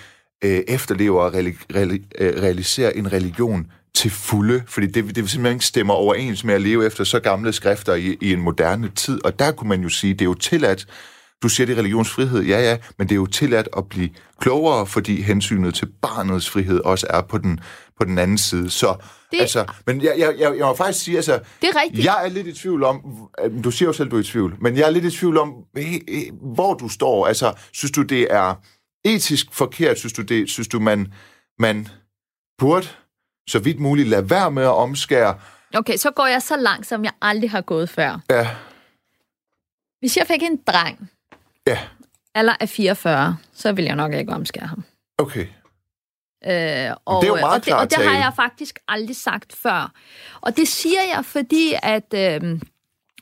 øh, 0.44 0.62
efterlever 0.68 1.22
og 1.22 1.34
reali- 1.34 1.66
reali- 1.76 2.08
øh, 2.18 2.42
realiserer 2.42 2.90
en 2.90 3.12
religion 3.12 3.66
til 3.94 4.10
fulde, 4.10 4.62
fordi 4.66 4.86
det, 4.86 5.04
det 5.04 5.30
simpelthen 5.30 5.46
ikke 5.46 5.64
stemmer 5.64 5.94
overens 5.94 6.44
med 6.44 6.54
at 6.54 6.62
leve 6.62 6.86
efter 6.86 7.04
så 7.04 7.20
gamle 7.20 7.52
skrifter 7.52 7.94
i, 7.94 8.16
i 8.20 8.32
en 8.32 8.40
moderne 8.40 8.88
tid. 8.88 9.24
Og 9.24 9.38
der 9.38 9.52
kunne 9.52 9.68
man 9.68 9.82
jo 9.82 9.88
sige, 9.88 10.12
det 10.12 10.20
er 10.20 10.24
jo 10.24 10.34
tilladt, 10.34 10.86
du 11.42 11.48
siger, 11.48 11.66
det 11.66 11.72
er 11.72 11.78
religionsfrihed, 11.78 12.42
ja 12.42 12.60
ja, 12.60 12.76
men 12.98 13.08
det 13.08 13.12
er 13.14 13.16
jo 13.16 13.26
tilladt 13.26 13.68
at 13.76 13.88
blive 13.88 14.10
klogere, 14.40 14.86
fordi 14.86 15.22
hensynet 15.22 15.74
til 15.74 15.88
barnets 16.02 16.50
frihed 16.50 16.80
også 16.80 17.06
er 17.10 17.20
på 17.20 17.38
den, 17.38 17.60
på 17.98 18.04
den 18.04 18.18
anden 18.18 18.38
side. 18.38 18.70
Så, 18.70 18.96
det... 19.30 19.40
altså, 19.40 19.64
men 19.86 20.02
jeg, 20.02 20.14
jeg, 20.18 20.34
jeg, 20.38 20.58
jeg 20.58 20.66
må 20.66 20.74
faktisk 20.74 21.04
sige, 21.04 21.16
altså, 21.16 21.40
det 21.62 21.68
er 21.68 21.82
rigtigt. 21.82 22.04
jeg 22.04 22.24
er 22.24 22.28
lidt 22.28 22.46
i 22.46 22.52
tvivl 22.52 22.84
om, 22.84 23.28
du 23.64 23.70
siger 23.70 23.88
jo 23.88 23.92
selv, 23.92 24.10
du 24.10 24.16
er 24.16 24.20
i 24.20 24.24
tvivl, 24.24 24.56
men 24.60 24.76
jeg 24.76 24.86
er 24.86 24.90
lidt 24.90 25.04
i 25.04 25.10
tvivl 25.10 25.38
om, 25.38 25.54
hvor 26.54 26.74
du 26.74 26.88
står. 26.88 27.26
Altså, 27.26 27.52
synes 27.72 27.92
du, 27.92 28.02
det 28.02 28.26
er 28.30 28.54
etisk 29.04 29.46
forkert? 29.52 29.98
Synes 29.98 30.12
du, 30.12 30.22
det, 30.22 30.50
synes 30.50 30.68
du 30.68 30.80
man, 30.80 31.12
man 31.58 31.88
burde 32.58 32.86
så 33.48 33.58
vidt 33.58 33.80
muligt 33.80 34.08
lade 34.08 34.30
være 34.30 34.50
med 34.50 34.62
at 34.62 34.74
omskære? 34.74 35.38
Okay, 35.74 35.96
så 35.96 36.10
går 36.10 36.26
jeg 36.26 36.42
så 36.42 36.56
langt, 36.56 36.86
som 36.86 37.04
jeg 37.04 37.12
aldrig 37.22 37.50
har 37.50 37.60
gået 37.60 37.88
før. 37.88 38.20
Ja. 38.30 38.48
Hvis 40.00 40.16
jeg 40.16 40.26
fik 40.26 40.42
en 40.42 40.60
dreng, 40.66 41.10
ja. 41.66 41.78
alder 42.34 42.54
af 42.60 42.68
44, 42.68 43.36
så 43.52 43.72
vil 43.72 43.84
jeg 43.84 43.96
nok 43.96 44.12
ikke 44.14 44.32
omskære 44.32 44.66
ham. 44.66 44.84
Okay. 45.18 45.46
Øh, 46.46 46.96
og, 47.04 47.22
det 47.22 47.28
er 47.28 47.32
jo 47.32 47.40
meget 47.40 47.60
og 47.60 47.64
det, 47.64 47.74
og 47.74 47.90
det 47.90 47.98
har 47.98 48.16
jeg 48.18 48.32
faktisk 48.36 48.78
aldrig 48.88 49.16
sagt 49.16 49.52
før. 49.52 49.92
Og 50.40 50.56
det 50.56 50.68
siger 50.68 51.00
jeg, 51.14 51.24
fordi 51.24 51.74
at 51.82 52.14
øh, 52.14 52.60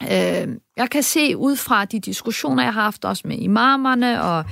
øh, 0.03 0.49
jeg 0.77 0.91
kan 0.91 1.03
se 1.03 1.37
ud 1.37 1.57
fra 1.57 1.85
de 1.85 2.01
diskussioner, 2.01 2.63
jeg 2.63 2.73
har 2.73 2.83
haft 2.83 3.05
også 3.05 3.29
med 3.29 3.39
imamerne, 3.39 4.23
og 4.23 4.45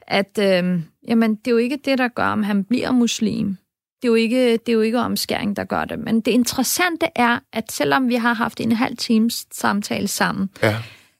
at 0.00 0.38
øh, 0.38 0.80
jamen, 1.08 1.34
det 1.34 1.46
er 1.46 1.50
jo 1.50 1.56
ikke 1.56 1.78
det, 1.84 1.98
der 1.98 2.08
gør, 2.08 2.26
om 2.26 2.42
han 2.42 2.64
bliver 2.64 2.92
muslim. 2.92 3.56
Det 4.02 4.08
er, 4.08 4.08
jo 4.08 4.14
ikke, 4.14 4.52
det 4.52 4.68
er 4.68 4.72
jo 4.72 4.80
ikke 4.80 4.98
omskæring, 4.98 5.56
der 5.56 5.64
gør 5.64 5.84
det. 5.84 5.98
Men 5.98 6.20
det 6.20 6.30
interessante 6.30 7.06
er, 7.16 7.38
at 7.52 7.72
selvom 7.72 8.08
vi 8.08 8.14
har 8.14 8.32
haft 8.32 8.60
en 8.60 8.72
halv 8.72 8.96
times 8.96 9.46
samtale 9.52 10.08
sammen, 10.08 10.50
ja. 10.62 10.76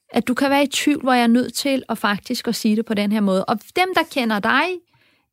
at 0.09 0.27
du 0.27 0.33
kan 0.33 0.49
være 0.49 0.63
i 0.63 0.67
tvivl, 0.67 1.01
hvor 1.01 1.13
jeg 1.13 1.23
er 1.23 1.27
nødt 1.27 1.53
til 1.53 1.83
at 1.89 1.97
faktisk 1.97 2.47
at 2.47 2.55
sige 2.55 2.75
det 2.75 2.85
på 2.85 2.93
den 2.93 3.11
her 3.11 3.21
måde. 3.21 3.45
Og 3.45 3.59
dem, 3.75 3.87
der 3.95 4.01
kender 4.11 4.39
dig, 4.39 4.63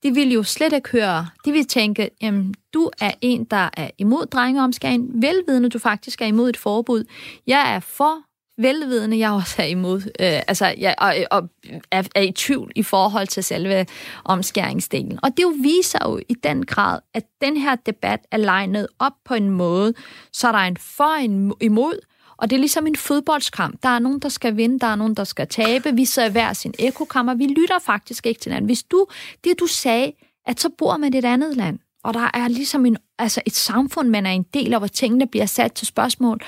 de 0.02 0.14
vil 0.14 0.32
jo 0.32 0.42
slet 0.42 0.72
ikke 0.72 0.90
høre. 0.90 1.28
De 1.44 1.52
vil 1.52 1.66
tænke, 1.66 2.10
jamen, 2.22 2.54
du 2.74 2.90
er 3.00 3.10
en, 3.20 3.44
der 3.44 3.68
er 3.76 3.90
imod 3.98 4.26
drengeomskæring, 4.26 5.22
velvidende 5.22 5.68
du 5.68 5.78
faktisk 5.78 6.22
er 6.22 6.26
imod 6.26 6.48
et 6.48 6.56
forbud. 6.56 7.04
Jeg 7.46 7.74
er 7.74 7.80
for 7.80 8.26
velvidende, 8.58 9.18
jeg 9.18 9.30
også 9.30 9.62
er 9.62 9.66
imod, 9.66 10.00
øh, 10.00 10.42
altså, 10.48 10.74
jeg, 10.78 10.94
og, 10.98 11.14
og 11.30 11.48
er, 11.90 12.02
er 12.14 12.20
i 12.20 12.32
tvivl 12.32 12.72
i 12.74 12.82
forhold 12.82 13.26
til 13.26 13.44
selve 13.44 13.86
omskæringsdelen. 14.24 15.18
Og 15.22 15.30
det 15.36 15.42
jo 15.42 15.52
viser 15.62 15.98
jo 16.04 16.20
i 16.28 16.34
den 16.34 16.66
grad, 16.66 17.00
at 17.14 17.24
den 17.40 17.56
her 17.56 17.76
debat 17.76 18.20
er 18.30 18.36
legnet 18.36 18.88
op 18.98 19.12
på 19.24 19.34
en 19.34 19.50
måde, 19.50 19.94
så 20.32 20.52
der 20.52 20.58
er 20.58 20.66
en 20.66 20.76
for 20.76 21.14
en 21.14 21.54
imod, 21.60 21.98
og 22.38 22.50
det 22.50 22.56
er 22.56 22.60
ligesom 22.60 22.86
en 22.86 22.96
fodboldskamp. 22.96 23.82
Der 23.82 23.88
er 23.88 23.98
nogen, 23.98 24.18
der 24.18 24.28
skal 24.28 24.56
vinde, 24.56 24.78
der 24.78 24.86
er 24.86 24.96
nogen, 24.96 25.14
der 25.14 25.24
skal 25.24 25.48
tabe. 25.48 25.94
Vi 25.94 26.04
ser 26.04 26.30
hver 26.30 26.52
sin 26.52 26.74
ekokammer. 26.78 27.34
Vi 27.34 27.46
lytter 27.46 27.78
faktisk 27.78 28.26
ikke 28.26 28.40
til 28.40 28.50
hinanden. 28.50 28.66
Hvis 28.66 28.82
du, 28.82 29.06
det 29.44 29.60
du 29.60 29.66
sagde, 29.66 30.12
at 30.46 30.60
så 30.60 30.68
bor 30.78 30.96
man 30.96 31.14
i 31.14 31.18
et 31.18 31.24
andet 31.24 31.56
land, 31.56 31.78
og 32.04 32.14
der 32.14 32.30
er 32.34 32.48
ligesom 32.48 32.86
en, 32.86 32.96
altså 33.18 33.40
et 33.46 33.54
samfund, 33.54 34.08
man 34.08 34.26
er 34.26 34.30
en 34.30 34.46
del 34.54 34.74
af, 34.74 34.80
hvor 34.80 34.86
tingene 34.86 35.26
bliver 35.26 35.46
sat 35.46 35.72
til 35.72 35.86
spørgsmål. 35.86 36.40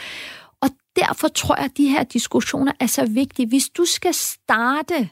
Og 0.61 0.69
derfor 0.97 1.29
tror 1.29 1.57
jeg, 1.57 1.65
at 1.65 1.77
de 1.77 1.89
her 1.89 2.03
diskussioner 2.03 2.73
er 2.81 2.87
så 2.87 3.07
vigtige. 3.07 3.49
Hvis 3.49 3.69
du 3.69 3.85
skal 3.85 4.15
starte 4.15 5.09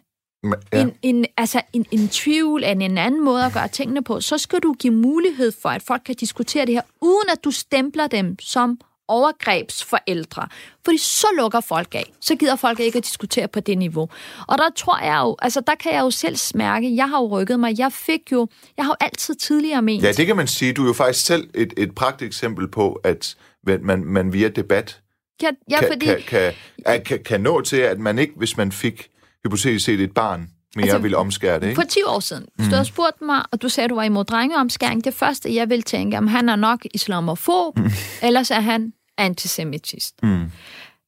ja. 0.72 0.80
en, 0.80 0.92
en, 1.02 1.26
altså 1.36 1.60
en, 1.72 1.86
en 1.90 2.08
tvivl 2.08 2.64
af 2.64 2.72
en 2.72 2.98
anden 2.98 3.24
måde 3.24 3.44
at 3.44 3.52
gøre 3.52 3.68
tingene 3.68 4.04
på, 4.04 4.20
så 4.20 4.38
skal 4.38 4.58
du 4.58 4.72
give 4.72 4.94
mulighed 4.94 5.52
for, 5.62 5.68
at 5.68 5.82
folk 5.82 6.02
kan 6.06 6.14
diskutere 6.14 6.66
det 6.66 6.74
her, 6.74 6.82
uden 7.00 7.30
at 7.32 7.44
du 7.44 7.50
stempler 7.50 8.06
dem 8.06 8.38
som 8.38 8.78
overgrebsforældre. 9.08 10.48
Fordi 10.84 10.98
så 10.98 11.26
lukker 11.36 11.60
folk 11.60 11.94
af. 11.94 12.12
Så 12.20 12.36
gider 12.36 12.56
folk 12.56 12.80
ikke 12.80 12.98
at 12.98 13.04
diskutere 13.04 13.48
på 13.48 13.60
det 13.60 13.78
niveau. 13.78 14.08
Og 14.48 14.58
der 14.58 14.68
tror 14.76 15.04
jeg 15.04 15.20
jo, 15.24 15.36
altså 15.42 15.60
der 15.66 15.74
kan 15.74 15.92
jeg 15.92 16.00
jo 16.00 16.10
selv 16.10 16.36
mærke, 16.54 16.96
jeg 16.96 17.08
har 17.08 17.18
jo 17.18 17.28
rykket 17.28 17.60
mig, 17.60 17.78
jeg 17.78 17.92
fik 17.92 18.32
jo, 18.32 18.48
jeg 18.76 18.84
har 18.84 18.92
jo 18.92 19.06
altid 19.06 19.34
tidligere 19.34 19.82
ment. 19.82 20.02
Ja, 20.02 20.12
det 20.12 20.26
kan 20.26 20.36
man 20.36 20.46
sige. 20.46 20.72
Du 20.72 20.82
er 20.82 20.86
jo 20.86 20.92
faktisk 20.92 21.26
selv 21.26 21.50
et, 21.54 21.74
et 21.76 21.94
praktisk 21.94 22.26
eksempel 22.26 22.68
på, 22.68 23.00
at 23.04 23.36
man, 23.82 24.04
man 24.04 24.32
via 24.32 24.48
debat 24.48 25.00
ja, 25.42 25.50
ja, 25.70 25.78
kan, 25.78 25.88
fordi... 25.88 26.06
kan, 26.06 26.52
kan, 26.86 27.02
kan, 27.04 27.24
kan 27.24 27.40
nå 27.40 27.60
til, 27.60 27.76
at 27.76 27.98
man 27.98 28.18
ikke, 28.18 28.32
hvis 28.36 28.56
man 28.56 28.72
fik 28.72 29.10
hypotetisk 29.44 29.84
set 29.84 30.00
et 30.00 30.14
barn, 30.14 30.50
mere 30.76 30.84
altså, 30.84 30.98
ville 30.98 31.16
omskære 31.16 31.60
det, 31.60 31.68
ikke? 31.68 31.80
For 31.80 31.88
10 31.88 32.00
år 32.06 32.20
siden, 32.20 32.46
hvis 32.54 32.66
mm. 32.66 32.70
du 32.70 32.74
havde 32.74 32.86
spurgt 32.86 33.22
mig, 33.22 33.42
og 33.52 33.62
du 33.62 33.68
sagde, 33.68 33.84
at 33.84 33.90
du 33.90 33.94
var 33.94 34.02
imod 34.02 34.24
drengeomskæring, 34.24 35.04
det 35.04 35.14
første, 35.14 35.54
jeg 35.54 35.70
ville 35.70 35.82
tænke, 35.82 36.18
om 36.18 36.26
han 36.26 36.48
er 36.48 36.56
nok 36.56 36.80
islamofob, 36.94 37.78
mm. 37.78 37.90
ellers 38.22 38.50
er 38.50 38.60
han 38.60 38.92
antisemitist. 39.18 40.22
Mm. 40.22 40.50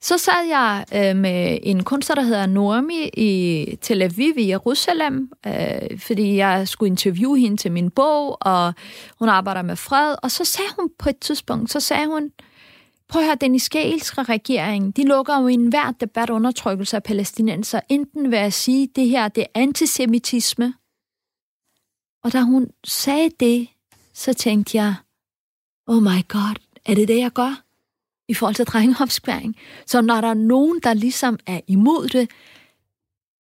Så 0.01 0.19
sad 0.19 0.49
jeg 0.49 0.85
øh, 0.95 1.17
med 1.17 1.59
en 1.63 1.85
kunstner, 1.85 2.15
der 2.15 2.23
hedder 2.23 2.47
Normi 2.47 3.11
i 3.15 3.79
Tel 3.81 4.03
Aviv 4.03 4.33
i 4.37 4.49
Jerusalem, 4.49 5.31
øh, 5.47 5.99
fordi 5.99 6.37
jeg 6.37 6.69
skulle 6.69 6.91
interviewe 6.91 7.39
hende 7.39 7.57
til 7.57 7.73
min 7.73 7.91
bog, 7.91 8.39
og 8.41 8.75
hun 9.19 9.29
arbejder 9.29 9.63
med 9.63 9.77
fred. 9.77 10.15
Og 10.23 10.31
så 10.31 10.45
sagde 10.45 10.71
hun 10.79 10.91
på 10.99 11.09
et 11.09 11.19
tidspunkt, 11.19 11.71
så 11.71 11.81
sagde 11.81 12.07
hun, 12.07 12.31
prøv 13.09 13.23
at 13.23 13.27
høre, 13.27 13.35
den 13.35 13.55
israelske 13.55 14.23
regering, 14.23 14.97
de 14.97 15.05
lukker 15.05 15.41
jo 15.41 15.47
i 15.47 15.55
enhver 15.55 15.91
debat 15.91 16.31
undertrykkelse 16.31 16.97
af 16.97 17.03
palæstinenser, 17.03 17.81
enten 17.89 18.31
ved 18.31 18.39
at 18.39 18.53
sige, 18.53 18.89
det 18.97 19.09
her 19.09 19.29
det 19.29 19.43
er 19.43 19.61
antisemitisme. 19.61 20.75
Og 22.25 22.33
da 22.33 22.41
hun 22.41 22.71
sagde 22.85 23.31
det, 23.41 23.69
så 24.15 24.33
tænkte 24.33 24.77
jeg, 24.77 24.95
oh 25.87 26.03
my 26.03 26.29
god, 26.29 26.57
er 26.87 26.95
det 26.95 27.09
det, 27.09 27.19
jeg 27.19 27.31
gør? 27.31 27.69
i 28.29 28.35
forhold 28.35 28.55
til 28.55 28.67
drengeopskværing. 28.67 29.57
Så 29.87 30.01
når 30.01 30.21
der 30.21 30.29
er 30.29 30.35
nogen, 30.35 30.81
der 30.83 30.95
ligesom 30.95 31.39
er 31.47 31.61
imod 31.67 32.09
det, 32.09 32.31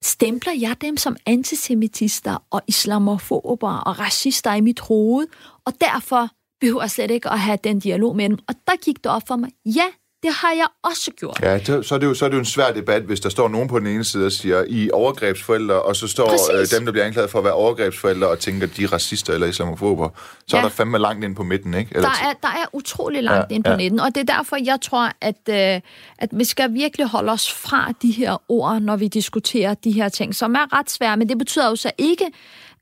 stempler 0.02 0.52
jeg 0.52 0.80
dem 0.80 0.96
som 0.96 1.16
antisemitister 1.26 2.44
og 2.50 2.62
islamofober 2.66 3.72
og 3.72 3.98
racister 3.98 4.54
i 4.54 4.60
mit 4.60 4.80
hoved, 4.80 5.26
og 5.64 5.72
derfor 5.80 6.30
behøver 6.60 6.86
slet 6.86 7.10
ikke 7.10 7.28
at 7.28 7.38
have 7.38 7.58
den 7.64 7.80
dialog 7.80 8.16
med 8.16 8.28
dem. 8.28 8.38
Og 8.48 8.54
der 8.66 8.76
gik 8.84 8.96
det 8.96 9.06
op 9.06 9.22
for 9.28 9.36
mig, 9.36 9.50
ja, 9.66 9.84
det 10.22 10.30
har 10.32 10.52
jeg 10.52 10.66
også 10.82 11.10
gjort. 11.10 11.38
Ja, 11.42 11.58
det, 11.58 11.86
så, 11.86 11.94
er 11.94 11.98
det 11.98 12.06
jo, 12.06 12.14
så 12.14 12.24
er 12.24 12.28
det 12.28 12.34
jo 12.34 12.38
en 12.38 12.44
svær 12.44 12.72
debat, 12.72 13.02
hvis 13.02 13.20
der 13.20 13.28
står 13.28 13.48
nogen 13.48 13.68
på 13.68 13.78
den 13.78 13.86
ene 13.86 14.04
side 14.04 14.26
og 14.26 14.32
siger, 14.32 14.64
I 14.68 14.90
overgrebsforældre, 14.90 15.82
og 15.82 15.96
så 15.96 16.08
står 16.08 16.32
øh, 16.60 16.66
dem, 16.76 16.84
der 16.84 16.92
bliver 16.92 17.04
anklaget 17.04 17.30
for 17.30 17.38
at 17.38 17.44
være 17.44 17.52
overgrebsforældre, 17.52 18.28
og 18.28 18.38
tænker, 18.38 18.66
de 18.66 18.84
er 18.84 18.92
racister 18.92 19.32
eller 19.32 19.46
islamofober. 19.46 20.08
Så 20.46 20.56
ja. 20.56 20.58
er 20.58 20.62
der 20.62 20.68
fandme 20.70 20.98
langt 20.98 21.24
ind 21.24 21.36
på 21.36 21.42
midten, 21.42 21.74
ikke? 21.74 21.90
Eller 21.94 22.08
der, 22.08 22.28
er, 22.28 22.32
der 22.42 22.48
er 22.48 22.66
utrolig 22.72 23.22
langt 23.22 23.50
ja, 23.50 23.54
ind 23.54 23.64
på 23.64 23.70
ja. 23.70 23.76
midten, 23.76 24.00
og 24.00 24.14
det 24.14 24.30
er 24.30 24.36
derfor, 24.36 24.56
jeg 24.64 24.78
tror, 24.82 25.12
at, 25.20 25.48
øh, 25.48 25.80
at 26.18 26.28
vi 26.32 26.44
skal 26.44 26.74
virkelig 26.74 27.06
holde 27.06 27.32
os 27.32 27.52
fra 27.52 27.92
de 28.02 28.10
her 28.10 28.42
ord, 28.48 28.82
når 28.82 28.96
vi 28.96 29.08
diskuterer 29.08 29.74
de 29.74 29.90
her 29.90 30.08
ting, 30.08 30.34
som 30.34 30.54
er 30.54 30.78
ret 30.78 30.90
svære, 30.90 31.16
men 31.16 31.28
det 31.28 31.38
betyder 31.38 31.68
jo 31.68 31.76
så 31.76 31.90
ikke, 31.98 32.24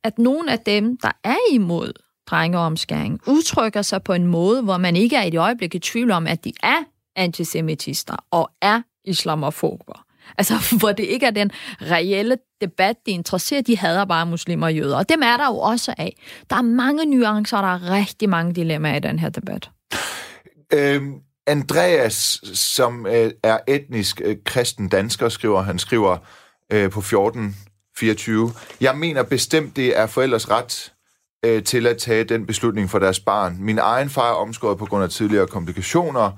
at 0.04 0.18
nogen 0.18 0.48
af 0.48 0.58
dem, 0.58 0.96
der 0.96 1.10
er 1.24 1.36
imod 1.50 1.92
drengeomskæring, 2.26 3.20
udtrykker 3.26 3.82
sig 3.82 4.02
på 4.02 4.12
en 4.12 4.26
måde, 4.26 4.62
hvor 4.62 4.76
man 4.76 4.96
ikke 4.96 5.16
er 5.16 5.22
i 5.22 5.30
det 5.30 5.38
øjeblik 5.38 5.74
i 5.74 5.78
tvivl 5.78 6.10
om, 6.10 6.26
at 6.26 6.44
de 6.44 6.52
er 6.62 6.84
antisemitister 7.16 8.16
og 8.30 8.50
er 8.62 8.82
islamofober. 9.04 10.06
Altså, 10.38 10.54
hvor 10.80 10.92
det 10.92 11.04
ikke 11.04 11.26
er 11.26 11.30
den 11.30 11.50
reelle 11.82 12.36
debat, 12.60 12.96
de 13.06 13.10
interesserer, 13.10 13.62
de 13.62 13.78
hader 13.78 14.04
bare 14.04 14.26
muslimer 14.26 14.66
og 14.66 14.74
jøder. 14.74 14.96
Og 14.96 15.08
dem 15.08 15.22
er 15.22 15.36
der 15.36 15.46
jo 15.46 15.58
også 15.58 15.94
af. 15.98 16.16
Der 16.50 16.56
er 16.56 16.62
mange 16.62 17.06
nuancer, 17.06 17.56
og 17.56 17.62
der 17.62 17.68
er 17.68 17.96
rigtig 17.96 18.28
mange 18.28 18.54
dilemmaer 18.54 18.96
i 18.96 19.00
den 19.00 19.18
her 19.18 19.28
debat. 19.28 19.70
Øhm, 20.72 21.14
Andreas, 21.46 22.40
som 22.54 23.06
øh, 23.06 23.30
er 23.42 23.58
etnisk 23.68 24.20
øh, 24.24 24.36
kristen 24.44 24.88
dansker, 24.88 25.28
skriver, 25.28 25.62
han 25.62 25.78
skriver 25.78 26.18
øh, 26.72 26.90
på 26.90 27.00
1424, 27.00 28.52
jeg 28.80 28.98
mener 28.98 29.22
bestemt, 29.22 29.76
det 29.76 29.98
er 29.98 30.06
forældres 30.06 30.50
ret 30.50 30.92
øh, 31.46 31.62
til 31.62 31.86
at 31.86 31.98
tage 31.98 32.24
den 32.24 32.46
beslutning 32.46 32.90
for 32.90 32.98
deres 32.98 33.20
barn. 33.20 33.56
Min 33.60 33.78
egen 33.78 34.10
far 34.10 34.30
er 34.30 34.34
omskåret 34.34 34.78
på 34.78 34.86
grund 34.86 35.04
af 35.04 35.10
tidligere 35.10 35.46
komplikationer, 35.46 36.30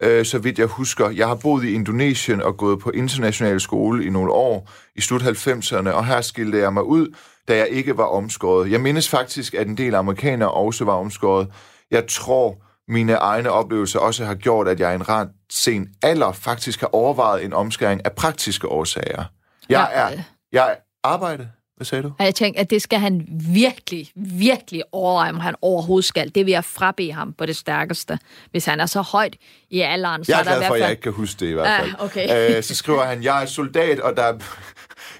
øh, 0.00 0.24
så 0.24 0.38
vidt 0.38 0.58
jeg 0.58 0.66
husker. 0.66 1.10
Jeg 1.10 1.28
har 1.28 1.34
boet 1.34 1.64
i 1.64 1.72
Indonesien 1.72 2.42
og 2.42 2.56
gået 2.56 2.78
på 2.78 2.90
international 2.90 3.60
skole 3.60 4.04
i 4.04 4.10
nogle 4.10 4.32
år 4.32 4.70
i 4.96 5.00
slut 5.00 5.22
90'erne, 5.22 5.90
og 5.90 6.06
her 6.06 6.20
skilte 6.20 6.58
jeg 6.58 6.72
mig 6.72 6.84
ud, 6.84 7.14
da 7.48 7.56
jeg 7.56 7.68
ikke 7.68 7.96
var 7.96 8.04
omskåret. 8.04 8.70
Jeg 8.70 8.80
mindes 8.80 9.08
faktisk, 9.08 9.54
at 9.54 9.66
en 9.66 9.76
del 9.76 9.94
amerikanere 9.94 10.50
også 10.50 10.84
var 10.84 10.92
omskåret. 10.92 11.48
Jeg 11.90 12.06
tror, 12.08 12.62
mine 12.88 13.12
egne 13.14 13.50
oplevelser 13.50 13.98
også 13.98 14.24
har 14.24 14.34
gjort, 14.34 14.68
at 14.68 14.80
jeg 14.80 14.92
i 14.92 14.94
en 14.94 15.08
ret 15.08 15.28
sen 15.50 15.88
alder 16.02 16.32
faktisk 16.32 16.80
har 16.80 16.88
overvejet 16.92 17.44
en 17.44 17.52
omskæring 17.52 18.00
af 18.04 18.12
praktiske 18.12 18.68
årsager. 18.68 19.24
Jeg 19.68 19.90
er... 19.92 20.12
øh. 20.12 20.18
Jeg 20.52 20.76
arbejde. 21.04 21.48
Hvad 21.76 21.84
sagde 21.84 22.02
du? 22.02 22.12
Og 22.18 22.24
jeg 22.24 22.34
tænkte, 22.34 22.60
at 22.60 22.70
det 22.70 22.82
skal 22.82 22.98
han 22.98 23.26
virkelig, 23.54 24.10
virkelig 24.14 24.82
overveje, 24.92 25.30
om 25.30 25.40
han 25.40 25.54
overhovedet 25.62 26.04
skal. 26.04 26.34
Det 26.34 26.46
vil 26.46 26.52
jeg 26.52 26.64
frabe 26.64 27.12
ham 27.12 27.32
på 27.32 27.46
det 27.46 27.56
stærkeste. 27.56 28.18
Hvis 28.50 28.64
han 28.64 28.80
er 28.80 28.86
så 28.86 29.00
højt 29.00 29.36
i 29.70 29.80
alderen, 29.80 30.24
så 30.24 30.32
Jeg 30.32 30.36
er 30.36 30.40
er 30.40 30.44
der 30.44 30.56
glad 30.56 30.66
for, 30.68 30.72
hvert 30.74 30.76
at 30.76 30.82
jeg 30.82 30.90
ikke 30.90 31.02
kan 31.02 31.12
huske 31.12 31.40
det 31.40 31.46
i 31.50 31.52
hvert 31.52 31.66
Ah, 31.66 31.80
fald. 31.80 31.94
okay. 31.98 32.56
Øh, 32.56 32.62
så 32.62 32.74
skriver 32.74 33.04
han, 33.04 33.22
jeg 33.22 33.42
er 33.42 33.46
soldat, 33.46 34.00
og 34.00 34.16
der 34.16 34.22
er, 34.22 34.38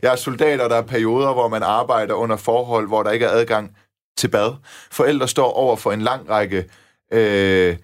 jeg 0.03 0.13
er 0.13 0.17
soldat, 0.17 0.61
og 0.61 0.71
der 0.71 0.77
er 0.77 0.83
perioder, 0.83 1.33
hvor 1.33 1.49
man 1.49 1.63
arbejder 1.63 2.15
under 2.15 2.37
forhold, 2.37 2.87
hvor 2.89 3.03
der 3.03 3.11
ikke 3.11 3.27
er 3.27 3.31
adgang 3.31 3.77
til 4.19 4.29
bad. 4.29 4.55
Forældre 4.91 5.29
står 5.29 5.53
over 5.53 5.77
for 5.77 5.93
en 5.93 6.03
lang 6.03 6.31
række 6.31 6.65
øh, 7.13 7.77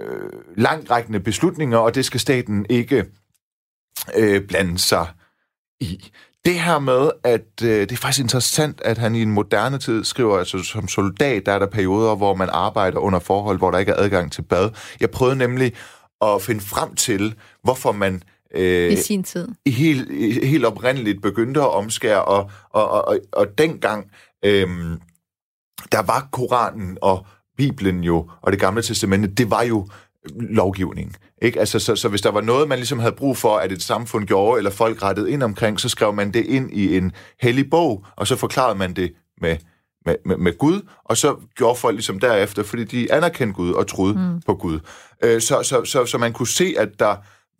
øh, 0.00 0.30
langrækkende 0.56 1.20
beslutninger, 1.20 1.78
og 1.78 1.94
det 1.94 2.04
skal 2.04 2.20
staten 2.20 2.66
ikke 2.68 3.04
øh, 4.16 4.42
blande 4.48 4.78
sig 4.78 5.06
i. 5.80 6.10
Det 6.44 6.60
her 6.60 6.78
med, 6.78 7.10
at 7.24 7.62
øh, 7.62 7.80
det 7.80 7.92
er 7.92 7.96
faktisk 7.96 8.20
interessant, 8.20 8.80
at 8.84 8.98
han 8.98 9.14
i 9.14 9.22
en 9.22 9.30
moderne 9.30 9.78
tid 9.78 10.04
skriver, 10.04 10.38
altså 10.38 10.62
som 10.62 10.88
soldat, 10.88 11.46
der 11.46 11.52
er 11.52 11.58
der 11.58 11.66
perioder, 11.66 12.16
hvor 12.16 12.34
man 12.34 12.48
arbejder 12.52 12.98
under 12.98 13.18
forhold, 13.18 13.58
hvor 13.58 13.70
der 13.70 13.78
ikke 13.78 13.92
er 13.92 13.96
adgang 13.96 14.32
til 14.32 14.42
bad. 14.42 14.70
Jeg 15.00 15.10
prøvede 15.10 15.36
nemlig 15.36 15.72
at 16.22 16.42
finde 16.42 16.60
frem 16.60 16.94
til, 16.94 17.34
hvorfor 17.62 17.92
man 17.92 18.22
øh, 18.54 18.92
I 18.92 18.96
sin 18.96 19.22
tid. 19.22 19.48
helt, 19.66 20.12
helt 20.46 20.64
oprindeligt 20.64 21.22
begyndte 21.22 21.60
at 21.60 21.70
omskære, 21.74 22.24
og, 22.24 22.50
og, 22.70 22.90
og, 22.90 23.08
og, 23.08 23.18
og 23.32 23.46
dengang, 23.58 24.10
øhm, 24.44 25.00
der 25.92 26.02
var 26.02 26.28
Koranen 26.32 26.98
og 27.00 27.26
Bibelen 27.56 28.04
jo, 28.04 28.30
og 28.42 28.52
det 28.52 28.60
gamle 28.60 28.82
testamente, 28.82 29.28
det 29.28 29.50
var 29.50 29.62
jo 29.62 29.88
lovgivning. 30.34 31.16
Ikke? 31.42 31.60
Altså, 31.60 31.78
så, 31.78 31.96
så 31.96 32.08
hvis 32.08 32.20
der 32.20 32.30
var 32.30 32.40
noget, 32.40 32.68
man 32.68 32.78
ligesom 32.78 32.98
havde 32.98 33.14
brug 33.14 33.36
for, 33.36 33.56
at 33.56 33.72
et 33.72 33.82
samfund 33.82 34.26
gjorde, 34.26 34.58
eller 34.58 34.70
folk 34.70 35.02
rettede 35.02 35.30
ind 35.30 35.42
omkring, 35.42 35.80
så 35.80 35.88
skrev 35.88 36.12
man 36.12 36.32
det 36.32 36.46
ind 36.46 36.72
i 36.72 36.96
en 36.96 37.12
hellig 37.40 37.70
bog, 37.70 38.04
og 38.16 38.26
så 38.26 38.36
forklarede 38.36 38.78
man 38.78 38.92
det 38.92 39.12
med, 39.40 39.56
med, 40.06 40.14
med, 40.24 40.36
med 40.36 40.58
Gud, 40.58 40.80
og 41.04 41.16
så 41.16 41.36
gjorde 41.56 41.78
folk 41.78 41.94
ligesom 41.94 42.20
derefter, 42.20 42.62
fordi 42.62 42.84
de 42.84 43.12
anerkendte 43.12 43.54
Gud 43.54 43.72
og 43.72 43.86
troede 43.86 44.14
mm. 44.14 44.40
på 44.46 44.54
Gud. 44.54 44.80
Øh, 45.24 45.40
så, 45.40 45.62
så, 45.62 45.84
så, 45.84 46.06
så 46.06 46.18
man 46.18 46.32
kunne 46.32 46.48
se, 46.48 46.74
at 46.78 46.88
der 46.98 47.16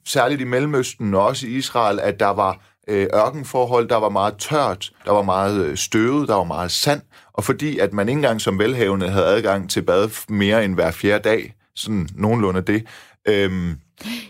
særligt 0.06 0.40
i 0.40 0.44
Mellemøsten 0.44 1.14
og 1.14 1.26
også 1.26 1.46
i 1.46 1.50
Israel, 1.50 2.00
at 2.00 2.20
der 2.20 2.30
var 2.30 2.60
øh, 2.88 3.06
ørkenforhold, 3.14 3.88
der 3.88 3.96
var 3.96 4.08
meget 4.08 4.36
tørt, 4.36 4.92
der 5.04 5.12
var 5.12 5.22
meget 5.22 5.64
øh, 5.64 5.76
støvet, 5.76 6.28
der 6.28 6.34
var 6.34 6.44
meget 6.44 6.70
sand, 6.70 7.02
og 7.32 7.44
fordi 7.44 7.78
at 7.78 7.92
man 7.92 8.08
ikke 8.08 8.18
engang 8.18 8.40
som 8.40 8.58
velhavende 8.58 9.08
havde 9.08 9.26
adgang 9.26 9.70
til 9.70 9.82
bad 9.82 10.10
mere 10.28 10.64
end 10.64 10.74
hver 10.74 10.90
fjerde 10.90 11.28
dag, 11.28 11.54
sådan 11.80 12.08
nogenlunde 12.14 12.60
det, 12.60 12.86
øhm, 13.28 13.76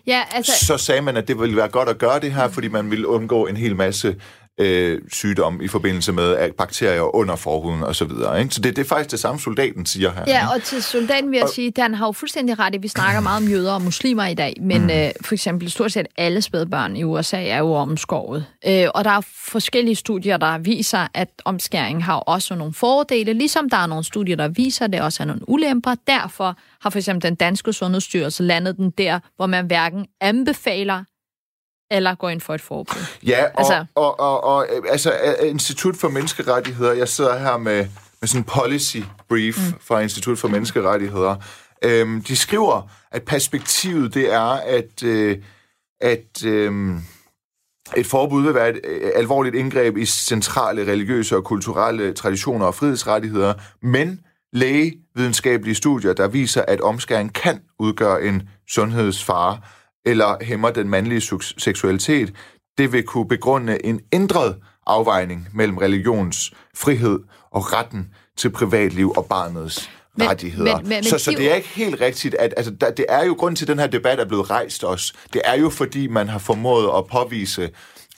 Ja, 0.07 0.23
altså... 0.33 0.67
så 0.67 0.79
sagde 0.79 1.03
man, 1.03 1.17
at 1.17 1.29
det 1.29 1.41
ville 1.41 1.57
være 1.57 1.69
godt 1.69 1.89
at 1.89 1.99
gøre 1.99 2.21
det 2.21 2.33
her, 2.33 2.49
fordi 2.49 2.69
man 2.69 2.91
ville 2.91 3.09
undgå 3.09 3.47
en 3.47 3.57
hel 3.57 3.77
masse 3.77 4.17
øh, 4.61 4.99
sygdom 5.13 5.61
i 5.63 5.69
forbindelse 5.69 6.13
med 6.13 6.37
at 6.37 6.55
bakterier 6.55 7.17
under 7.17 7.37
forhuden 7.37 7.83
og 7.83 7.97
så 7.97 8.05
videre. 8.05 8.41
Ikke? 8.41 8.55
Så 8.55 8.61
det, 8.61 8.77
det 8.77 8.85
er 8.85 8.89
faktisk 8.89 9.11
det 9.11 9.21
samme, 9.21 9.41
soldaten 9.41 9.87
siger 9.87 10.13
her. 10.13 10.25
Ja, 10.27 10.55
og 10.55 10.63
til 10.63 10.83
soldaten 10.83 11.31
vil 11.31 11.39
jeg 11.39 11.49
sige, 11.55 11.73
at 11.77 11.83
han 11.83 11.95
har 11.95 12.07
jo 12.07 12.13
fuldstændig 12.13 12.59
ret 12.59 12.75
i, 12.75 12.79
vi 12.79 12.89
snakker 12.89 13.21
meget 13.21 13.43
om 13.43 13.49
jøder 13.49 13.73
og 13.73 13.83
muslimer 13.83 14.27
i 14.27 14.35
dag, 14.35 14.55
men 14.61 14.83
mm. 14.83 14.91
øh, 14.91 15.11
for 15.25 15.35
eksempel 15.35 15.71
stort 15.71 15.93
set 15.93 16.07
alle 16.17 16.43
spædbørn 16.43 16.97
i 16.97 17.05
USA 17.05 17.45
er 17.45 17.59
jo 17.59 17.73
omskåret. 17.73 18.47
Øh, 18.67 18.87
og 18.95 19.05
der 19.05 19.11
er 19.11 19.21
forskellige 19.49 19.95
studier, 19.97 20.37
der 20.37 20.59
viser, 20.59 21.07
at 21.15 21.29
omskæring 21.45 22.05
har 22.05 22.15
også 22.15 22.55
nogle 22.55 22.75
fordele, 22.75 23.33
ligesom 23.33 23.71
der 23.71 23.77
er 23.77 23.87
nogle 23.87 24.05
studier, 24.05 24.37
der 24.37 24.49
viser, 24.49 24.85
at 24.85 24.93
det 24.93 25.01
også 25.01 25.23
har 25.23 25.27
nogle 25.27 25.49
ulemper. 25.49 25.95
Derfor 26.07 26.57
har 26.81 26.91
for 26.91 26.99
eksempel 26.99 27.23
den 27.23 27.35
danske 27.35 27.73
sundhedsstyrelse 27.73 28.43
landet 28.43 28.77
den 28.77 28.91
der, 28.91 29.19
hvor 29.37 29.47
man 29.47 29.67
hverken 29.67 30.07
anbefaler 30.21 31.05
eller 31.91 32.15
går 32.15 32.29
ind 32.29 32.41
for 32.41 32.55
et 32.55 32.61
forbud. 32.61 33.01
Ja, 33.27 33.45
og, 33.45 33.51
Altså- 33.59 33.85
og, 33.95 34.21
og, 34.21 34.45
og 34.45 34.67
øh, 34.73 34.83
altså, 34.89 35.13
øh, 35.13 35.51
Institut 35.51 35.97
for 35.97 36.09
Menneskerettigheder, 36.09 36.93
jeg 36.93 37.09
sidder 37.09 37.39
her 37.39 37.59
med, 37.59 37.87
med 38.21 38.29
sådan 38.29 38.41
en 38.41 38.45
policy 38.45 38.99
brief 39.29 39.59
mm. 39.59 39.79
fra 39.81 40.01
Institut 40.01 40.39
for 40.39 40.49
Menneskerettigheder. 40.49 41.37
Øhm, 41.85 42.23
de 42.23 42.37
skriver, 42.37 42.91
at 43.11 43.23
perspektivet 43.23 44.15
det 44.15 44.33
er, 44.33 44.51
at, 44.51 45.03
øh, 45.03 45.39
at 46.01 46.45
øh, 46.45 46.73
et 47.97 48.07
forbud 48.07 48.43
vil 48.43 48.55
være 48.55 48.69
et 48.71 48.81
øh, 48.85 49.11
alvorligt 49.17 49.55
indgreb 49.55 49.97
i 49.97 50.07
centrale 50.07 50.93
religiøse 50.93 51.37
og 51.37 51.45
kulturelle 51.45 52.13
traditioner 52.13 52.67
og 52.67 52.75
frihedsrettigheder, 52.75 53.55
men 53.83 54.21
lægevidenskabelige 54.53 55.75
studier, 55.75 56.13
der 56.13 56.29
viser, 56.29 56.63
at 56.69 56.81
omskæring 56.81 57.35
kan 57.35 57.61
udgøre 57.79 58.23
en 58.23 58.49
sundhedsfare 58.69 59.59
eller 60.07 60.37
hæmmer 60.45 60.71
den 60.71 60.89
mandlige 60.89 61.23
seksualitet, 61.59 62.33
det 62.79 62.93
vil 62.93 63.03
kunne 63.03 63.29
begrunde 63.29 63.87
en 63.87 64.01
ændret 64.13 64.57
afvejning 64.87 65.49
mellem 65.55 65.77
religions 65.77 66.53
frihed 66.77 67.19
og 67.51 67.73
retten 67.73 68.09
til 68.37 68.51
privatliv 68.51 69.13
og 69.17 69.27
barnets 69.27 69.91
Men- 70.17 70.29
rettigheder. 70.29 70.77
men- 70.79 70.89
men- 70.89 71.05
så, 71.05 71.19
så 71.19 71.31
de- 71.31 71.37
det 71.37 71.51
er 71.51 71.55
ikke 71.55 71.69
helt 71.69 72.01
rigtigt, 72.01 72.35
at 72.35 72.55
altså, 72.57 72.73
der, 72.81 72.91
det 72.91 73.07
er 73.09 73.25
jo 73.25 73.33
grund 73.39 73.57
til, 73.57 73.65
at 73.65 73.69
den 73.69 73.79
her 73.79 73.87
debat 73.87 74.21
er 74.21 74.25
blevet 74.25 74.51
rejst 74.51 74.85
også. 74.85 75.13
Det 75.33 75.43
er 75.45 75.55
jo 75.57 75.71
fordi, 75.71 76.07
man 76.07 76.29
har 76.29 76.39
formået 76.39 76.91
at 76.99 77.07
påvise, 77.07 77.71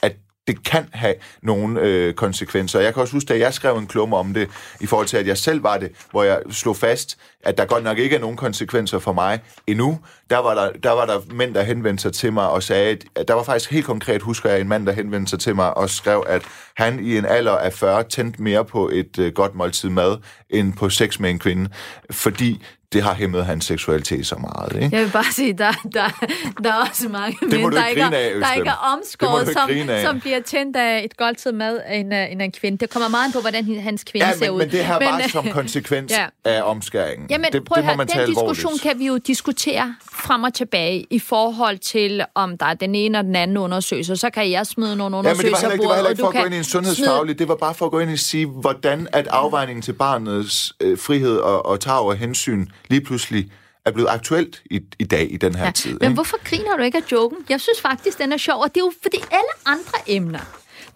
at 0.02 0.16
det 0.46 0.64
kan 0.64 0.88
have 0.92 1.14
nogle 1.42 1.80
øh, 1.80 2.14
konsekvenser. 2.14 2.80
Jeg 2.80 2.94
kan 2.94 3.00
også 3.00 3.12
huske, 3.14 3.34
at 3.34 3.40
jeg 3.40 3.54
skrev 3.54 3.76
en 3.76 3.86
klumme 3.86 4.16
om 4.16 4.34
det, 4.34 4.48
i 4.80 4.86
forhold 4.86 5.06
til, 5.06 5.16
at 5.16 5.26
jeg 5.26 5.38
selv 5.38 5.62
var 5.62 5.78
det, 5.78 5.92
hvor 6.10 6.22
jeg 6.22 6.40
slog 6.50 6.76
fast, 6.76 7.18
at 7.42 7.58
der 7.58 7.64
godt 7.64 7.84
nok 7.84 7.98
ikke 7.98 8.16
er 8.16 8.20
nogen 8.20 8.36
konsekvenser 8.36 8.98
for 8.98 9.12
mig 9.12 9.40
endnu. 9.66 9.98
Der 10.30 10.38
var 10.38 10.54
der, 10.54 10.70
der, 10.82 10.90
var 10.90 11.06
der 11.06 11.20
mænd, 11.34 11.54
der 11.54 11.62
henvendte 11.62 12.02
sig 12.02 12.12
til 12.12 12.32
mig 12.32 12.48
og 12.48 12.62
sagde, 12.62 12.98
at 13.16 13.28
der 13.28 13.34
var 13.34 13.42
faktisk 13.42 13.70
helt 13.70 13.86
konkret, 13.86 14.22
husker 14.22 14.50
jeg, 14.50 14.60
en 14.60 14.68
mand, 14.68 14.86
der 14.86 14.92
henvendte 14.92 15.30
sig 15.30 15.40
til 15.40 15.54
mig 15.54 15.76
og 15.76 15.90
skrev, 15.90 16.24
at 16.28 16.42
han 16.76 17.04
i 17.04 17.18
en 17.18 17.24
alder 17.26 17.52
af 17.56 17.72
40 17.72 18.02
tændte 18.04 18.42
mere 18.42 18.64
på 18.64 18.88
et 18.92 19.18
øh, 19.18 19.32
godt 19.32 19.54
måltid 19.54 19.88
mad, 19.88 20.16
end 20.50 20.72
på 20.72 20.90
sex 20.90 21.18
med 21.18 21.30
en 21.30 21.38
kvinde, 21.38 21.70
fordi 22.10 22.62
det 22.92 23.02
har 23.02 23.14
hæmmet 23.14 23.46
hans 23.46 23.64
seksualitet 23.64 24.26
så 24.26 24.36
meget. 24.36 24.82
Ikke? 24.82 24.96
Jeg 24.96 25.04
vil 25.04 25.10
bare 25.12 25.32
sige, 25.32 25.52
der, 25.52 25.72
der, 25.92 26.24
der 26.64 26.72
er 26.72 26.88
også 26.90 27.08
mange 27.08 27.36
må 27.42 27.48
mænd, 27.48 27.72
der, 27.72 27.86
ikke 27.86 28.00
er, 28.00 28.06
af, 28.06 28.10
der 28.12 28.52
ikke 28.52 28.68
er 28.68 28.74
Det 28.74 28.98
omskåret, 28.98 29.48
som, 29.48 29.70
som 30.02 30.20
bliver 30.20 30.40
tændt 30.40 30.76
af 30.76 31.04
et 31.04 31.16
godt 31.16 31.54
mad 31.54 31.78
af 31.86 31.96
en, 31.96 32.12
en, 32.12 32.40
en 32.40 32.52
kvinde. 32.52 32.78
Det 32.78 32.90
kommer 32.90 33.08
meget 33.08 33.26
an 33.26 33.32
på, 33.32 33.40
hvordan 33.40 33.78
hans 33.78 34.04
kvinde 34.04 34.26
Ja, 34.26 34.32
ser 34.32 34.40
men, 34.40 34.50
ud. 34.50 34.58
men 34.58 34.70
det 34.70 34.84
her 34.84 34.98
bare 34.98 35.22
øh, 35.22 35.30
som 35.30 35.48
konsekvens 35.48 36.12
ja. 36.12 36.22
ja. 36.46 36.56
af 36.56 36.62
omskæringen. 36.62 37.26
Jamen, 37.32 37.52
det, 37.52 37.64
prøv 37.64 37.78
at 37.78 37.84
høre, 37.84 38.04
den 38.04 38.26
diskussion 38.26 38.78
kan 38.78 38.98
vi 38.98 39.06
jo 39.06 39.18
diskutere 39.18 39.94
frem 40.12 40.42
og 40.42 40.54
tilbage 40.54 41.06
i 41.10 41.18
forhold 41.18 41.78
til, 41.78 42.24
om 42.34 42.58
der 42.58 42.66
er 42.66 42.74
den 42.74 42.94
ene 42.94 43.18
og 43.18 43.24
den 43.24 43.36
anden 43.36 43.56
undersøgelse. 43.56 44.16
Så 44.16 44.30
kan 44.30 44.50
jeg 44.50 44.66
smide 44.66 44.96
nogle 44.96 45.16
Ja, 45.16 45.22
men 45.22 45.24
det 45.24 45.28
var 45.28 45.30
undersøgelser 45.30 45.60
heller 45.60 45.72
ikke, 45.72 45.82
det 45.82 45.88
var 45.88 45.94
heller 45.94 46.10
ikke 46.10 46.20
for 46.20 46.28
at 46.28 46.34
gå 46.34 46.44
ind 46.44 46.54
i 46.54 46.58
en 46.58 46.64
sundhedsfaglig, 46.64 47.38
det 47.38 47.48
var 47.48 47.56
bare 47.56 47.74
for 47.74 47.84
at 47.86 47.90
gå 47.90 47.98
ind 47.98 48.10
og 48.10 48.18
sige, 48.18 48.46
hvordan 48.46 49.08
at 49.12 49.26
afvejningen 49.26 49.82
til 49.82 49.92
barnets 49.92 50.72
øh, 50.80 50.98
frihed 50.98 51.36
og, 51.36 51.66
og 51.66 51.80
tag 51.80 51.98
og 52.00 52.16
hensyn 52.16 52.66
lige 52.88 53.00
pludselig 53.00 53.52
er 53.84 53.90
blevet 53.90 54.08
aktuelt 54.08 54.62
i, 54.70 54.80
i 54.98 55.04
dag, 55.04 55.32
i 55.32 55.36
den 55.36 55.54
her 55.54 55.64
Ja, 55.64 55.70
tid. 55.70 55.90
Men 55.92 56.02
ikke? 56.02 56.14
hvorfor 56.14 56.36
griner 56.44 56.76
du 56.76 56.82
ikke 56.82 56.98
af 56.98 57.12
joken? 57.12 57.38
Jeg 57.48 57.60
synes 57.60 57.80
faktisk, 57.80 58.18
den 58.18 58.32
er 58.32 58.36
sjov, 58.36 58.60
og 58.62 58.68
det 58.74 58.80
er 58.80 58.84
jo 58.84 58.92
fordi 59.02 59.16
alle 59.16 59.52
andre 59.66 59.98
emner, 60.06 60.40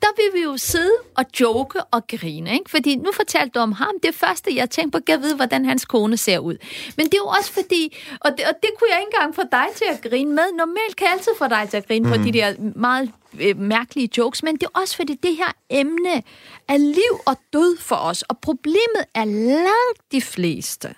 der 0.03 0.09
vil 0.17 0.41
vi 0.41 0.45
jo 0.45 0.57
sidde 0.57 0.93
og 1.17 1.25
joke 1.41 1.85
og 1.85 2.07
grine, 2.07 2.53
ikke? 2.53 2.71
Fordi 2.71 2.97
nu 2.97 3.13
fortalte 3.13 3.51
du 3.51 3.59
om 3.59 3.73
ham, 3.73 3.95
det 4.03 4.15
første, 4.15 4.57
jeg 4.57 4.71
tænkte 4.71 4.99
på, 4.99 5.05
kan 5.07 5.23
vide, 5.23 5.37
hvordan 5.37 5.65
hans 5.65 5.85
kone 5.85 6.17
ser 6.17 6.39
ud. 6.39 6.57
Men 6.97 7.07
det 7.07 7.15
er 7.15 7.19
jo 7.19 7.27
også 7.27 7.53
fordi, 7.53 7.97
og 8.21 8.31
det, 8.31 8.47
og 8.47 8.55
det 8.63 8.71
kunne 8.79 8.89
jeg 8.91 9.01
ikke 9.01 9.13
engang 9.15 9.35
få 9.35 9.43
dig 9.53 9.67
til 9.77 9.85
at 9.93 10.11
grine 10.11 10.31
med. 10.31 10.45
Normalt 10.57 10.97
kan 10.97 11.05
jeg 11.05 11.13
altid 11.13 11.33
få 11.39 11.49
dig 11.49 11.67
til 11.71 11.77
at 11.77 11.87
grine 11.87 12.07
mm. 12.07 12.13
på 12.13 12.23
de 12.25 12.33
der 12.33 12.55
meget 12.77 13.13
øh, 13.41 13.59
mærkelige 13.59 14.11
jokes, 14.19 14.43
men 14.43 14.55
det 14.55 14.63
er 14.63 14.81
også 14.81 14.97
fordi, 14.97 15.15
det 15.15 15.37
her 15.37 15.53
emne 15.71 16.23
er 16.69 16.77
liv 16.77 17.21
og 17.27 17.37
død 17.53 17.79
for 17.79 17.97
os, 17.97 18.23
og 18.23 18.39
problemet 18.39 19.05
er 19.15 19.25
langt 19.25 20.13
de 20.13 20.21
fleste, 20.21 20.95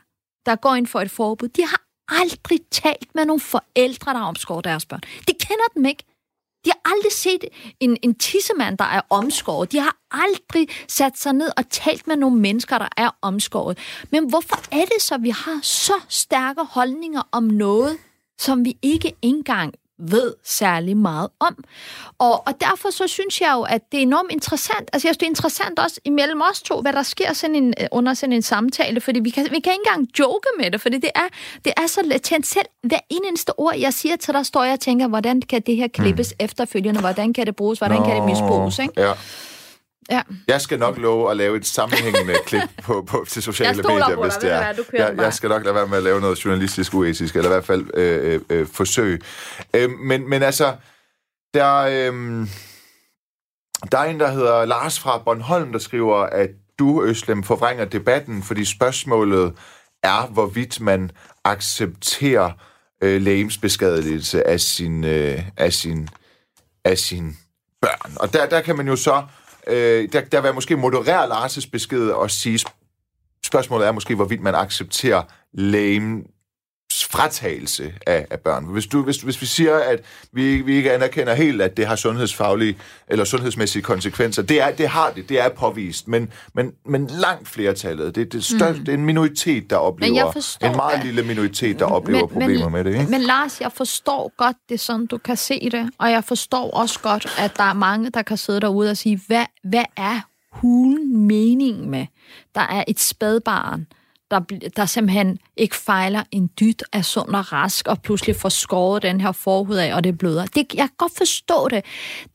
der 0.46 0.56
går 0.56 0.74
ind 0.74 0.86
for 0.86 1.00
et 1.00 1.10
forbud, 1.10 1.48
de 1.48 1.62
har 1.66 1.80
aldrig 2.08 2.58
talt 2.70 3.14
med 3.14 3.24
nogle 3.24 3.40
forældre, 3.40 4.14
der 4.14 4.20
omskår 4.20 4.60
deres 4.60 4.86
børn. 4.86 5.00
De 5.00 5.32
kender 5.40 5.68
dem 5.74 5.84
ikke. 5.84 6.04
De 6.68 6.72
har 6.72 6.92
aldrig 6.94 7.12
set 7.12 7.44
en, 7.80 7.96
en 8.02 8.14
tissemand, 8.14 8.78
der 8.78 8.84
er 8.84 9.00
omskåret. 9.10 9.72
De 9.72 9.78
har 9.78 9.96
aldrig 10.10 10.68
sat 10.88 11.18
sig 11.18 11.32
ned 11.32 11.50
og 11.56 11.70
talt 11.70 12.06
med 12.06 12.16
nogle 12.16 12.40
mennesker, 12.40 12.78
der 12.78 12.88
er 12.96 13.10
omskåret. 13.22 13.78
Men 14.10 14.28
hvorfor 14.28 14.56
er 14.72 14.84
det 14.84 15.02
så, 15.02 15.14
at 15.14 15.22
vi 15.22 15.30
har 15.30 15.60
så 15.62 15.92
stærke 16.08 16.60
holdninger 16.64 17.22
om 17.32 17.44
noget, 17.44 17.98
som 18.38 18.64
vi 18.64 18.76
ikke 18.82 19.12
engang 19.22 19.74
ved 19.98 20.34
særlig 20.44 20.96
meget 20.96 21.28
om. 21.40 21.64
Og, 22.18 22.46
og 22.46 22.60
derfor 22.60 22.90
så 22.90 23.06
synes 23.06 23.40
jeg 23.40 23.52
jo, 23.54 23.62
at 23.62 23.80
det 23.92 23.98
er 23.98 24.02
enormt 24.02 24.32
interessant. 24.32 24.90
Altså 24.92 25.08
jeg 25.08 25.14
synes, 25.14 25.16
det 25.16 25.26
er 25.26 25.30
interessant 25.30 25.78
også 25.78 26.00
imellem 26.04 26.40
os 26.50 26.62
to, 26.62 26.80
hvad 26.80 26.92
der 26.92 27.02
sker 27.02 27.32
sådan 27.32 27.56
en, 27.56 27.74
under 27.92 28.14
sådan 28.14 28.32
en 28.32 28.42
samtale, 28.42 29.00
fordi 29.00 29.20
vi 29.20 29.30
kan, 29.30 29.44
vi 29.44 29.60
kan 29.60 29.72
ikke 29.72 29.82
engang 29.86 30.08
joke 30.18 30.48
med 30.58 30.70
det, 30.70 30.80
fordi 30.80 30.98
det 30.98 31.10
er, 31.14 31.28
det 31.64 31.72
er 31.76 31.86
så 31.86 32.00
latent. 32.04 32.46
Selv 32.46 32.66
hver 32.82 33.00
eneste 33.10 33.58
ord, 33.58 33.76
jeg 33.76 33.92
siger 33.92 34.16
til 34.16 34.34
dig, 34.34 34.46
står 34.46 34.64
jeg 34.64 34.72
og 34.72 34.80
tænker, 34.80 35.08
hvordan 35.08 35.42
kan 35.42 35.62
det 35.62 35.76
her 35.76 35.88
klippes 35.88 36.34
mm. 36.38 36.44
efterfølgende, 36.44 37.00
hvordan 37.00 37.32
kan 37.32 37.46
det 37.46 37.56
bruges, 37.56 37.78
hvordan 37.78 37.98
Nå, 37.98 38.04
kan 38.04 38.16
det 38.16 38.24
misbruges, 38.24 38.78
ikke? 38.78 39.00
Ja. 39.00 39.12
Ja. 40.10 40.22
Jeg 40.48 40.60
skal 40.60 40.78
nok 40.78 40.98
love 40.98 41.30
at 41.30 41.36
lave 41.36 41.56
et 41.56 41.66
sammenhængende 41.66 42.34
klip 42.46 42.70
på, 42.82 43.02
på, 43.02 43.24
til 43.28 43.42
sociale 43.42 43.82
medier, 43.82 44.22
hvis 44.22 44.34
det 44.34 44.52
er. 44.52 44.72
Hvad, 44.72 44.84
jeg, 44.92 45.14
jeg 45.16 45.34
skal 45.34 45.48
nok 45.48 45.64
lade 45.64 45.74
være 45.74 45.86
med 45.86 45.96
at 45.96 46.02
lave 46.02 46.20
noget 46.20 46.44
journalistisk 46.44 46.94
uetisk, 46.94 47.36
eller 47.36 47.50
i 47.50 47.52
hvert 47.52 47.64
fald 47.64 47.86
øh, 47.94 48.34
øh, 48.34 48.40
øh, 48.50 48.66
forsøg. 48.66 49.20
Øh, 49.74 49.90
men, 49.90 50.30
men 50.30 50.42
altså, 50.42 50.76
der, 51.54 51.76
øh, 51.76 52.46
der 53.92 53.98
er 53.98 54.04
en, 54.04 54.20
der 54.20 54.30
hedder 54.30 54.64
Lars 54.64 55.00
fra 55.00 55.18
Bornholm, 55.18 55.72
der 55.72 55.78
skriver, 55.78 56.16
at 56.16 56.50
du, 56.78 57.04
Øslem, 57.04 57.42
forvrænger 57.42 57.84
debatten, 57.84 58.42
fordi 58.42 58.64
spørgsmålet 58.64 59.54
er, 60.02 60.26
hvorvidt 60.26 60.80
man 60.80 61.10
accepterer 61.44 62.50
øh, 63.02 63.22
lægemsbeskadigelse 63.22 64.46
af 64.46 64.60
sin, 64.60 65.04
øh, 65.04 65.42
af 65.56 65.72
sin, 65.72 66.08
af 66.84 66.98
sin 66.98 67.36
børn. 67.82 68.12
Og 68.16 68.32
der, 68.32 68.48
der 68.48 68.60
kan 68.60 68.76
man 68.76 68.88
jo 68.88 68.96
så 68.96 69.22
Øh, 69.68 70.08
der, 70.12 70.20
der 70.20 70.40
vil 70.40 70.48
jeg 70.48 70.54
måske 70.54 70.76
moderere 70.76 71.28
Lars' 71.28 71.70
besked 71.72 72.08
og 72.10 72.30
sige, 72.30 72.58
spørgsmålet 73.46 73.86
er 73.86 73.92
måske, 73.92 74.14
hvorvidt 74.14 74.42
man 74.42 74.54
accepterer 74.54 75.22
lame 75.52 76.22
fratagelse 76.92 77.92
af, 78.06 78.26
af 78.30 78.40
børn. 78.40 78.64
Hvis, 78.64 78.86
du, 78.86 79.02
hvis, 79.02 79.16
hvis 79.16 79.40
vi 79.40 79.46
siger, 79.46 79.76
at 79.76 80.00
vi, 80.32 80.62
vi 80.62 80.76
ikke 80.76 80.92
anerkender 80.92 81.34
helt, 81.34 81.62
at 81.62 81.76
det 81.76 81.86
har 81.86 81.96
sundhedsfaglige 81.96 82.78
eller 83.08 83.24
sundhedsmæssige 83.24 83.82
konsekvenser, 83.82 84.42
det, 84.42 84.60
er, 84.60 84.70
det 84.70 84.88
har 84.88 85.10
det, 85.10 85.28
det 85.28 85.40
er 85.40 85.48
påvist, 85.48 86.08
men, 86.08 86.32
men, 86.54 86.72
men 86.86 87.06
langt 87.06 87.48
flertallet, 87.48 88.14
det, 88.14 88.32
det, 88.32 88.44
større, 88.44 88.72
mm. 88.72 88.78
det 88.78 88.88
er 88.88 88.94
en 88.94 89.04
minoritet, 89.04 89.70
der 89.70 89.76
oplever, 89.76 90.32
forstår, 90.32 90.68
en 90.68 90.76
meget 90.76 91.04
lille 91.04 91.22
minoritet, 91.22 91.78
der 91.78 91.84
oplever 91.84 92.20
men, 92.20 92.28
problemer 92.28 92.68
men, 92.68 92.72
med 92.72 92.84
det. 92.84 93.00
Ikke? 93.00 93.10
Men 93.10 93.20
Lars, 93.20 93.60
jeg 93.60 93.72
forstår 93.72 94.32
godt 94.36 94.56
det, 94.68 94.80
sådan 94.80 95.06
du 95.06 95.18
kan 95.18 95.36
se 95.36 95.68
det, 95.72 95.90
og 95.98 96.10
jeg 96.10 96.24
forstår 96.24 96.70
også 96.70 97.00
godt, 97.00 97.26
at 97.38 97.56
der 97.56 97.64
er 97.64 97.74
mange, 97.74 98.10
der 98.10 98.22
kan 98.22 98.36
sidde 98.36 98.60
derude 98.60 98.90
og 98.90 98.96
sige, 98.96 99.20
hvad, 99.26 99.44
hvad 99.64 99.84
er 99.96 100.20
hulen 100.52 101.26
meningen 101.26 101.90
med? 101.90 102.06
Der 102.54 102.60
er 102.60 102.84
et 102.88 103.00
spædbarn, 103.00 103.86
der, 104.30 104.40
der 104.76 104.86
simpelthen 104.86 105.38
ikke 105.56 105.76
fejler 105.76 106.22
en 106.30 106.50
dyt 106.60 106.82
af 106.92 107.04
sund 107.04 107.34
og 107.34 107.52
rask, 107.52 107.88
og 107.88 108.02
pludselig 108.02 108.36
får 108.36 108.48
skåret 108.48 109.02
den 109.02 109.20
her 109.20 109.32
forhud 109.32 109.76
af, 109.76 109.94
og 109.94 110.04
det 110.04 110.18
bløder. 110.18 110.46
Det, 110.46 110.74
jeg 110.74 110.88
kan 110.88 110.96
godt 110.98 111.16
forstå 111.16 111.68
det. 111.68 111.84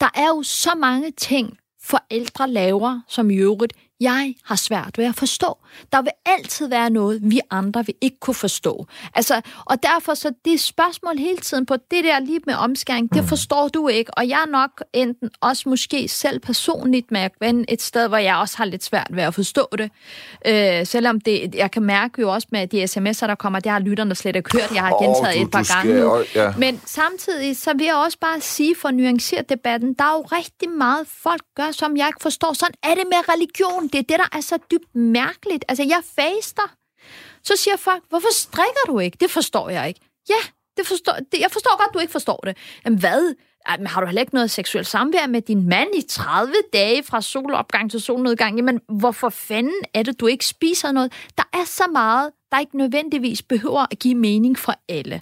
Der 0.02 0.10
er 0.16 0.28
jo 0.28 0.44
så 0.44 0.72
mange 0.78 1.12
ting, 1.12 1.58
forældre 1.84 2.50
laver, 2.50 3.00
som 3.08 3.30
i 3.30 3.36
øvrigt 3.36 3.74
jeg 4.04 4.36
har 4.43 4.56
svært 4.56 4.97
ved 4.97 5.06
at 5.06 5.16
forstå. 5.16 5.58
Der 5.91 6.01
vil 6.01 6.12
altid 6.26 6.68
være 6.68 6.89
noget, 6.89 7.20
vi 7.24 7.39
andre 7.49 7.86
vil 7.86 7.95
ikke 8.01 8.18
kunne 8.20 8.34
forstå. 8.34 8.88
Altså, 9.16 9.41
og 9.66 9.84
derfor 9.84 10.14
så 10.14 10.32
det 10.45 10.60
spørgsmål 10.60 11.18
hele 11.18 11.38
tiden 11.38 11.66
på 11.66 11.76
det 11.91 12.04
der 12.04 12.20
lige 12.20 12.39
med 12.45 12.56
omskæring, 12.56 13.14
det 13.14 13.22
mm. 13.22 13.28
forstår 13.28 13.68
du 13.68 13.88
ikke. 13.88 14.18
Og 14.18 14.30
jeg 14.30 14.39
er 14.45 14.51
nok 14.51 14.84
enten 14.93 15.30
også 15.41 15.70
måske 15.70 16.08
selv 16.08 16.39
personligt 16.39 17.12
med 17.12 17.30
et 17.68 17.82
sted, 17.82 18.08
hvor 18.08 18.18
jeg 18.18 18.36
også 18.36 18.58
har 18.58 18.66
lidt 18.66 18.84
svært 18.84 19.08
ved 19.12 19.24
at 19.24 19.34
forstå 19.34 19.68
det. 19.78 19.91
Øh, 20.47 20.86
selvom 20.86 21.22
det, 21.22 21.56
jeg 21.56 21.72
kan 21.72 21.84
mærke 21.84 22.22
jo 22.22 22.34
også 22.34 22.47
med 22.51 22.68
de 22.68 22.84
sms'er, 22.84 23.28
der 23.28 23.36
kommer, 23.36 23.60
det 23.60 23.72
har 23.72 23.80
lytterne 23.80 24.16
slet 24.16 24.36
ikke 24.36 24.49
hørt. 24.54 24.72
Jeg 24.74 24.82
har 24.82 25.04
gentaget 25.04 25.36
oh, 25.36 25.41
du, 25.41 25.45
et 25.45 25.51
par 25.51 25.76
gange 25.76 25.99
nu. 25.99 26.24
Ja. 26.36 26.54
Men 26.58 26.82
samtidig, 26.86 27.58
så 27.58 27.74
vil 27.78 27.86
jeg 27.86 27.95
også 27.95 28.18
bare 28.20 28.41
sige 28.41 28.76
for 28.82 28.88
at 28.88 28.95
nuancere 28.95 29.41
debatten, 29.49 29.93
der 29.93 30.04
er 30.04 30.12
jo 30.12 30.22
rigtig 30.22 30.70
meget 30.70 31.08
folk 31.24 31.41
gør, 31.56 31.72
som 31.72 31.97
jeg 31.97 32.08
ikke 32.08 32.22
forstår. 32.22 32.54
Sådan 32.54 32.76
er 32.84 32.95
det 32.95 33.04
med 33.06 33.34
religion 33.34 33.88
det 33.94 34.00
er 34.00 34.04
det, 34.04 34.20
der 34.20 34.38
er 34.38 34.41
så 34.41 34.58
dybt 34.72 34.96
mærkeligt. 34.96 35.66
Altså, 35.68 35.84
jeg 35.84 36.02
faster. 36.16 36.76
Så 37.44 37.56
siger 37.56 37.78
folk, 37.78 38.04
hvorfor 38.10 38.34
strikker 38.34 38.84
du 38.88 39.00
ikke? 39.00 39.18
Det 39.22 39.32
forstår 39.32 39.70
jeg 39.70 39.88
ikke. 39.88 40.00
Ja, 40.30 40.41
det 40.78 40.88
forstår, 40.88 41.14
det, 41.32 41.39
jeg 41.39 41.52
forstår 41.52 41.78
godt, 41.78 41.94
du 41.94 42.00
ikke 42.00 42.12
forstår 42.12 42.41
det. 42.46 42.58
Men 42.84 43.00
hvad? 43.00 43.36
Jamen, 43.70 43.88
har 43.88 44.02
du 44.02 44.08
heller 44.08 44.22
ikke 44.22 44.34
noget 44.34 44.52
seksuelt 44.52 44.88
samvær 44.88 45.28
med 45.28 45.41
din 45.41 45.70
mand 45.70 45.89
i 45.96 46.02
30 46.10 46.54
dage 46.74 47.04
fra 47.04 47.22
solopgang 47.22 47.91
til 47.91 48.02
solnedgang? 48.02 48.56
Jamen, 48.58 48.80
hvorfor 49.00 49.30
fanden 49.30 49.82
er 49.94 50.04
det, 50.04 50.20
du 50.20 50.28
ikke 50.28 50.46
spiser 50.46 50.91
noget? 50.91 51.14
Der 51.38 51.44
er 51.54 51.66
så 51.66 51.84
meget, 51.91 52.32
der 52.52 52.60
ikke 52.60 52.78
nødvendigvis 52.78 53.41
behøver 53.41 53.86
at 53.91 54.00
give 54.00 54.16
mening 54.16 54.60
for 54.60 54.76
alle. 54.89 55.22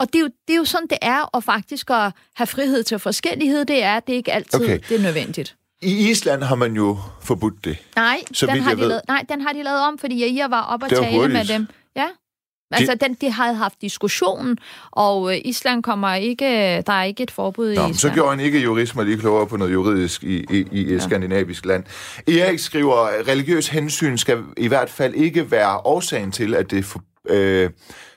Og 0.00 0.06
det 0.06 0.14
er, 0.14 0.20
jo, 0.20 0.30
det 0.48 0.54
er 0.54 0.58
jo 0.58 0.64
sådan, 0.64 0.86
det 0.86 0.98
er, 1.02 1.20
og 1.22 1.44
faktisk 1.44 1.90
at 1.90 2.12
have 2.34 2.46
frihed 2.46 2.82
til 2.82 2.98
forskellighed, 2.98 3.64
det 3.64 3.82
er, 3.82 4.00
det 4.00 4.12
er 4.12 4.16
ikke 4.16 4.32
altid 4.32 4.64
okay. 4.64 4.78
det 4.88 4.96
er 4.96 5.02
nødvendigt. 5.02 5.56
I 5.82 6.10
Island 6.10 6.42
har 6.42 6.54
man 6.54 6.72
jo 6.72 6.98
forbudt 7.22 7.64
det. 7.64 7.78
Nej, 7.96 8.18
så 8.32 8.46
den 8.46 8.60
har 8.60 8.74
de 8.74 8.80
lavet, 8.80 9.02
nej, 9.08 9.24
den 9.28 9.40
har 9.40 9.52
de 9.52 9.62
lavet 9.62 9.80
om, 9.80 9.98
fordi 9.98 10.38
jeg 10.38 10.50
var 10.50 10.62
op 10.62 10.82
og 10.82 10.88
tale 10.90 11.10
hurtigt. 11.10 11.32
med 11.32 11.44
dem. 11.44 11.66
Ja. 11.96 12.06
Altså, 12.72 12.94
de, 12.94 12.98
den, 12.98 13.14
de 13.20 13.30
havde 13.30 13.54
haft 13.54 13.74
diskussionen, 13.82 14.58
og 14.90 15.32
øh, 15.34 15.40
Island 15.44 15.82
kommer 15.82 16.14
ikke, 16.14 16.44
der 16.86 16.92
er 16.92 17.02
ikke 17.02 17.22
et 17.22 17.30
forbud 17.30 17.66
Nå, 17.66 17.70
i 17.70 17.74
Island. 17.74 17.94
Så 17.94 18.10
gjorde 18.10 18.34
en 18.34 18.40
ikke 18.40 18.60
jurist 18.60 18.96
mig 18.96 19.04
lige 19.04 19.18
klogere 19.18 19.46
på 19.46 19.56
noget 19.56 19.72
juridisk 19.72 20.24
i, 20.24 20.44
i, 20.50 20.66
i 20.72 20.92
ja. 20.92 20.98
skandinavisk 20.98 21.66
land. 21.66 21.84
Erik 22.28 22.58
skriver, 22.58 22.96
at 22.96 23.28
religiøs 23.28 23.68
hensyn 23.68 24.16
skal 24.16 24.42
i 24.56 24.68
hvert 24.68 24.90
fald 24.90 25.14
ikke 25.14 25.50
være 25.50 25.78
årsagen 25.78 26.32
til, 26.32 26.54
at 26.54 26.70
det 26.70 26.84
for, 26.84 27.02
øh, 27.28 27.70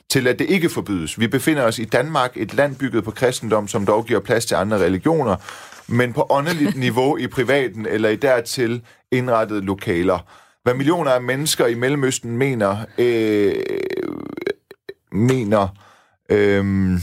til 0.10 0.28
at 0.28 0.40
det 0.40 0.50
ikke 0.50 0.70
forbydes. 0.70 1.20
Vi 1.20 1.28
befinder 1.28 1.64
os 1.64 1.80
i 1.80 1.86
Danmark, 1.86 2.32
et 2.36 2.54
land 2.54 2.76
bygget 2.76 3.04
på 3.04 3.12
kristendom, 3.12 3.68
som 3.68 3.86
dog 3.86 4.06
giver 4.06 4.20
plads 4.20 4.46
til 4.46 4.56
andre 4.56 4.78
religioner, 4.78 5.36
men 5.88 6.14
på 6.14 6.28
åndeligt 6.30 6.76
niveau 6.76 7.18
i 7.18 7.28
privaten 7.28 7.86
eller 7.86 8.10
i 8.10 8.16
dertil 8.16 8.82
indrettede 9.12 9.62
lokaler. 9.62 10.20
Hvad 10.64 10.74
millioner 10.74 11.12
af 11.12 11.22
mennesker 11.22 11.68
i 11.68 11.76
Mellemøsten 11.76 12.38
mener, 12.38 12.86
øh, 12.98 13.56
mener 15.12 15.68
øh, 16.30 17.00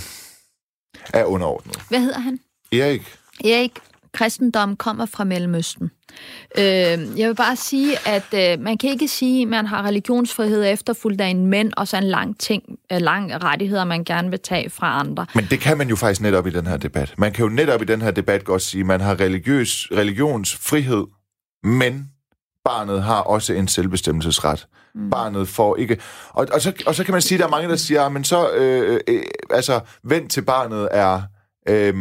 er 1.15 1.25
underordnet. 1.25 1.83
Hvad 1.89 2.01
hedder 2.01 2.19
han? 2.19 2.41
Erik. 2.73 3.15
Erik, 3.45 3.79
kristendom 4.13 4.77
kommer 4.77 5.07
fra 5.07 5.25
Mellemøsten. 5.25 5.91
Øh, 6.59 6.65
jeg 7.19 7.29
vil 7.29 7.35
bare 7.35 7.57
sige, 7.57 8.09
at 8.09 8.35
øh, 8.35 8.65
man 8.65 8.79
kan 8.79 8.91
ikke 8.91 9.09
sige, 9.09 9.43
at 9.43 9.49
man 9.49 9.67
har 9.67 9.83
religionsfrihed 9.83 10.73
efterfulgt 10.73 11.21
af 11.21 11.27
en 11.27 11.47
mænd, 11.47 11.73
og 11.77 11.89
så 11.89 11.97
en 11.97 12.05
lang, 12.05 12.39
ting, 12.39 12.63
øh, 12.93 13.01
lang 13.01 13.45
rettigheder, 13.45 13.85
man 13.85 14.05
gerne 14.05 14.31
vil 14.31 14.41
tage 14.41 14.71
fra 14.71 15.01
andre. 15.01 15.27
Men 15.35 15.47
det 15.51 15.61
kan 15.61 15.79
man 15.79 15.89
jo 15.89 15.97
faktisk 15.97 16.21
netop 16.21 16.47
i 16.47 16.51
den 16.51 16.67
her 16.67 16.77
debat. 16.77 17.15
Man 17.19 17.33
kan 17.33 17.43
jo 17.43 17.49
netop 17.49 17.83
i 17.83 17.85
den 17.85 18.03
her 18.03 18.11
debat 18.11 18.45
godt 18.45 18.63
sige, 18.63 18.81
at 18.81 18.87
man 18.87 19.01
har 19.01 19.21
religiøs, 19.21 19.89
religionsfrihed, 19.93 21.07
men 21.65 22.11
barnet 22.65 23.03
har 23.03 23.21
også 23.21 23.53
en 23.53 23.69
selvbestemmelsesret. 23.69 24.67
Mm. 24.95 25.11
Barnet 25.11 25.49
får 25.49 25.77
ikke... 25.77 25.99
Og, 26.29 26.47
og, 26.53 26.61
så, 26.61 26.73
og 26.87 26.95
så 26.95 27.05
kan 27.05 27.13
man 27.13 27.23
sige, 27.23 27.37
at 27.37 27.41
der 27.41 27.47
er 27.47 27.51
mange, 27.51 27.69
der 27.69 27.77
siger, 27.77 28.09
men 28.09 28.25
så... 28.25 28.53
Øh, 28.53 29.01
øh, 29.09 29.23
altså, 29.51 29.81
vent 30.05 30.31
til 30.33 30.43
barnet 30.43 30.89
er... 30.91 31.23
Øh, 31.69 31.95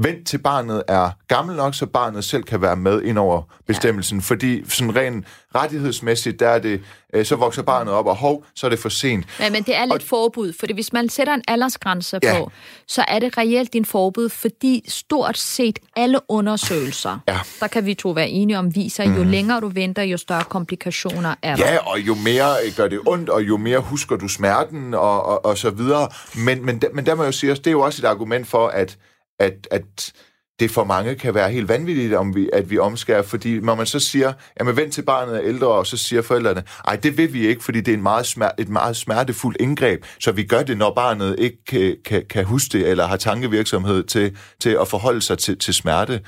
Vent 0.00 0.26
til 0.26 0.38
barnet 0.38 0.82
er 0.88 1.10
gammel 1.28 1.56
nok, 1.56 1.74
så 1.74 1.86
barnet 1.86 2.24
selv 2.24 2.42
kan 2.42 2.62
være 2.62 2.76
med 2.76 3.02
ind 3.02 3.18
over 3.18 3.42
bestemmelsen. 3.66 4.18
Ja. 4.18 4.22
Fordi 4.22 4.70
sådan 4.70 4.96
rent 4.96 5.26
rettighedsmæssigt, 5.54 6.40
der 6.40 6.48
er 6.48 6.58
det, 6.58 6.80
øh, 7.14 7.24
så 7.24 7.36
vokser 7.36 7.62
barnet 7.62 7.94
op, 7.94 8.06
og 8.06 8.16
hov, 8.16 8.44
så 8.54 8.66
er 8.66 8.70
det 8.70 8.78
for 8.78 8.88
sent. 8.88 9.26
Ja, 9.40 9.50
men 9.50 9.62
det 9.62 9.76
er 9.76 9.84
lidt 9.84 10.02
og, 10.02 10.02
forbud, 10.02 10.52
fordi 10.52 10.72
hvis 10.72 10.92
man 10.92 11.08
sætter 11.08 11.34
en 11.34 11.42
aldersgrænse 11.48 12.18
ja. 12.22 12.38
på, 12.38 12.50
så 12.86 13.04
er 13.08 13.18
det 13.18 13.38
reelt 13.38 13.74
en 13.74 13.84
forbud, 13.84 14.28
fordi 14.28 14.84
stort 14.88 15.38
set 15.38 15.78
alle 15.96 16.18
undersøgelser, 16.28 17.18
ja. 17.28 17.38
der 17.60 17.66
kan 17.66 17.86
vi 17.86 17.94
to 17.94 18.10
være 18.10 18.28
enige 18.28 18.58
om, 18.58 18.74
viser, 18.74 19.04
mm. 19.04 19.14
jo 19.14 19.22
mhm. 19.22 19.30
længere 19.30 19.60
du 19.60 19.68
venter, 19.68 20.02
jo 20.02 20.16
større 20.16 20.44
komplikationer 20.44 21.34
er 21.42 21.56
der. 21.56 21.72
Ja, 21.72 21.78
og 21.78 22.00
jo 22.00 22.14
mere 22.14 22.54
gør 22.76 22.88
det 22.88 23.00
ondt, 23.06 23.28
og 23.28 23.42
jo 23.42 23.56
mere 23.56 23.78
husker 23.78 24.16
du 24.16 24.28
smerten, 24.28 24.94
og, 24.94 25.26
og, 25.26 25.44
og 25.44 25.58
så 25.58 25.70
videre. 25.70 26.08
Men, 26.44 26.66
men, 26.66 26.82
men 26.94 27.06
der 27.06 27.14
må 27.14 27.22
jeg 27.22 27.26
jo 27.26 27.32
sige, 27.32 27.54
det 27.54 27.66
er 27.66 27.70
jo 27.70 27.80
også 27.80 28.06
et 28.06 28.08
argument 28.08 28.46
for, 28.46 28.68
at 28.68 28.98
at, 29.38 29.68
at 29.70 30.12
det 30.60 30.70
for 30.70 30.84
mange 30.84 31.14
kan 31.14 31.34
være 31.34 31.50
helt 31.50 31.68
vanvittigt, 31.68 32.14
om 32.14 32.34
vi, 32.34 32.50
at 32.52 32.70
vi 32.70 32.78
omskærer, 32.78 33.22
fordi 33.22 33.60
når 33.60 33.74
man 33.74 33.86
så 33.86 34.00
siger, 34.00 34.32
jamen 34.60 34.76
vent 34.76 34.92
til 34.92 35.02
barnet 35.02 35.36
er 35.36 35.42
ældre, 35.42 35.68
og 35.68 35.86
så 35.86 35.96
siger 35.96 36.22
forældrene, 36.22 36.62
ej, 36.86 36.96
det 36.96 37.16
vil 37.16 37.32
vi 37.32 37.46
ikke, 37.46 37.64
fordi 37.64 37.80
det 37.80 37.92
er 37.92 37.96
en 37.96 38.02
meget 38.02 38.26
smer, 38.26 38.50
et 38.58 38.68
meget 38.68 38.96
smertefuldt 38.96 39.56
indgreb, 39.60 40.04
så 40.20 40.32
vi 40.32 40.44
gør 40.44 40.62
det, 40.62 40.78
når 40.78 40.94
barnet 40.94 41.36
ikke 41.38 41.64
kan, 41.64 41.96
kan, 42.04 42.24
kan 42.30 42.44
huske 42.44 42.78
det, 42.78 42.88
eller 42.88 43.06
har 43.06 43.16
tankevirksomhed 43.16 44.04
til, 44.04 44.36
til 44.60 44.76
at 44.80 44.88
forholde 44.88 45.22
sig 45.22 45.38
til, 45.38 45.58
til 45.58 45.74
smerte. 45.74 46.20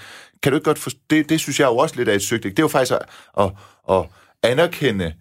Kan 0.42 0.52
du 0.52 0.56
ikke 0.56 0.64
godt 0.64 0.78
for, 0.78 0.90
det, 1.11 1.28
det 1.28 1.40
synes 1.40 1.61
jeg 1.61 1.66
jo 1.66 1.76
også 1.76 1.96
lidt 1.96 2.08
af 2.08 2.14
et 2.14 2.22
søgt. 2.22 2.42
Det 2.42 2.58
er 2.58 2.62
jo 2.62 2.68
faktisk 2.68 2.92
at, 2.92 3.02
at, 3.40 3.52
at 3.90 4.06
anerkende, 4.42 5.14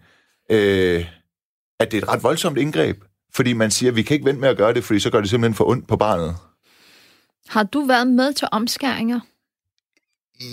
øh, 0.50 1.06
at 1.80 1.92
det 1.92 1.98
er 1.98 2.02
et 2.02 2.08
ret 2.08 2.22
voldsomt 2.22 2.58
indgreb, 2.58 2.96
fordi 3.34 3.52
man 3.52 3.70
siger, 3.70 3.90
at 3.90 3.96
vi 3.96 4.02
kan 4.02 4.14
ikke 4.14 4.26
vente 4.26 4.40
med 4.40 4.48
at 4.48 4.56
gøre 4.56 4.74
det, 4.74 4.84
fordi 4.84 5.00
så 5.00 5.10
gør 5.10 5.20
det 5.20 5.30
simpelthen 5.30 5.54
for 5.54 5.68
ondt 5.68 5.88
på 5.88 5.96
barnet. 5.96 6.36
Har 7.48 7.62
du 7.62 7.80
været 7.84 8.06
med 8.06 8.32
til 8.32 8.48
omskæringer? 8.52 9.20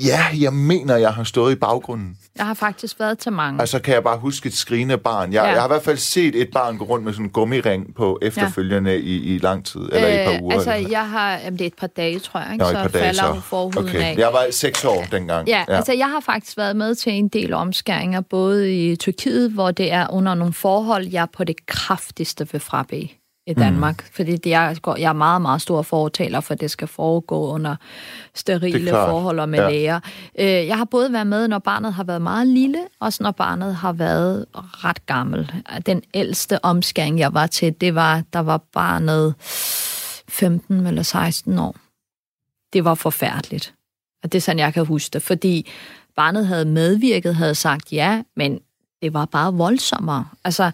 Ja, 0.06 0.20
jeg 0.42 0.54
mener, 0.54 0.96
jeg 0.96 1.14
har 1.14 1.24
stået 1.24 1.52
i 1.52 1.56
baggrunden. 1.56 2.18
Jeg 2.38 2.46
har 2.46 2.54
faktisk 2.54 3.00
været 3.00 3.20
til 3.20 3.32
mange. 3.32 3.62
Altså 3.62 3.80
kan 3.80 3.94
jeg 3.94 4.04
bare 4.04 4.18
huske 4.18 4.48
et 4.48 4.54
skrigende 4.54 4.98
barn. 4.98 5.34
Jeg, 5.34 5.44
Ja. 5.44 5.50
jeg 5.50 5.62
har 5.62 5.68
i 5.68 5.72
hvert 5.72 5.84
fald 5.84 5.98
set 5.98 6.36
et 6.36 6.50
barn 6.54 6.78
gå 6.78 6.86
rundt 6.86 7.06
med 7.06 7.14
sådan 7.14 7.26
en 7.26 7.30
gummiring 7.30 7.96
på 7.96 8.20
efterfølgende 8.22 8.92
ja. 8.92 8.98
i, 8.98 9.16
i 9.36 9.38
lang 9.38 9.66
tid, 9.66 9.80
eller 9.80 10.08
i 10.08 10.14
et 10.22 10.26
par 10.26 10.42
uger. 10.42 10.54
altså, 10.56 10.76
eller- 10.76 10.90
jeg 10.90 11.10
har... 11.10 11.32
Jamen, 11.38 11.54
det 11.60 11.62
er 11.62 11.68
et 11.68 11.74
par 11.76 11.88
dage, 11.88 12.20
tror 12.20 12.40
jeg, 12.40 12.54
ikke? 12.54 12.64
Nå, 12.64 12.70
så 12.70 12.74
dage, 12.76 12.90
falder 12.90 13.14
så. 13.14 13.28
jo 13.28 13.40
forhuden 13.42 13.90
okay. 13.90 14.02
af. 14.02 14.16
Jeg 14.18 14.28
var 14.34 14.46
seks 14.52 14.86
år 14.86 15.06
dengang. 15.12 15.48
Ja, 15.48 15.66
ja, 15.70 15.76
altså 15.76 15.94
jeg 15.94 16.10
har 16.10 16.20
faktisk 16.20 16.58
været 16.58 16.76
med 16.76 16.96
til 16.96 17.14
en 17.14 17.28
del 17.28 17.54
omskæringer, 17.54 18.22
både 18.22 18.76
i 18.76 18.96
Tyrkiet, 18.96 19.52
hvor 19.52 19.72
det 19.72 19.92
er 19.92 20.08
under 20.14 20.36
nogle 20.36 20.54
forhold, 20.54 21.08
jeg 21.08 21.28
på 21.34 21.44
det 21.44 21.66
kraftigste 21.66 22.52
vil 22.52 22.62
frabe 22.62 23.10
i 23.48 23.54
Danmark. 23.54 23.98
Mm. 23.98 24.10
Fordi 24.14 24.38
det 24.38 24.54
er, 24.54 24.94
jeg 24.98 25.10
er 25.10 25.14
meget, 25.14 25.42
meget 25.42 25.62
stor 25.62 25.82
fortaler 25.82 26.40
for, 26.40 26.54
at 26.54 26.62
det 26.62 26.72
skal 26.72 26.88
foregå 26.88 27.48
under 27.54 27.76
sterile 28.36 28.90
er 28.92 29.06
forhold 29.10 29.40
og 29.40 29.50
med 29.50 29.60
Ja. 29.60 29.66
ja. 29.66 29.72
læger. 29.72 30.00
Øh, 30.40 30.68
Jeg 30.68 30.78
har 30.78 30.86
både 30.86 31.14
været 31.14 31.28
med, 31.28 31.48
når 31.48 31.60
barnet 31.60 31.94
har 31.94 32.04
været 32.04 32.22
meget 32.22 32.48
lille, 32.48 32.80
og 33.00 33.14
når 33.20 33.32
barnet 33.32 33.76
har 33.76 33.94
været 33.94 34.46
ret 34.54 35.06
gammel. 35.06 35.52
Den 35.86 36.02
ældste 36.14 36.66
omskæring, 36.66 37.20
jeg 37.20 37.34
var 37.34 37.48
til, 37.48 37.74
det 37.82 37.96
var, 37.96 38.24
der 38.34 38.40
var 38.40 38.58
barnet 38.74 39.36
15 40.30 40.88
eller 40.88 41.04
16 41.04 41.60
år. 41.60 41.76
Det 42.74 42.84
var 42.86 42.96
forfærdeligt. 42.96 43.74
Og 44.24 44.32
det 44.32 44.38
er 44.38 44.42
sådan, 44.42 44.60
jeg 44.60 44.74
kan 44.74 44.86
huske 44.86 45.14
det. 45.14 45.22
Fordi 45.22 45.70
barnet 46.16 46.48
havde 46.48 46.66
medvirket, 46.66 47.36
havde 47.36 47.56
sagt 47.56 47.94
ja, 47.94 48.22
men 48.36 48.60
det 49.02 49.14
var 49.14 49.26
bare 49.26 49.54
voldsommere. 49.54 50.26
Altså, 50.44 50.72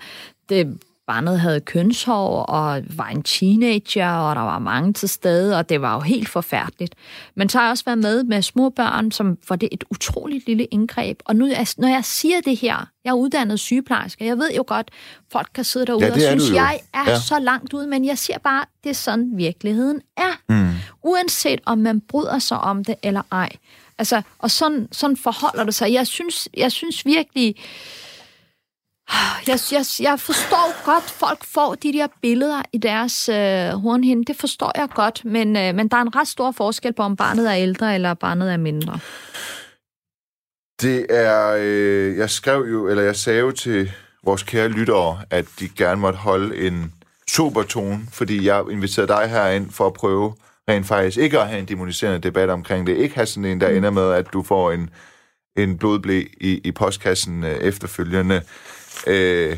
det, 0.50 0.78
barnet 1.08 1.40
havde 1.40 1.60
kønshår 1.60 2.44
og 2.44 2.82
var 2.90 3.08
en 3.08 3.24
teenager, 3.24 4.10
og 4.10 4.36
der 4.36 4.42
var 4.42 4.60
mange 4.60 4.94
til 4.94 5.10
stede, 5.10 5.58
og 5.58 5.70
det 5.70 5.82
var 5.82 5.94
jo 5.94 6.00
helt 6.00 6.30
forfærdeligt. 6.30 6.96
Men 7.36 7.50
så 7.50 7.58
har 7.58 7.66
jeg 7.66 7.72
også 7.72 7.86
været 7.86 7.98
med 7.98 8.24
med 8.24 8.42
små 8.42 8.70
børn, 8.70 9.12
som 9.12 9.38
var 9.50 9.56
det 9.56 9.70
et 9.72 9.84
utroligt 9.92 10.48
lille 10.48 10.66
indgreb. 10.66 11.20
Og 11.26 11.36
nu, 11.36 11.46
når 11.78 11.88
jeg 11.88 12.06
siger 12.06 12.42
det 12.42 12.58
her, 12.58 12.86
jeg 13.04 13.10
er 13.10 13.16
uddannet 13.16 13.60
sygeplejerske, 13.60 14.26
jeg 14.26 14.38
ved 14.38 14.50
jo 14.58 14.64
godt, 14.68 14.92
folk 15.32 15.48
kan 15.54 15.64
sidde 15.64 15.86
derude 15.86 16.06
Ja, 16.06 16.14
og 16.14 16.20
synes, 16.20 16.52
jeg 16.52 16.80
er 16.94 17.10
Ja. 17.10 17.20
så 17.20 17.40
langt 17.40 17.74
ude, 17.74 17.88
men 17.88 18.06
jeg 18.06 18.18
siger 18.18 18.38
bare, 18.38 18.66
det 18.84 18.90
er 18.90 18.94
sådan 18.94 19.32
virkeligheden 19.36 20.02
er. 20.18 20.40
Mm. 20.50 20.70
Uanset 21.04 21.60
om 21.66 21.78
man 21.78 22.02
bryder 22.02 22.40
sig 22.40 22.60
om 22.60 22.84
det 22.84 22.96
eller 23.04 23.22
ej. 23.32 23.50
Altså, 23.98 24.22
og 24.40 24.52
sådan, 24.52 24.88
sådan 24.92 25.18
forholder 25.18 25.64
det 25.64 25.76
sig. 25.76 25.94
Jeg 25.94 26.08
synes, 26.08 26.50
jeg 26.58 26.72
synes 26.72 27.06
virkelig, 27.06 27.56
jeg, 29.48 29.60
jeg, 29.72 29.86
jeg 30.00 30.20
forstår 30.20 30.86
godt, 30.86 31.04
folk 31.04 31.44
får 31.46 31.76
de 31.76 31.94
der 31.94 32.08
billeder 32.22 32.62
i 32.74 32.78
deres 32.78 33.30
øh, 33.30 33.70
hornhinde. 33.70 34.26
Det 34.26 34.36
forstår 34.36 34.72
jeg 34.76 34.90
godt, 34.96 35.26
men, 35.26 35.58
øh, 35.58 35.76
men 35.76 35.88
der 35.88 35.98
er 35.98 36.02
en 36.02 36.16
ret 36.16 36.28
stor 36.28 36.52
forskel 36.52 36.94
på, 36.94 37.04
om 37.04 37.16
barnet 37.16 37.50
er 37.50 37.56
ældre 37.56 37.96
eller 37.96 38.14
barnet 38.14 38.54
er 38.54 38.58
mindre. 38.58 39.00
Det 40.82 41.06
er, 41.10 41.56
øh, 41.60 42.18
jeg 42.18 42.30
skrev 42.30 42.66
jo, 42.72 42.88
eller 42.88 43.04
jeg 43.04 43.16
sagde 43.16 43.40
jo 43.40 43.52
til 43.52 43.92
vores 44.24 44.44
kære 44.44 44.68
lyttere, 44.68 45.22
at 45.30 45.46
de 45.60 45.70
gerne 45.70 46.02
måtte 46.02 46.20
holde 46.20 46.68
en 46.68 46.94
super 47.30 47.64
tone, 47.64 48.00
fordi 48.12 48.46
jeg 48.46 48.64
inviterede 48.72 49.08
dig 49.08 49.30
herind 49.30 49.72
for 49.72 49.88
at 49.88 49.94
prøve 49.94 50.34
rent 50.70 50.88
faktisk 50.88 51.18
ikke 51.18 51.40
at 51.40 51.48
have 51.48 51.60
en 51.60 51.66
demoniserende 51.66 52.20
debat 52.20 52.50
omkring 52.50 52.88
det. 52.88 52.98
Ikke 52.98 53.16
have 53.16 53.26
sådan 53.26 53.46
en, 53.46 53.62
der 53.62 53.70
ender 53.70 53.90
med, 53.90 54.12
at 54.12 54.34
du 54.34 54.44
får 54.44 54.72
en, 54.72 54.90
en 55.58 55.78
blodblæ 55.78 56.24
i, 56.42 56.62
i 56.64 56.72
postkassen 56.72 57.44
øh, 57.44 57.56
efterfølgende. 57.56 58.42
Øh, 59.08 59.58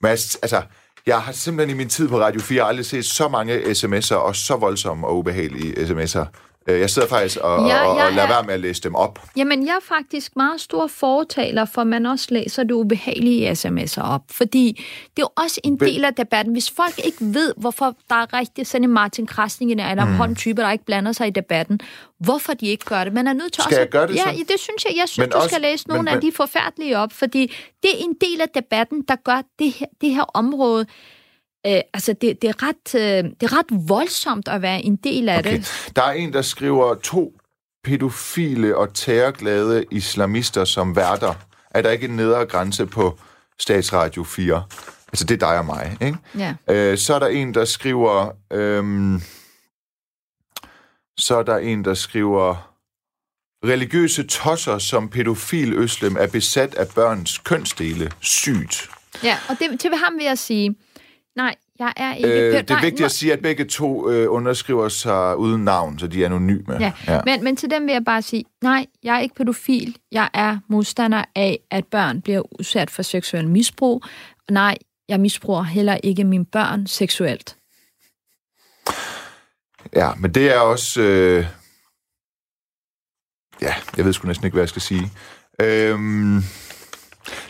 Mads, 0.00 0.36
altså, 0.36 0.62
jeg 1.06 1.22
har 1.22 1.32
simpelthen 1.32 1.76
i 1.76 1.78
min 1.78 1.88
tid 1.88 2.08
på 2.08 2.20
Radio 2.20 2.40
4 2.40 2.62
aldrig 2.62 2.86
set 2.86 3.04
så 3.04 3.28
mange 3.28 3.60
sms'er, 3.60 4.14
og 4.14 4.36
så 4.36 4.56
voldsomme 4.56 5.06
og 5.06 5.18
ubehagelige 5.18 5.74
sms'er. 5.74 6.26
Øh, 6.68 6.80
Jeg 6.80 6.90
sidder 6.90 7.08
faktisk 7.08 7.36
og, 7.38 7.68
Ja, 7.68 7.82
og, 7.84 7.90
og 7.90 7.96
lader 8.12 8.22
er- 8.22 8.28
være 8.28 8.42
med 8.42 8.54
at 8.54 8.60
læse 8.60 8.82
dem 8.82 8.94
op. 8.94 9.18
Jamen, 9.36 9.66
jeg 9.66 9.72
er 9.72 9.84
faktisk 9.96 10.36
meget 10.36 10.60
stor 10.60 10.86
fortaler 10.86 11.64
for, 11.64 11.80
at 11.80 11.86
man 11.86 12.06
også 12.06 12.26
læser 12.30 12.62
det 12.62 12.72
ubehagelige 12.72 13.50
sms'er 13.52 14.02
op. 14.02 14.22
Fordi 14.30 14.84
det 15.16 15.22
er 15.22 15.26
jo 15.38 15.42
også 15.44 15.60
en 15.64 15.80
del 15.80 16.04
af 16.04 16.14
debatten. 16.14 16.52
Hvis 16.52 16.70
folk 16.70 16.94
ikke 17.04 17.16
ved, 17.20 17.52
hvorfor 17.56 17.94
der 18.08 18.14
er 18.16 18.38
rigtig 18.38 18.66
sådan 18.66 18.84
en 18.84 18.90
Martin 18.90 19.26
Krasning 19.26 19.70
eller 19.72 19.84
en 19.84 19.98
mm. 20.10 20.34
der 20.56 20.70
ikke 20.70 20.84
blander 20.84 21.12
sig 21.12 21.26
i 21.26 21.30
debatten, 21.30 21.80
hvorfor 22.18 22.52
de 22.54 22.66
ikke 22.66 22.84
gør 22.84 23.04
det. 23.04 23.12
Man 23.12 23.26
er 23.26 23.32
nødt 23.32 23.52
til 23.52 23.62
Skal 23.62 23.70
også... 23.74 23.80
jeg 23.80 23.88
gøre 23.88 24.06
det 24.06 24.14
ja, 24.16 24.22
så? 24.22 24.28
Ja, 24.30 24.36
det 24.36 24.60
synes 24.60 24.84
jeg. 24.84 24.92
Jeg 24.96 25.08
synes, 25.08 25.18
Men 25.18 25.30
du 25.30 25.36
også- 25.36 25.48
skal 25.48 25.60
læse 25.62 25.88
nogle 25.88 26.02
men- 26.02 26.14
af 26.14 26.20
de 26.20 26.32
forfærdelige 26.32 26.98
op, 26.98 27.12
fordi 27.12 27.46
det 27.82 27.90
er 27.94 27.98
en 27.98 28.14
del 28.20 28.40
af 28.40 28.48
debatten, 28.48 29.02
der 29.08 29.16
gør 29.24 29.42
det 29.58 29.72
her, 29.72 29.86
det 30.00 30.14
her 30.14 30.22
område... 30.34 30.86
Øh, 31.66 31.80
altså, 31.94 32.12
det, 32.12 32.42
det, 32.42 32.48
er 32.48 32.62
ret, 32.62 32.94
øh, 32.94 33.30
det 33.40 33.42
er 33.42 33.58
ret 33.58 33.88
voldsomt 33.88 34.48
at 34.48 34.62
være 34.62 34.82
en 34.82 34.96
del 34.96 35.28
af 35.28 35.38
Okay. 35.38 35.56
det. 35.58 35.92
Der 35.96 36.02
er 36.02 36.12
en, 36.12 36.32
der 36.32 36.42
skriver 36.42 36.94
to 36.94 37.40
pædofile 37.84 38.76
og 38.76 38.94
terrorglade 38.94 39.84
islamister 39.90 40.64
som 40.64 40.96
værter. 40.96 41.34
Er 41.70 41.82
der 41.82 41.90
ikke 41.90 42.04
en 42.08 42.16
nedre 42.16 42.46
grænse 42.46 42.86
på 42.86 43.18
Statsradio 43.58 44.24
4? 44.24 44.64
Altså, 45.08 45.24
det 45.24 45.42
er 45.42 45.48
dig 45.48 45.58
og 45.58 45.66
mig, 45.66 45.96
ikke? 46.00 46.18
Ja. 46.38 46.54
Øh, 46.70 46.98
så 46.98 47.14
er 47.14 47.18
der 47.18 47.26
en, 47.26 47.54
der 47.54 47.64
skriver... 47.64 48.30
Øhm, 48.52 49.22
så 51.18 51.36
er 51.36 51.42
der 51.42 51.56
en, 51.56 51.84
der 51.84 51.94
skriver... 51.94 52.72
Religiøse 53.64 54.26
tosser 54.26 54.78
som 54.78 55.08
pædofil 55.08 55.72
øslem 55.74 56.16
er 56.16 56.26
besat 56.26 56.74
af 56.74 56.88
børns 56.94 57.38
kønsdele. 57.38 58.12
Sygt. 58.20 58.90
ja, 59.22 59.38
og 59.48 59.56
det, 59.58 59.80
til 59.80 59.90
ham 59.94 60.16
vil 60.18 60.24
jeg 60.24 60.38
sige, 60.38 60.76
nej, 61.36 61.54
jeg 61.78 61.92
er 61.96 62.14
ikke... 62.14 62.28
Øh, 62.28 62.52
det 62.52 62.70
er 62.70 62.80
vigtigt 62.80 63.04
at 63.04 63.12
sige, 63.12 63.32
at 63.32 63.42
begge 63.42 63.64
to 63.64 64.10
øh, 64.10 64.32
underskriver 64.32 64.88
sig 64.88 65.36
uden 65.36 65.64
navn, 65.64 65.98
så 65.98 66.06
de 66.06 66.22
er 66.22 66.26
anonyme. 66.26 66.76
Ja, 66.80 66.92
ja. 67.06 67.20
Men, 67.24 67.44
men 67.44 67.56
til 67.56 67.70
dem 67.70 67.86
vil 67.86 67.92
jeg 67.92 68.04
bare 68.04 68.22
sige, 68.22 68.44
nej, 68.62 68.86
jeg 69.02 69.16
er 69.16 69.20
ikke 69.20 69.34
pædofil. 69.34 69.98
Jeg 70.12 70.30
er 70.34 70.58
modstander 70.68 71.24
af, 71.34 71.58
at 71.70 71.86
børn 71.86 72.22
bliver 72.22 72.42
udsat 72.58 72.90
for 72.90 73.02
seksuel 73.02 73.48
misbrug. 73.48 74.04
Nej, 74.50 74.76
jeg 75.08 75.20
misbruger 75.20 75.62
heller 75.62 75.98
ikke 76.02 76.24
mine 76.24 76.44
børn 76.44 76.86
seksuelt. 76.86 77.56
Ja, 79.96 80.14
men 80.14 80.34
det 80.34 80.54
er 80.54 80.58
også... 80.58 81.00
Øh... 81.00 81.46
Ja, 83.62 83.74
jeg 83.96 84.04
ved 84.04 84.12
sgu 84.12 84.26
næsten 84.26 84.46
ikke, 84.46 84.54
hvad 84.54 84.62
jeg 84.62 84.68
skal 84.68 84.82
sige. 84.82 85.12
Øhm... 85.60 86.42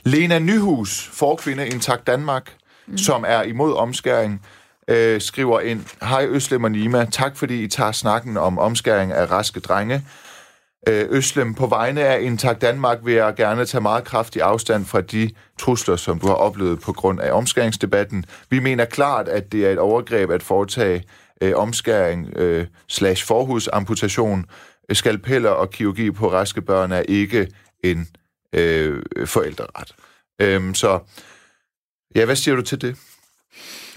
Lena 0.05 0.39
Nyhus, 0.39 1.09
forkvinde 1.13 1.69
Intakt 1.69 2.07
Danmark, 2.07 2.57
mm. 2.87 2.99
som 2.99 3.25
er 3.29 3.43
imod 3.43 3.75
omskæring, 3.75 4.43
øh, 4.89 5.21
skriver 5.21 5.61
ind, 5.61 5.85
Hej 6.03 6.27
Øslem 6.29 6.65
og 6.65 6.71
Nima, 6.71 7.05
tak 7.05 7.37
fordi 7.37 7.63
I 7.63 7.69
tager 7.69 7.93
snakken 7.93 8.37
om 8.37 8.59
omskæring 8.59 9.13
af 9.13 9.31
raske 9.31 9.61
drenge. 9.61 10.05
Øh, 10.89 11.07
Øslem, 11.11 11.55
på 11.55 11.67
vegne 11.67 12.01
af 12.01 12.23
Intakt 12.23 12.61
Danmark 12.61 12.99
vil 13.05 13.15
jeg 13.15 13.35
gerne 13.35 13.65
tage 13.65 13.81
meget 13.81 14.05
kraftig 14.05 14.43
afstand 14.43 14.85
fra 14.85 15.01
de 15.01 15.31
trusler, 15.59 15.97
som 15.97 16.19
du 16.19 16.27
har 16.27 16.35
oplevet 16.35 16.81
på 16.81 16.93
grund 16.93 17.21
af 17.21 17.33
omskæringsdebatten. 17.33 18.25
Vi 18.51 18.59
mener 18.59 18.85
klart, 18.85 19.29
at 19.29 19.53
det 19.53 19.67
er 19.67 19.71
et 19.71 19.79
overgreb 19.79 20.31
at 20.31 20.43
foretage 20.43 21.05
øh, 21.41 21.53
omskæring 21.57 22.37
øh, 22.37 22.67
slash 22.89 23.27
forhudsamputation. 23.27 24.45
Skalpeller 24.93 25.51
og 25.51 25.71
kirurgi 25.71 26.11
på 26.11 26.33
raske 26.33 26.61
børn 26.61 26.93
er 26.93 27.03
ikke 27.09 27.49
en 27.85 28.09
øh, 28.53 29.03
forældreret. 29.27 29.95
Øhm, 30.41 30.75
så 30.75 30.99
ja, 32.15 32.25
hvad 32.25 32.37
siger 32.37 32.57
du 32.57 32.63
til 32.63 32.81
det? 32.81 32.97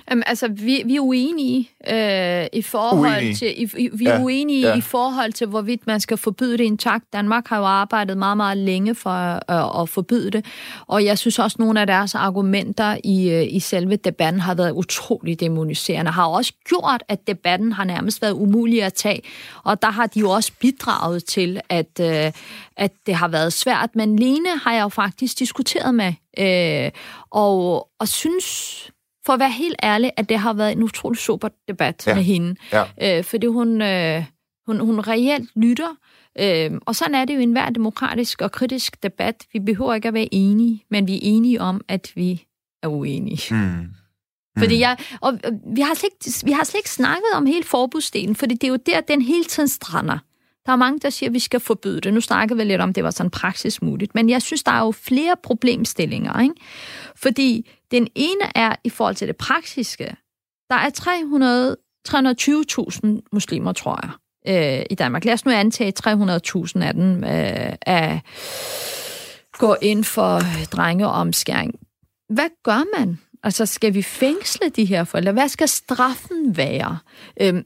Jamen, 0.10 0.24
altså, 0.28 0.48
vi, 0.48 0.82
vi 0.86 0.96
er 0.96 1.00
uenige 1.00 1.70
øh, 1.90 2.48
i 2.54 2.62
forhold 2.62 3.16
Uenige. 3.18 3.36
til... 3.36 3.62
I, 3.62 3.70
i, 3.78 3.90
vi 3.94 4.06
er 4.06 4.14
Ja, 4.14 4.24
uenige 4.24 4.68
ja. 4.68 4.76
i 4.76 4.82
forhold 4.82 5.34
til, 5.34 5.48
hvorvidt 5.48 5.88
man 5.88 6.00
skal 6.00 6.18
forbyde 6.18 6.58
det 6.58 6.64
intakt. 6.64 7.14
Danmark 7.14 7.48
har 7.48 7.58
jo 7.58 7.66
arbejdet 7.66 8.18
meget, 8.18 8.38
meget 8.38 8.58
længe 8.58 8.96
for 8.96 9.34
øh, 9.34 9.82
at 9.82 9.90
forbyde 9.90 10.32
det, 10.32 10.46
og 10.88 11.06
jeg 11.06 11.18
synes 11.18 11.40
også, 11.40 11.56
at 11.56 11.60
nogle 11.60 11.82
af 11.82 11.88
deres 11.88 12.16
argumenter 12.16 12.98
i, 13.04 13.30
øh, 13.30 13.54
i 13.54 13.60
selve 13.60 13.96
debatten 13.96 14.42
har 14.42 14.56
været 14.56 14.72
utrolig 14.72 15.40
demoniserende, 15.40 16.12
har 16.12 16.26
også 16.26 16.54
gjort, 16.70 17.04
at 17.08 17.28
debatten 17.28 17.72
har 17.72 17.84
nærmest 17.84 18.22
været 18.22 18.34
umulig 18.34 18.84
at 18.84 18.94
tage, 18.94 19.22
og 19.64 19.82
der 19.82 19.90
har 19.90 20.08
de 20.08 20.20
jo 20.20 20.30
også 20.30 20.52
bidraget 20.60 21.26
til, 21.26 21.62
at, 21.70 22.00
øh, 22.02 22.32
at 22.78 22.92
det 23.06 23.16
har 23.16 23.28
været 23.28 23.54
svært. 23.54 23.90
Men 23.96 24.16
Lene 24.16 24.50
har 24.64 24.74
jeg 24.74 24.82
jo 24.82 24.90
faktisk 24.90 25.40
diskuteret 25.40 25.96
med, 25.96 26.14
øh, 26.40 26.92
og, 27.32 27.88
og 28.00 28.08
synes 28.08 28.92
for 29.26 29.34
at 29.34 29.40
være 29.40 29.52
helt 29.52 29.76
ærlig, 29.84 30.12
at 30.18 30.30
det 30.30 30.40
har 30.40 30.54
været 30.54 30.72
en 30.72 30.84
utrolig 30.84 31.20
super 31.20 31.48
debat 31.68 32.08
Ja. 32.08 32.16
med 32.16 32.24
hende. 32.24 32.56
Ja. 32.74 33.18
Øh, 33.18 33.24
fordi 33.24 33.48
hun, 33.48 33.82
øh, 33.82 34.24
hun, 34.68 34.80
hun 34.80 35.00
reelt 35.00 35.50
lytter. 35.56 35.96
Øh, 36.40 36.72
og 36.86 36.96
sådan 36.96 37.16
er 37.16 37.26
det 37.26 37.34
jo 37.36 37.40
i 37.40 37.44
enhver 37.44 37.70
demokratisk 37.70 38.42
og 38.42 38.52
kritisk 38.52 39.04
debat. 39.04 39.36
Vi 39.54 39.60
behøver 39.60 39.94
ikke 39.94 40.08
at 40.08 40.14
være 40.14 40.28
enige, 40.32 40.84
men 40.92 41.08
vi 41.08 41.16
er 41.16 41.20
enige 41.22 41.62
om, 41.62 41.82
at 41.88 42.12
vi 42.16 42.46
er 42.84 42.88
uenige. 42.88 43.56
Mm. 43.56 43.86
Fordi 44.58 44.80
jeg, 44.80 44.98
og 45.22 45.40
vi 45.76 45.82
har, 45.82 45.94
slet 45.94 46.10
ikke, 46.26 46.46
vi 46.46 46.52
har 46.52 46.64
slet 46.64 46.80
ikke 46.80 46.90
snakket 46.90 47.28
om 47.34 47.46
hele 47.46 47.64
forbudsdelen, 47.64 48.36
fordi 48.36 48.54
det 48.56 48.64
er 48.64 48.68
jo 48.72 48.78
der, 48.86 49.02
den 49.02 49.22
hele 49.22 49.44
tiden 49.44 49.70
strander. 49.70 50.18
Der 50.70 50.74
er 50.74 50.78
mange, 50.78 51.00
der 51.00 51.10
siger, 51.10 51.30
at 51.30 51.34
vi 51.34 51.40
skal 51.40 51.60
forbyde 51.60 52.02
det. 52.02 52.14
Nu 52.14 52.22
snakker 52.22 52.56
vi 52.56 52.64
lidt 52.64 52.82
om, 52.82 52.94
det 52.94 53.04
var 53.04 53.12
sådan 53.12 53.30
praksis 53.30 53.82
muligt. 53.82 54.16
Men 54.16 54.30
jeg 54.30 54.42
synes, 54.42 54.64
der 54.64 54.72
er 54.72 54.80
jo 54.80 54.92
flere 54.92 55.36
problemstillinger. 55.44 56.40
Ikke? 56.40 56.56
Fordi 57.16 57.70
den 57.92 58.08
ene 58.16 58.42
er 58.56 58.76
i 58.84 58.90
forhold 58.90 59.16
til 59.16 59.28
det 59.28 59.38
praksiske. 59.38 60.16
Der 60.70 60.76
er 60.76 60.90
300 60.90 61.78
320.000 62.08 63.08
muslimer, 63.32 63.74
tror 63.74 64.00
jeg, 64.04 64.12
øh, 64.80 64.86
i 64.90 64.96
Danmark. 64.96 65.26
Lad 65.26 65.34
os 65.34 65.46
nu 65.46 65.52
antage 65.52 65.94
300.000 66.08 66.84
af 66.84 66.94
dem 66.94 67.24
øh, 67.24 67.74
er, 67.82 68.20
går 69.58 69.78
ind 69.82 70.04
for 70.04 70.42
drengeomskæring. 70.72 71.74
Hvad 72.30 72.50
gør 72.64 73.00
man? 73.00 73.20
Altså, 73.44 73.66
skal 73.66 73.94
vi 73.94 74.02
fængsle 74.02 74.70
de 74.70 74.86
her 74.86 75.04
forældre? 75.04 75.32
Hvad 75.32 75.48
skal 75.48 75.68
straffen 75.68 76.58
være? 76.58 76.98
Øhm, 77.42 77.64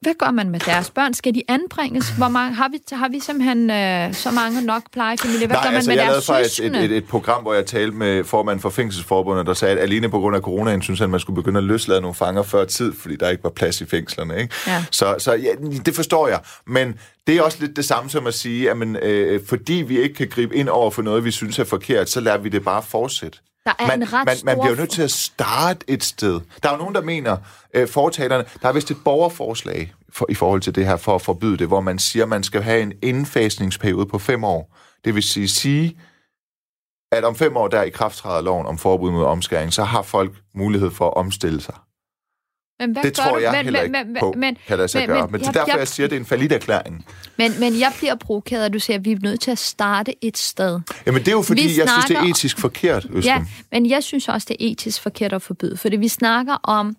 hvad 0.00 0.14
gør 0.18 0.30
man 0.30 0.50
med 0.50 0.60
deres 0.60 0.90
børn? 0.90 1.14
Skal 1.14 1.34
de 1.34 1.42
anbringes? 1.48 2.10
Hvor 2.10 2.28
mange, 2.28 2.54
har, 2.54 2.68
vi, 2.68 2.78
har 2.92 3.08
vi 3.08 3.20
simpelthen 3.20 3.70
øh, 3.70 4.14
så 4.14 4.30
mange 4.30 4.62
nok 4.62 4.82
plejefamilier? 4.92 5.46
Hvad 5.46 5.56
Nej, 5.56 5.62
gør 5.64 5.70
man 5.70 5.76
altså, 5.76 5.90
med 5.90 5.96
jeg 5.96 6.06
deres 6.06 6.28
lavede 6.28 6.44
faktisk 6.44 6.60
et, 6.60 6.76
et, 6.76 6.96
et 6.96 7.04
program, 7.04 7.42
hvor 7.42 7.54
jeg 7.54 7.66
talte 7.66 7.96
med 7.96 8.24
formanden 8.24 8.62
for 8.62 8.70
Fængselsforbundet, 8.70 9.46
der 9.46 9.54
sagde, 9.54 9.76
at 9.76 9.82
alene 9.82 10.08
på 10.08 10.18
grund 10.20 10.36
af 10.36 10.42
coronaen, 10.42 10.82
synes 10.82 10.98
han, 10.98 11.04
at 11.04 11.10
man 11.10 11.20
skulle 11.20 11.42
begynde 11.42 11.58
at 11.58 11.64
løslade 11.64 12.00
nogle 12.00 12.14
fanger 12.14 12.42
før 12.42 12.64
tid, 12.64 12.92
fordi 12.92 13.16
der 13.16 13.28
ikke 13.28 13.44
var 13.44 13.50
plads 13.50 13.80
i 13.80 13.86
fængslerne. 13.86 14.40
Ikke? 14.40 14.54
Ja. 14.66 14.84
Så, 14.90 15.14
så 15.18 15.32
ja, 15.32 15.50
det 15.86 15.94
forstår 15.94 16.28
jeg. 16.28 16.40
Men 16.66 16.94
det 17.26 17.36
er 17.36 17.42
også 17.42 17.58
lidt 17.60 17.76
det 17.76 17.84
samme 17.84 18.10
som 18.10 18.26
at 18.26 18.34
sige, 18.34 18.70
at 18.70 18.76
man, 18.76 18.96
øh, 18.96 19.40
fordi 19.48 19.72
vi 19.72 20.00
ikke 20.00 20.14
kan 20.14 20.28
gribe 20.28 20.56
ind 20.56 20.68
over 20.68 20.90
for 20.90 21.02
noget, 21.02 21.24
vi 21.24 21.30
synes 21.30 21.58
er 21.58 21.64
forkert, 21.64 22.08
så 22.10 22.20
lader 22.20 22.38
vi 22.38 22.48
det 22.48 22.64
bare 22.64 22.82
fortsætte. 22.82 23.38
Der 23.66 23.72
er 23.78 23.86
man, 23.86 24.02
en 24.02 24.12
ret 24.12 24.26
man, 24.26 24.36
man 24.44 24.56
bliver 24.56 24.70
jo 24.70 24.76
nødt 24.76 24.90
til 24.90 25.02
at 25.02 25.10
starte 25.10 25.90
et 25.90 26.04
sted. 26.04 26.40
Der 26.62 26.68
er 26.68 26.72
jo 26.72 26.78
nogen, 26.78 26.94
der 26.94 27.00
mener, 27.02 27.36
øh, 27.74 27.88
fortalerne, 27.88 28.44
der 28.62 28.68
er 28.68 28.72
vist 28.72 28.90
et 28.90 28.96
borgerforslag 29.04 29.94
for, 30.08 30.26
i 30.28 30.34
forhold 30.34 30.60
til 30.60 30.74
det 30.74 30.86
her, 30.86 30.96
for 30.96 31.14
at 31.14 31.22
forbyde 31.22 31.56
det, 31.56 31.66
hvor 31.66 31.80
man 31.80 31.98
siger, 31.98 32.22
at 32.22 32.28
man 32.28 32.42
skal 32.42 32.62
have 32.62 32.82
en 32.82 32.92
indfasningsperiode 33.02 34.06
på 34.06 34.18
fem 34.18 34.44
år. 34.44 34.76
Det 35.04 35.14
vil 35.14 35.22
sige, 35.22 35.48
sige 35.48 35.98
at 37.12 37.24
om 37.24 37.36
fem 37.36 37.56
år, 37.56 37.68
der 37.68 37.82
i 37.82 37.90
krafttræder 37.90 38.40
loven 38.40 38.66
om 38.66 38.78
forbud 38.78 39.10
mod 39.10 39.24
omskæring, 39.24 39.72
så 39.72 39.84
har 39.84 40.02
folk 40.02 40.32
mulighed 40.54 40.90
for 40.90 41.06
at 41.06 41.16
omstille 41.16 41.60
sig. 41.60 41.74
Men 42.80 42.92
hvad 42.92 43.02
Det 43.02 43.12
tror 43.14 43.32
du? 43.34 43.38
jeg 43.42 43.52
men, 43.52 43.64
heller 43.64 43.80
ikke 43.82 44.04
men, 44.04 44.16
på, 44.20 44.34
men, 44.36 44.56
kan 44.66 44.76
lade 44.76 44.88
sig 44.88 45.00
men- 45.00 45.08
gøre. 45.08 45.22
men 45.22 45.32
Men 45.32 45.40
det 45.40 45.46
er 45.48 45.52
derfor, 45.52 45.70
jeg- 45.70 45.78
jeg 45.78 45.88
siger, 45.88 46.04
at 46.06 46.10
det 46.10 46.16
er 46.16 46.20
en 46.20 46.26
faliderklæring. 46.26 47.06
Men, 47.36 47.52
men 47.60 47.78
jeg 47.80 47.92
bliver 47.98 48.14
provokeret, 48.14 48.64
at 48.64 48.72
du 48.72 48.78
siger, 48.78 48.96
at 48.98 49.04
vi 49.04 49.12
er 49.12 49.16
nødt 49.22 49.40
til 49.40 49.50
at 49.50 49.58
starte 49.58 50.24
et 50.24 50.38
sted. 50.38 50.80
Jamen, 51.06 51.20
det 51.20 51.28
er 51.28 51.32
jo 51.32 51.42
fordi, 51.42 51.62
Vi 51.62 51.66
jeg 51.66 51.72
synes, 51.74 52.04
det 52.08 52.16
er 52.16 52.18
snakker- 52.20 52.30
etisk 52.30 52.58
forkert, 52.60 53.04
Østen. 53.04 53.22
Ja, 53.22 53.44
men 53.72 53.90
jeg 53.90 54.02
synes 54.04 54.28
også, 54.28 54.46
det 54.50 54.56
er 54.66 54.70
etisk 54.72 55.02
forkert 55.02 55.32
at 55.32 55.42
forbyde, 55.42 55.76
fordi 55.76 55.96
vi 55.96 56.08
snakker 56.08 56.54
om 56.62 56.96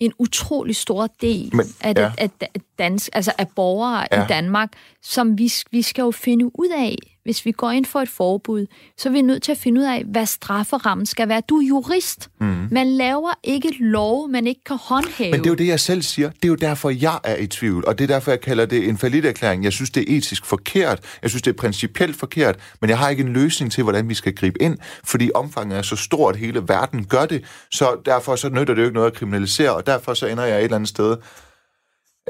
en 0.00 0.12
utrolig 0.18 0.76
stor 0.76 1.06
del 1.20 1.50
Men- 1.56 1.66
af, 1.80 1.94
det, 1.94 2.02
ja. 2.02 2.10
af, 2.18 2.30
dansk, 2.78 3.08
altså 3.12 3.32
af 3.38 3.46
borgere 3.56 4.06
Ja. 4.12 4.24
i 4.24 4.26
Danmark, 4.28 4.68
som 5.02 5.38
vi, 5.38 5.52
vi 5.70 5.82
skal 5.82 6.02
jo 6.02 6.10
finde 6.10 6.44
ud 6.60 6.68
af, 6.78 6.96
hvis 7.24 7.44
vi 7.44 7.52
går 7.52 7.70
ind 7.70 7.84
for 7.84 8.00
et 8.00 8.08
forbud, 8.08 8.66
så 8.96 9.08
er 9.08 9.12
vi 9.12 9.22
nødt 9.22 9.42
til 9.42 9.52
at 9.52 9.58
finde 9.58 9.80
ud 9.80 9.86
af, 9.86 10.04
hvad 10.04 10.26
strafferammen 10.26 11.06
skal 11.06 11.28
være. 11.28 11.42
Du 11.48 11.56
er 11.56 11.66
jurist. 11.66 12.30
Mm. 12.40 12.68
Man 12.70 12.86
laver 12.86 13.30
ikke 13.44 13.74
lov, 13.80 14.28
man 14.28 14.46
ikke 14.46 14.64
kan 14.64 14.76
håndhæve. 14.76 15.30
Men 15.30 15.40
det 15.40 15.46
er 15.46 15.50
jo 15.50 15.56
det, 15.56 15.66
jeg 15.66 15.80
selv 15.80 16.02
siger. 16.02 16.30
Det 16.30 16.44
er 16.44 16.48
jo 16.48 16.54
derfor, 16.54 16.90
jeg 16.90 17.20
er 17.24 17.36
i 17.36 17.46
tvivl. 17.46 17.84
Og 17.86 17.98
det 17.98 18.04
er 18.04 18.14
derfor, 18.14 18.30
jeg 18.30 18.40
kalder 18.40 18.66
det 18.66 18.88
en 18.88 18.98
faliderklæring. 18.98 19.64
Jeg 19.64 19.72
synes, 19.72 19.90
det 19.90 20.12
er 20.12 20.16
etisk 20.16 20.46
forkert. 20.46 21.00
Jeg 21.22 21.30
synes, 21.30 21.42
det 21.42 21.50
er 21.50 21.56
principielt 21.56 22.16
forkert. 22.16 22.56
Men 22.80 22.90
jeg 22.90 22.98
har 22.98 23.08
ikke 23.08 23.22
en 23.22 23.32
løsning 23.32 23.72
til, 23.72 23.82
hvordan 23.82 24.08
vi 24.08 24.14
skal 24.14 24.34
gribe 24.34 24.62
ind. 24.62 24.78
Fordi 25.04 25.30
omfanget 25.34 25.78
er 25.78 25.82
så 25.82 25.96
stort, 25.96 26.34
at 26.34 26.40
hele 26.40 26.62
verden 26.68 27.04
gør 27.04 27.26
det. 27.26 27.44
Så 27.70 27.96
derfor 28.04 28.36
så 28.36 28.48
nytter 28.48 28.74
det 28.74 28.82
jo 28.82 28.86
ikke 28.86 28.94
noget 28.94 29.10
at 29.10 29.16
kriminalisere. 29.16 29.74
Og 29.74 29.86
derfor 29.86 30.14
så 30.14 30.26
ender 30.26 30.44
jeg 30.44 30.58
et 30.58 30.64
eller 30.64 30.76
andet 30.76 30.88
sted, 30.88 31.16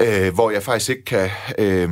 øh, 0.01 0.33
hvor 0.33 0.51
jeg 0.51 0.63
faktisk 0.63 0.89
ikke 0.89 1.05
kan... 1.05 1.29
Øh, 1.59 1.89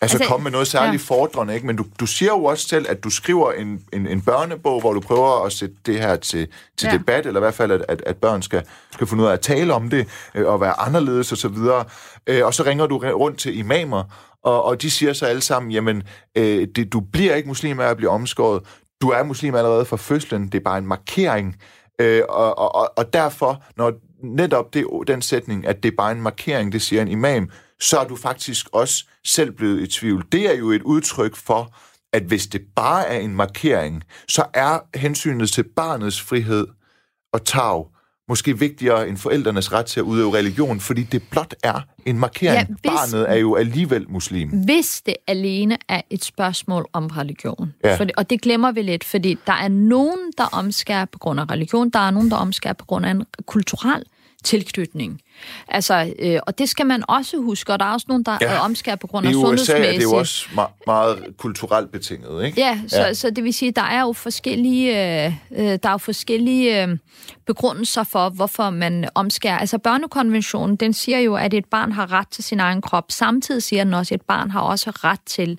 Altså, 0.00 0.16
Altså, 0.16 0.28
komme 0.30 0.44
med 0.44 0.50
noget 0.50 0.66
særligt 0.66 1.10
ja. 1.10 1.14
fordrende, 1.14 1.54
ikke? 1.54 1.66
Men 1.66 1.76
du, 1.76 1.84
du 2.00 2.06
siger 2.06 2.32
jo 2.32 2.44
også 2.44 2.68
selv, 2.68 2.86
at 2.88 3.04
du 3.04 3.10
skriver 3.10 3.52
en, 3.52 3.80
en, 3.92 4.06
en 4.06 4.20
børnebog, 4.20 4.80
hvor 4.80 4.92
du 4.92 5.00
prøver 5.00 5.44
at 5.44 5.52
sætte 5.52 5.74
det 5.86 5.98
her 6.00 6.16
til, 6.16 6.48
til 6.76 6.88
Ja. 6.92 6.98
debat, 6.98 7.26
eller 7.26 7.40
i 7.40 7.42
hvert 7.42 7.54
fald, 7.54 7.72
at, 7.72 7.84
at, 7.88 8.02
at 8.06 8.16
børn 8.16 8.42
skal, 8.42 8.62
skal 8.92 9.06
finde 9.06 9.22
ud 9.24 9.28
af 9.28 9.32
at 9.32 9.40
tale 9.40 9.74
om 9.74 9.90
det, 9.90 10.08
øh, 10.34 10.46
og 10.46 10.60
være 10.60 10.80
anderledes 10.80 11.32
osv. 11.32 11.46
Og, 11.56 11.86
øh, 12.26 12.46
og 12.46 12.54
så 12.54 12.62
ringer 12.62 12.86
du 12.86 12.98
rundt 12.98 13.38
til 13.38 13.58
imamer, 13.58 14.04
og, 14.42 14.64
og 14.64 14.82
de 14.82 14.90
siger 14.90 15.12
så 15.12 15.26
alle 15.26 15.42
sammen, 15.42 15.72
jamen, 15.72 16.02
øh, 16.36 16.68
det, 16.76 16.92
du 16.92 17.00
bliver 17.00 17.34
ikke 17.34 17.48
muslim 17.48 17.80
af 17.80 17.86
at 17.86 17.96
blive 17.96 18.10
omskåret. 18.10 18.62
Du 19.02 19.08
er 19.08 19.22
muslim 19.22 19.54
allerede 19.54 19.84
fra 19.84 19.96
fødslen. 19.96 20.46
Det 20.48 20.54
er 20.54 20.64
bare 20.64 20.78
en 20.78 20.86
markering. 20.86 21.56
Øh, 21.98 22.22
og, 22.28 22.58
og, 22.58 22.74
og, 22.74 22.92
og 22.96 23.12
derfor, 23.12 23.62
når 23.76 23.92
netop 24.22 24.74
det, 24.74 24.86
den 25.06 25.22
sætning, 25.22 25.66
at 25.66 25.82
det 25.82 25.92
er 25.92 25.96
bare 25.96 26.12
en 26.12 26.22
markering, 26.22 26.72
det 26.72 26.82
siger 26.82 27.02
en 27.02 27.08
imam, 27.08 27.50
så 27.80 27.98
er 27.98 28.04
du 28.04 28.16
faktisk 28.16 28.66
også 28.72 29.04
selv 29.26 29.50
blevet 29.52 29.82
i 29.82 29.86
tvivl. 29.86 30.24
Det 30.32 30.54
er 30.54 30.58
jo 30.58 30.70
et 30.70 30.82
udtryk 30.82 31.36
for, 31.36 31.74
at 32.12 32.22
hvis 32.22 32.46
det 32.46 32.60
bare 32.76 33.06
er 33.08 33.18
en 33.20 33.34
markering, 33.36 34.04
så 34.28 34.44
er 34.54 34.98
hensynet 34.98 35.50
til 35.50 35.62
barnets 35.76 36.20
frihed 36.20 36.66
og 37.32 37.44
tag 37.44 37.84
måske 38.28 38.58
vigtigere 38.58 39.08
end 39.08 39.16
forældrenes 39.16 39.72
ret 39.72 39.86
til 39.86 40.00
at 40.00 40.04
udøve 40.04 40.36
religion, 40.38 40.80
fordi 40.80 41.02
det 41.02 41.22
blot 41.30 41.54
er 41.62 41.80
en 42.06 42.18
markering. 42.18 42.68
Ja, 42.68 42.74
hvis- 42.80 43.12
Barnet 43.12 43.30
er 43.30 43.34
jo 43.34 43.54
alligevel 43.56 44.06
muslim. 44.10 44.48
hvis 44.64 45.02
det 45.06 45.16
alene 45.26 45.78
er 45.88 46.00
et 46.10 46.24
spørgsmål 46.24 46.86
om 46.92 47.06
religion. 47.06 47.72
Ja. 47.84 47.96
For 47.96 48.04
det, 48.04 48.12
og 48.16 48.30
det 48.30 48.40
glemmer 48.42 48.72
vi 48.72 48.82
lidt, 48.82 49.04
fordi 49.04 49.38
der 49.46 49.52
er 49.52 49.68
nogen, 49.68 50.18
der 50.38 50.44
omskærer 50.44 51.04
på 51.04 51.18
grund 51.18 51.40
af 51.40 51.50
religion, 51.50 51.90
der 51.90 51.98
er 51.98 52.10
nogen, 52.10 52.30
der 52.30 52.36
omskærer 52.36 52.72
på 52.74 52.84
grund 52.84 53.06
af 53.06 53.10
en 53.10 53.24
kulturel 53.46 54.02
tilknytning. 54.44 55.20
Altså, 55.68 56.14
øh, 56.18 56.38
og 56.46 56.58
det 56.58 56.68
skal 56.68 56.86
man 56.86 57.04
også 57.08 57.36
huske, 57.36 57.72
og 57.72 57.78
der 57.80 57.84
er 57.86 57.92
også 57.92 58.06
nogen, 58.08 58.22
der 58.22 58.38
Ja. 58.40 58.58
omskærer 58.64 58.96
på 58.96 59.06
grund 59.06 59.26
af 59.26 59.30
I 59.30 59.34
USA 59.34 59.72
er 59.78 59.92
det 59.92 60.02
jo 60.02 60.12
også 60.14 60.46
ma- 60.48 60.82
meget 60.86 61.24
kulturelt 61.38 61.92
betinget, 61.92 62.44
ikke? 62.44 62.60
Ja, 62.60 62.80
så, 62.88 63.00
Ja. 63.00 63.14
så 63.14 63.30
det 63.30 63.44
vil 63.44 63.54
sige, 63.54 63.70
der 63.72 63.82
er 63.82 64.00
jo 64.00 64.12
forskellige, 64.12 65.24
øh, 65.26 65.32
øh, 65.52 65.64
der 65.64 65.78
er 65.88 65.90
jo 65.90 65.98
forskellige 65.98 66.82
øh, 66.82 66.98
begrundelser 67.46 68.02
for, 68.04 68.28
hvorfor 68.28 68.70
man 68.70 69.08
omskærer. 69.14 69.58
Altså 69.58 69.78
børnekonventionen, 69.78 70.76
den 70.76 70.92
siger 70.92 71.18
jo, 71.18 71.34
at 71.36 71.54
et 71.54 71.64
barn 71.64 71.92
har 71.92 72.12
ret 72.12 72.28
til 72.28 72.44
sin 72.44 72.60
egen 72.60 72.82
krop. 72.82 73.04
Samtidig 73.12 73.62
siger 73.62 73.84
den 73.84 73.94
også, 73.94 74.14
at 74.14 74.20
et 74.20 74.26
barn 74.26 74.50
har 74.50 74.60
også 74.60 74.90
ret 74.90 75.20
til 75.26 75.58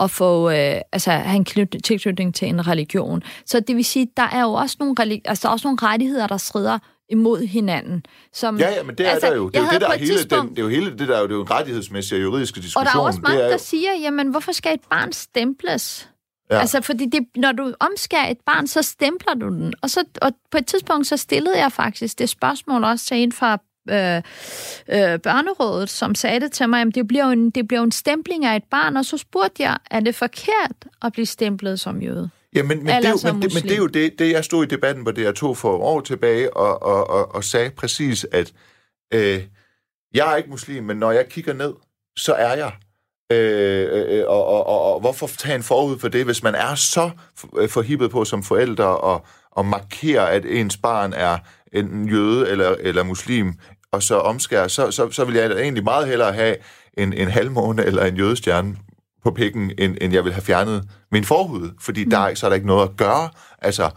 at 0.00 0.10
få, 0.10 0.50
øh, 0.50 0.80
altså 0.92 1.10
have 1.10 1.36
en 1.36 1.44
knyt- 1.44 1.80
tilknytning 1.84 2.34
til 2.34 2.48
en 2.48 2.66
religion. 2.66 3.22
Så 3.46 3.60
det 3.60 3.76
vil 3.76 3.84
sige, 3.84 4.08
der 4.16 4.22
er 4.32 4.42
jo 4.42 4.52
også 4.52 4.76
nogle, 4.80 4.94
religi- 5.00 5.22
altså, 5.24 5.42
der 5.42 5.48
er 5.48 5.52
også 5.52 5.66
nogle 5.68 5.78
rettigheder, 5.82 6.26
der 6.26 6.36
strider 6.36 6.78
imod 7.12 7.46
hinanden. 7.46 8.04
Som, 8.32 8.58
Ja, 8.58 8.70
ja, 8.70 8.82
men 8.82 8.94
det 8.98 9.06
er 9.06 9.10
altså, 9.10 9.26
der 9.26 9.36
jo. 9.36 9.48
Det 9.48 9.56
er 9.56 9.60
jo 9.60 9.68
det, 9.72 9.80
der 9.80 9.88
er 9.88 9.96
hele, 9.98 10.14
tidspunkt- 10.16 10.48
den, 10.48 10.56
det 10.56 10.58
er 10.58 10.62
jo 10.62 10.68
hele 10.68 10.90
det, 10.98 11.08
der 11.08 11.16
er 11.16 11.20
jo, 11.20 11.38
er 11.38 11.42
en 11.44 11.50
rettighedsmæssig 11.50 12.16
og 12.18 12.22
juridiske 12.22 12.58
og 12.58 12.62
diskussion. 12.62 12.84
der 12.86 13.00
er 13.00 13.06
også 13.06 13.20
mange, 13.22 13.40
er, 13.40 13.44
der 13.46 13.52
jo- 13.52 13.58
siger, 13.58 13.90
jamen 14.02 14.28
hvorfor 14.28 14.52
skal 14.52 14.74
et 14.74 14.80
barn 14.90 15.12
stemples? 15.12 16.08
Ja. 16.50 16.58
Altså, 16.60 16.80
fordi 16.80 17.06
det, 17.06 17.20
når 17.36 17.52
du 17.52 17.74
omskærer 17.80 18.30
et 18.30 18.38
barn, 18.46 18.66
så 18.66 18.82
stempler 18.82 19.34
du 19.34 19.48
den. 19.48 19.74
Og, 19.82 19.90
så, 19.90 20.04
og 20.22 20.32
på 20.50 20.58
et 20.58 20.66
tidspunkt, 20.66 21.06
så 21.06 21.16
stillede 21.16 21.58
jeg 21.58 21.72
faktisk 21.72 22.18
det 22.18 22.28
spørgsmål 22.28 22.84
også 22.84 23.06
til 23.06 23.16
en 23.16 23.32
fra 23.32 23.52
øh, 23.90 24.16
øh, 24.88 25.18
børnerådet, 25.18 25.90
som 25.90 26.14
sagde 26.14 26.40
det 26.40 26.52
til 26.52 26.68
mig, 26.68 26.80
at 26.80 26.94
det 26.94 27.08
bliver, 27.08 27.24
jo 27.26 27.30
en, 27.32 27.50
det 27.50 27.68
bliver 27.68 27.80
jo 27.80 27.84
en 27.84 27.92
stempling 27.92 28.44
af 28.44 28.56
et 28.56 28.64
barn, 28.70 28.96
og 28.96 29.04
så 29.04 29.16
spurgte 29.16 29.62
jeg, 29.62 29.78
er 29.90 30.00
det 30.00 30.14
forkert 30.14 30.72
at 31.02 31.12
blive 31.12 31.26
stemplet 31.26 31.80
som 31.80 32.02
jøde? 32.02 32.30
Ja, 32.56 32.62
men, 32.62 32.78
men, 32.78 32.86
det 32.86 33.04
er 33.04 33.10
jo, 33.10 33.32
men, 33.32 33.42
det, 33.42 33.54
men 33.54 33.62
det 33.62 33.72
er 33.72 33.76
jo 33.76 33.86
det, 33.86 34.18
det, 34.18 34.30
jeg 34.30 34.44
stod 34.44 34.64
i 34.64 34.68
debatten 34.68 35.04
på 35.04 35.10
DR2 35.10 35.52
for 35.54 35.78
år 35.78 36.00
tilbage 36.00 36.56
og, 36.56 36.82
og, 36.82 37.10
og, 37.10 37.34
og 37.34 37.44
sagde 37.44 37.70
præcis, 37.70 38.26
at 38.32 38.52
øh, 39.14 39.42
jeg 40.14 40.32
er 40.32 40.36
ikke 40.36 40.50
muslim, 40.50 40.84
men 40.84 40.96
når 40.96 41.12
jeg 41.12 41.28
kigger 41.28 41.52
ned, 41.52 41.74
så 42.16 42.32
er 42.34 42.54
jeg. 42.54 42.72
Øh, 43.32 44.18
øh, 44.18 44.24
og, 44.28 44.44
og, 44.46 44.66
og, 44.66 44.94
og 44.94 45.00
hvorfor 45.00 45.26
tage 45.26 45.54
en 45.54 45.62
forud 45.62 45.98
for 45.98 46.08
det, 46.08 46.24
hvis 46.24 46.42
man 46.42 46.54
er 46.54 46.74
så 46.74 47.10
for- 47.36 47.66
forhippet 47.66 48.10
på 48.10 48.24
som 48.24 48.42
forældre 48.42 48.84
og, 48.96 49.26
og 49.50 49.66
markere, 49.66 50.30
at 50.32 50.44
ens 50.46 50.76
barn 50.76 51.12
er 51.12 51.38
enten 51.72 52.08
jøde 52.08 52.48
eller, 52.48 52.76
eller 52.80 53.02
muslim, 53.02 53.54
og 53.92 54.02
så 54.02 54.14
omskære, 54.18 54.68
så, 54.68 54.90
så, 54.90 55.10
så 55.10 55.24
vil 55.24 55.34
jeg 55.34 55.50
egentlig 55.50 55.84
meget 55.84 56.08
hellere 56.08 56.32
have 56.32 56.56
en, 56.98 57.12
en 57.12 57.28
halvmåne 57.28 57.84
eller 57.84 58.04
en 58.04 58.16
jødestjerne 58.16 58.76
på 59.24 59.30
pikken, 59.30 59.72
end, 59.78 59.96
end 60.00 60.12
jeg 60.12 60.24
vil 60.24 60.32
have 60.32 60.42
fjernet 60.42 60.88
min 61.12 61.24
forhud, 61.24 61.70
fordi 61.80 62.04
mm. 62.04 62.10
der 62.10 62.18
er, 62.18 62.34
så 62.34 62.46
er 62.46 62.50
der 62.50 62.54
ikke 62.54 62.66
noget 62.66 62.88
at 62.88 62.96
gøre, 62.96 63.30
altså, 63.58 63.90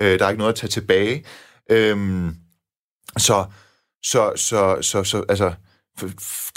øh, 0.00 0.18
der 0.18 0.24
er 0.24 0.28
ikke 0.28 0.38
noget 0.38 0.52
at 0.52 0.58
tage 0.58 0.70
tilbage. 0.70 1.24
Øhm, 1.70 2.34
så, 3.18 3.44
så, 4.02 4.32
så, 4.36 4.78
så, 4.80 5.04
så, 5.04 5.24
altså, 5.28 5.52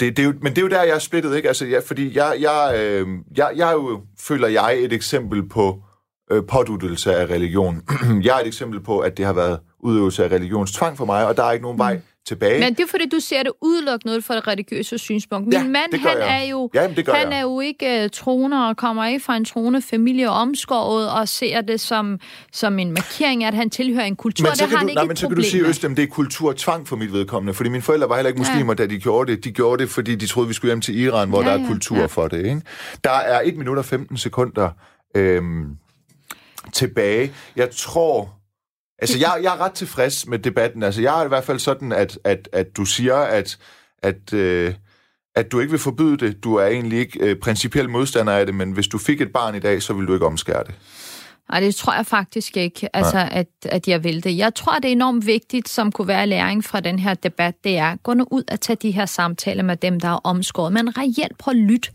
det 0.00 0.18
er 0.18 0.22
jo, 0.24 0.34
men 0.40 0.52
det 0.52 0.58
er 0.58 0.62
jo 0.62 0.68
der, 0.68 0.82
jeg 0.82 0.94
er 0.94 0.98
splittet, 0.98 1.36
ikke? 1.36 1.48
Altså, 1.48 1.66
ja, 1.66 1.80
fordi 1.86 2.16
jeg, 2.16 2.36
jeg, 2.40 2.72
øh, 2.76 3.08
jeg, 3.36 3.52
jeg 3.56 3.68
er 3.68 3.72
jo, 3.72 4.02
føler 4.20 4.48
jeg, 4.48 4.78
et 4.78 4.92
eksempel 4.92 5.48
på 5.48 5.82
øh, 6.30 6.42
påduttelse 6.48 7.16
af 7.16 7.26
religion. 7.26 7.82
jeg 8.24 8.36
er 8.36 8.40
et 8.40 8.46
eksempel 8.46 8.80
på, 8.80 8.98
at 8.98 9.16
det 9.16 9.24
har 9.24 9.32
været 9.32 9.60
udøvelse 9.80 10.24
af 10.24 10.28
religionstvang 10.28 10.96
for 10.96 11.04
mig, 11.04 11.26
og 11.26 11.36
der 11.36 11.44
er 11.44 11.52
ikke 11.52 11.62
nogen 11.62 11.78
vej 11.78 12.00
tilbage. 12.26 12.60
Men 12.60 12.74
det 12.74 12.82
er 12.82 12.86
fordi, 12.90 13.08
du 13.08 13.20
ser 13.20 13.42
det 13.42 13.52
udelukkende 13.60 14.16
ud 14.16 14.20
fra 14.20 14.36
det 14.36 14.46
religiøse 14.48 14.98
synspunkt. 14.98 15.46
Min 15.46 15.52
Ja, 15.52 15.62
mand, 15.62 15.94
han 16.00 16.18
jeg. 16.18 16.42
er 16.42 16.48
jo, 16.50 16.70
Jamen, 16.74 16.96
han 16.96 17.06
jeg. 17.30 17.38
er 17.38 17.42
jo 17.42 17.60
ikke 17.60 18.02
uh, 18.04 18.10
troner 18.12 18.68
og 18.68 18.76
kommer 18.76 19.06
ikke 19.06 19.20
fra 19.20 19.36
en 19.36 19.44
troende 19.44 19.82
familie 19.82 20.30
omskåret 20.30 21.10
og 21.10 21.28
ser 21.28 21.60
det 21.60 21.80
som, 21.80 22.20
som 22.52 22.78
en 22.78 22.90
markering 22.90 23.44
af, 23.44 23.48
at 23.48 23.54
han 23.54 23.70
tilhører 23.70 24.04
en 24.04 24.16
kultur. 24.16 24.46
Men 24.48 24.56
så 24.56 24.64
det 24.64 24.68
kan 24.68 24.70
har 24.70 24.78
han 24.78 24.86
du, 24.86 24.90
ikke 24.90 24.98
nej, 24.98 25.06
men 25.06 25.16
så 25.16 25.28
kan 25.28 25.36
du 25.36 25.42
sige. 25.42 25.66
Østlem, 25.66 25.94
det 25.94 26.02
er 26.02 26.06
kulturtvang 26.06 26.88
for 26.88 26.96
mit 26.96 27.12
vedkommende, 27.12 27.54
fordi 27.54 27.70
mine 27.70 27.82
forældre 27.82 28.08
var 28.08 28.14
heller 28.14 28.28
ikke 28.28 28.38
muslimer, 28.38 28.74
ja. 28.78 28.82
da 28.82 28.86
de 28.86 28.98
gjorde 28.98 29.32
det. 29.32 29.44
De 29.44 29.50
gjorde 29.52 29.82
det, 29.82 29.90
fordi 29.90 30.14
de 30.14 30.26
troede, 30.26 30.48
vi 30.48 30.54
skulle 30.54 30.70
hjem 30.70 30.80
til 30.80 30.98
Iran, 30.98 31.28
hvor 31.28 31.42
Ja, 31.42 31.48
der 31.48 31.58
er 31.64 31.66
kultur 31.68 31.96
ja. 31.98 32.06
for 32.06 32.28
det. 32.28 32.38
Ikke? 32.46 32.60
Der 33.04 33.10
er 33.10 33.40
1 33.44 33.56
minut 33.56 33.78
og 33.78 33.84
15 33.84 34.16
sekunder 34.16 34.70
øhm, 35.16 35.64
tilbage. 36.72 37.32
Jeg 37.56 37.68
tror... 37.70 38.34
Altså, 38.98 39.18
jeg, 39.18 39.40
jeg 39.42 39.54
er 39.54 39.60
ret 39.60 39.72
tilfreds 39.72 40.26
med 40.26 40.38
debatten. 40.38 40.82
Altså, 40.82 41.02
jeg 41.02 41.20
er 41.20 41.24
i 41.24 41.28
hvert 41.28 41.44
fald 41.44 41.58
sådan, 41.58 41.92
at, 41.92 42.18
at, 42.24 42.48
at 42.52 42.76
du 42.76 42.84
siger, 42.84 43.16
at, 43.16 43.58
at, 44.02 44.32
øh, 44.32 44.74
at 45.34 45.52
du 45.52 45.60
ikke 45.60 45.70
vil 45.70 45.80
forbyde 45.80 46.16
det. 46.16 46.44
Du 46.44 46.54
er 46.54 46.66
egentlig 46.66 46.98
ikke 46.98 47.18
øh, 47.20 47.36
principiel 47.36 47.90
modstander 47.90 48.32
af 48.32 48.46
det, 48.46 48.54
men 48.54 48.72
hvis 48.72 48.88
du 48.88 48.98
fik 48.98 49.20
et 49.20 49.32
barn 49.32 49.54
i 49.54 49.58
dag, 49.58 49.82
så 49.82 49.92
vil 49.92 50.06
du 50.06 50.14
ikke 50.14 50.26
omskære 50.26 50.64
det. 50.64 50.74
Nej, 51.50 51.60
det 51.60 51.74
tror 51.74 51.94
jeg 51.94 52.06
faktisk 52.06 52.56
ikke, 52.56 52.96
altså, 52.96 53.28
at, 53.30 53.46
at 53.64 53.88
jeg 53.88 54.04
vil 54.04 54.24
det. 54.24 54.38
Jeg 54.38 54.54
tror, 54.54 54.74
det 54.74 54.84
er 54.84 54.92
enormt 54.92 55.26
vigtigt, 55.26 55.68
som 55.68 55.92
kunne 55.92 56.08
være 56.08 56.26
læring 56.26 56.64
fra 56.64 56.80
den 56.80 56.98
her 56.98 57.14
debat, 57.14 57.54
det 57.64 57.78
er, 57.78 57.96
gå 57.96 58.14
nu 58.14 58.26
ud 58.30 58.42
og 58.52 58.60
tage 58.60 58.76
de 58.76 58.90
her 58.90 59.06
samtaler 59.06 59.62
med 59.62 59.76
dem, 59.76 60.00
der 60.00 60.08
er 60.08 60.20
omskåret, 60.24 60.72
men 60.72 60.98
reelt 60.98 61.38
prøv 61.38 61.52
at 61.52 61.56
lytte. 61.56 61.90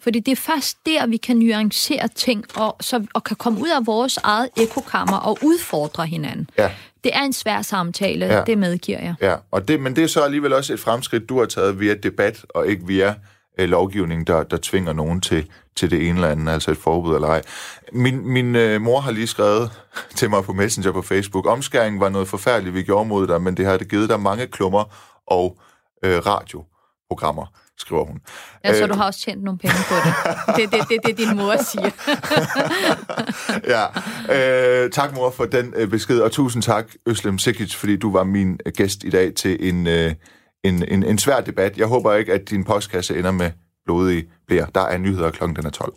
Fordi 0.00 0.20
det 0.20 0.32
er 0.32 0.36
først 0.36 0.78
der, 0.86 1.06
vi 1.06 1.16
kan 1.16 1.36
nuancere 1.36 2.08
ting, 2.08 2.44
og, 2.56 2.76
så, 2.80 3.06
og 3.14 3.24
kan 3.24 3.36
komme 3.36 3.60
ud 3.60 3.68
af 3.68 3.86
vores 3.86 4.18
eget 4.22 4.48
ekokammer 4.56 5.16
og 5.16 5.38
udfordre 5.42 6.06
hinanden. 6.06 6.50
Ja. 6.58 6.70
Det 7.04 7.14
er 7.14 7.22
en 7.22 7.32
svær 7.32 7.62
samtale, 7.62 8.26
ja. 8.26 8.42
det 8.46 8.58
medgiver 8.58 9.00
jeg. 9.00 9.14
Ja, 9.20 9.34
og 9.50 9.68
det, 9.68 9.80
men 9.80 9.96
det 9.96 10.04
er 10.04 10.08
så 10.08 10.20
alligevel 10.20 10.52
også 10.52 10.72
et 10.72 10.80
fremskridt, 10.80 11.28
du 11.28 11.38
har 11.38 11.46
taget 11.46 11.80
via 11.80 11.94
debat, 11.94 12.44
og 12.48 12.66
ikke 12.66 12.86
via 12.86 13.14
øh, 13.58 13.68
lovgivning, 13.68 14.26
der, 14.26 14.42
der 14.42 14.58
tvinger 14.62 14.92
nogen 14.92 15.20
til, 15.20 15.46
til 15.76 15.90
det 15.90 16.08
ene 16.08 16.14
eller 16.14 16.28
andet, 16.28 16.52
altså 16.52 16.70
et 16.70 16.76
forbud 16.76 17.14
eller 17.14 17.28
ej. 17.28 17.42
Min, 17.92 18.28
min 18.28 18.56
øh, 18.56 18.80
mor 18.80 19.00
har 19.00 19.10
lige 19.10 19.26
skrevet 19.26 19.70
til 20.18 20.30
mig 20.30 20.44
på 20.44 20.52
Messenger 20.52 20.92
på 20.92 21.02
Facebook, 21.02 21.46
omskæring 21.46 22.00
var 22.00 22.08
noget 22.08 22.28
forfærdeligt, 22.28 22.74
vi 22.74 22.82
gjorde 22.82 23.08
mod 23.08 23.26
dig, 23.26 23.42
men 23.42 23.56
det 23.56 23.66
har 23.66 23.76
det 23.76 23.88
givet 23.88 24.08
dig 24.08 24.20
mange 24.20 24.46
klummer 24.46 24.84
og 25.26 25.58
øh, 26.04 26.26
radioprogrammer 26.26 27.46
skriver 27.78 28.04
hun. 28.04 28.20
Ja, 28.64 28.74
så 28.74 28.82
øh, 28.82 28.88
du 28.88 28.94
har 28.94 29.06
også 29.06 29.20
tjent 29.20 29.42
nogle 29.42 29.58
penge 29.58 29.76
på 29.88 29.94
det. 29.94 30.14
Det 30.56 30.64
er 30.64 30.68
det, 30.68 30.88
det, 30.88 31.00
det, 31.06 31.18
din 31.18 31.36
mor 31.36 31.56
siger. 31.62 31.90
ja. 33.74 34.84
Øh, 34.84 34.90
tak, 34.90 35.14
mor, 35.14 35.30
for 35.30 35.44
den 35.44 35.72
øh, 35.76 35.88
besked, 35.88 36.20
og 36.20 36.32
tusind 36.32 36.62
tak, 36.62 36.86
Øslem 37.06 37.38
Sikic, 37.38 37.74
fordi 37.74 37.96
du 37.96 38.12
var 38.12 38.24
min 38.24 38.58
øh, 38.66 38.72
gæst 38.76 39.04
i 39.04 39.10
dag 39.10 39.34
til 39.34 39.68
en, 39.68 39.86
øh, 39.86 40.14
en, 40.64 40.84
en, 40.88 41.02
en 41.02 41.18
svær 41.18 41.40
debat. 41.40 41.76
Jeg 41.78 41.86
håber 41.86 42.14
ikke, 42.14 42.32
at 42.32 42.50
din 42.50 42.64
postkasse 42.64 43.18
ender 43.18 43.30
med 43.30 43.50
blodige 43.84 44.28
bliver. 44.46 44.66
Der 44.66 44.80
er 44.80 44.98
nyheder 44.98 45.30
klokken 45.30 45.56
den 45.56 45.66
er 45.66 45.70
12. 45.70 45.94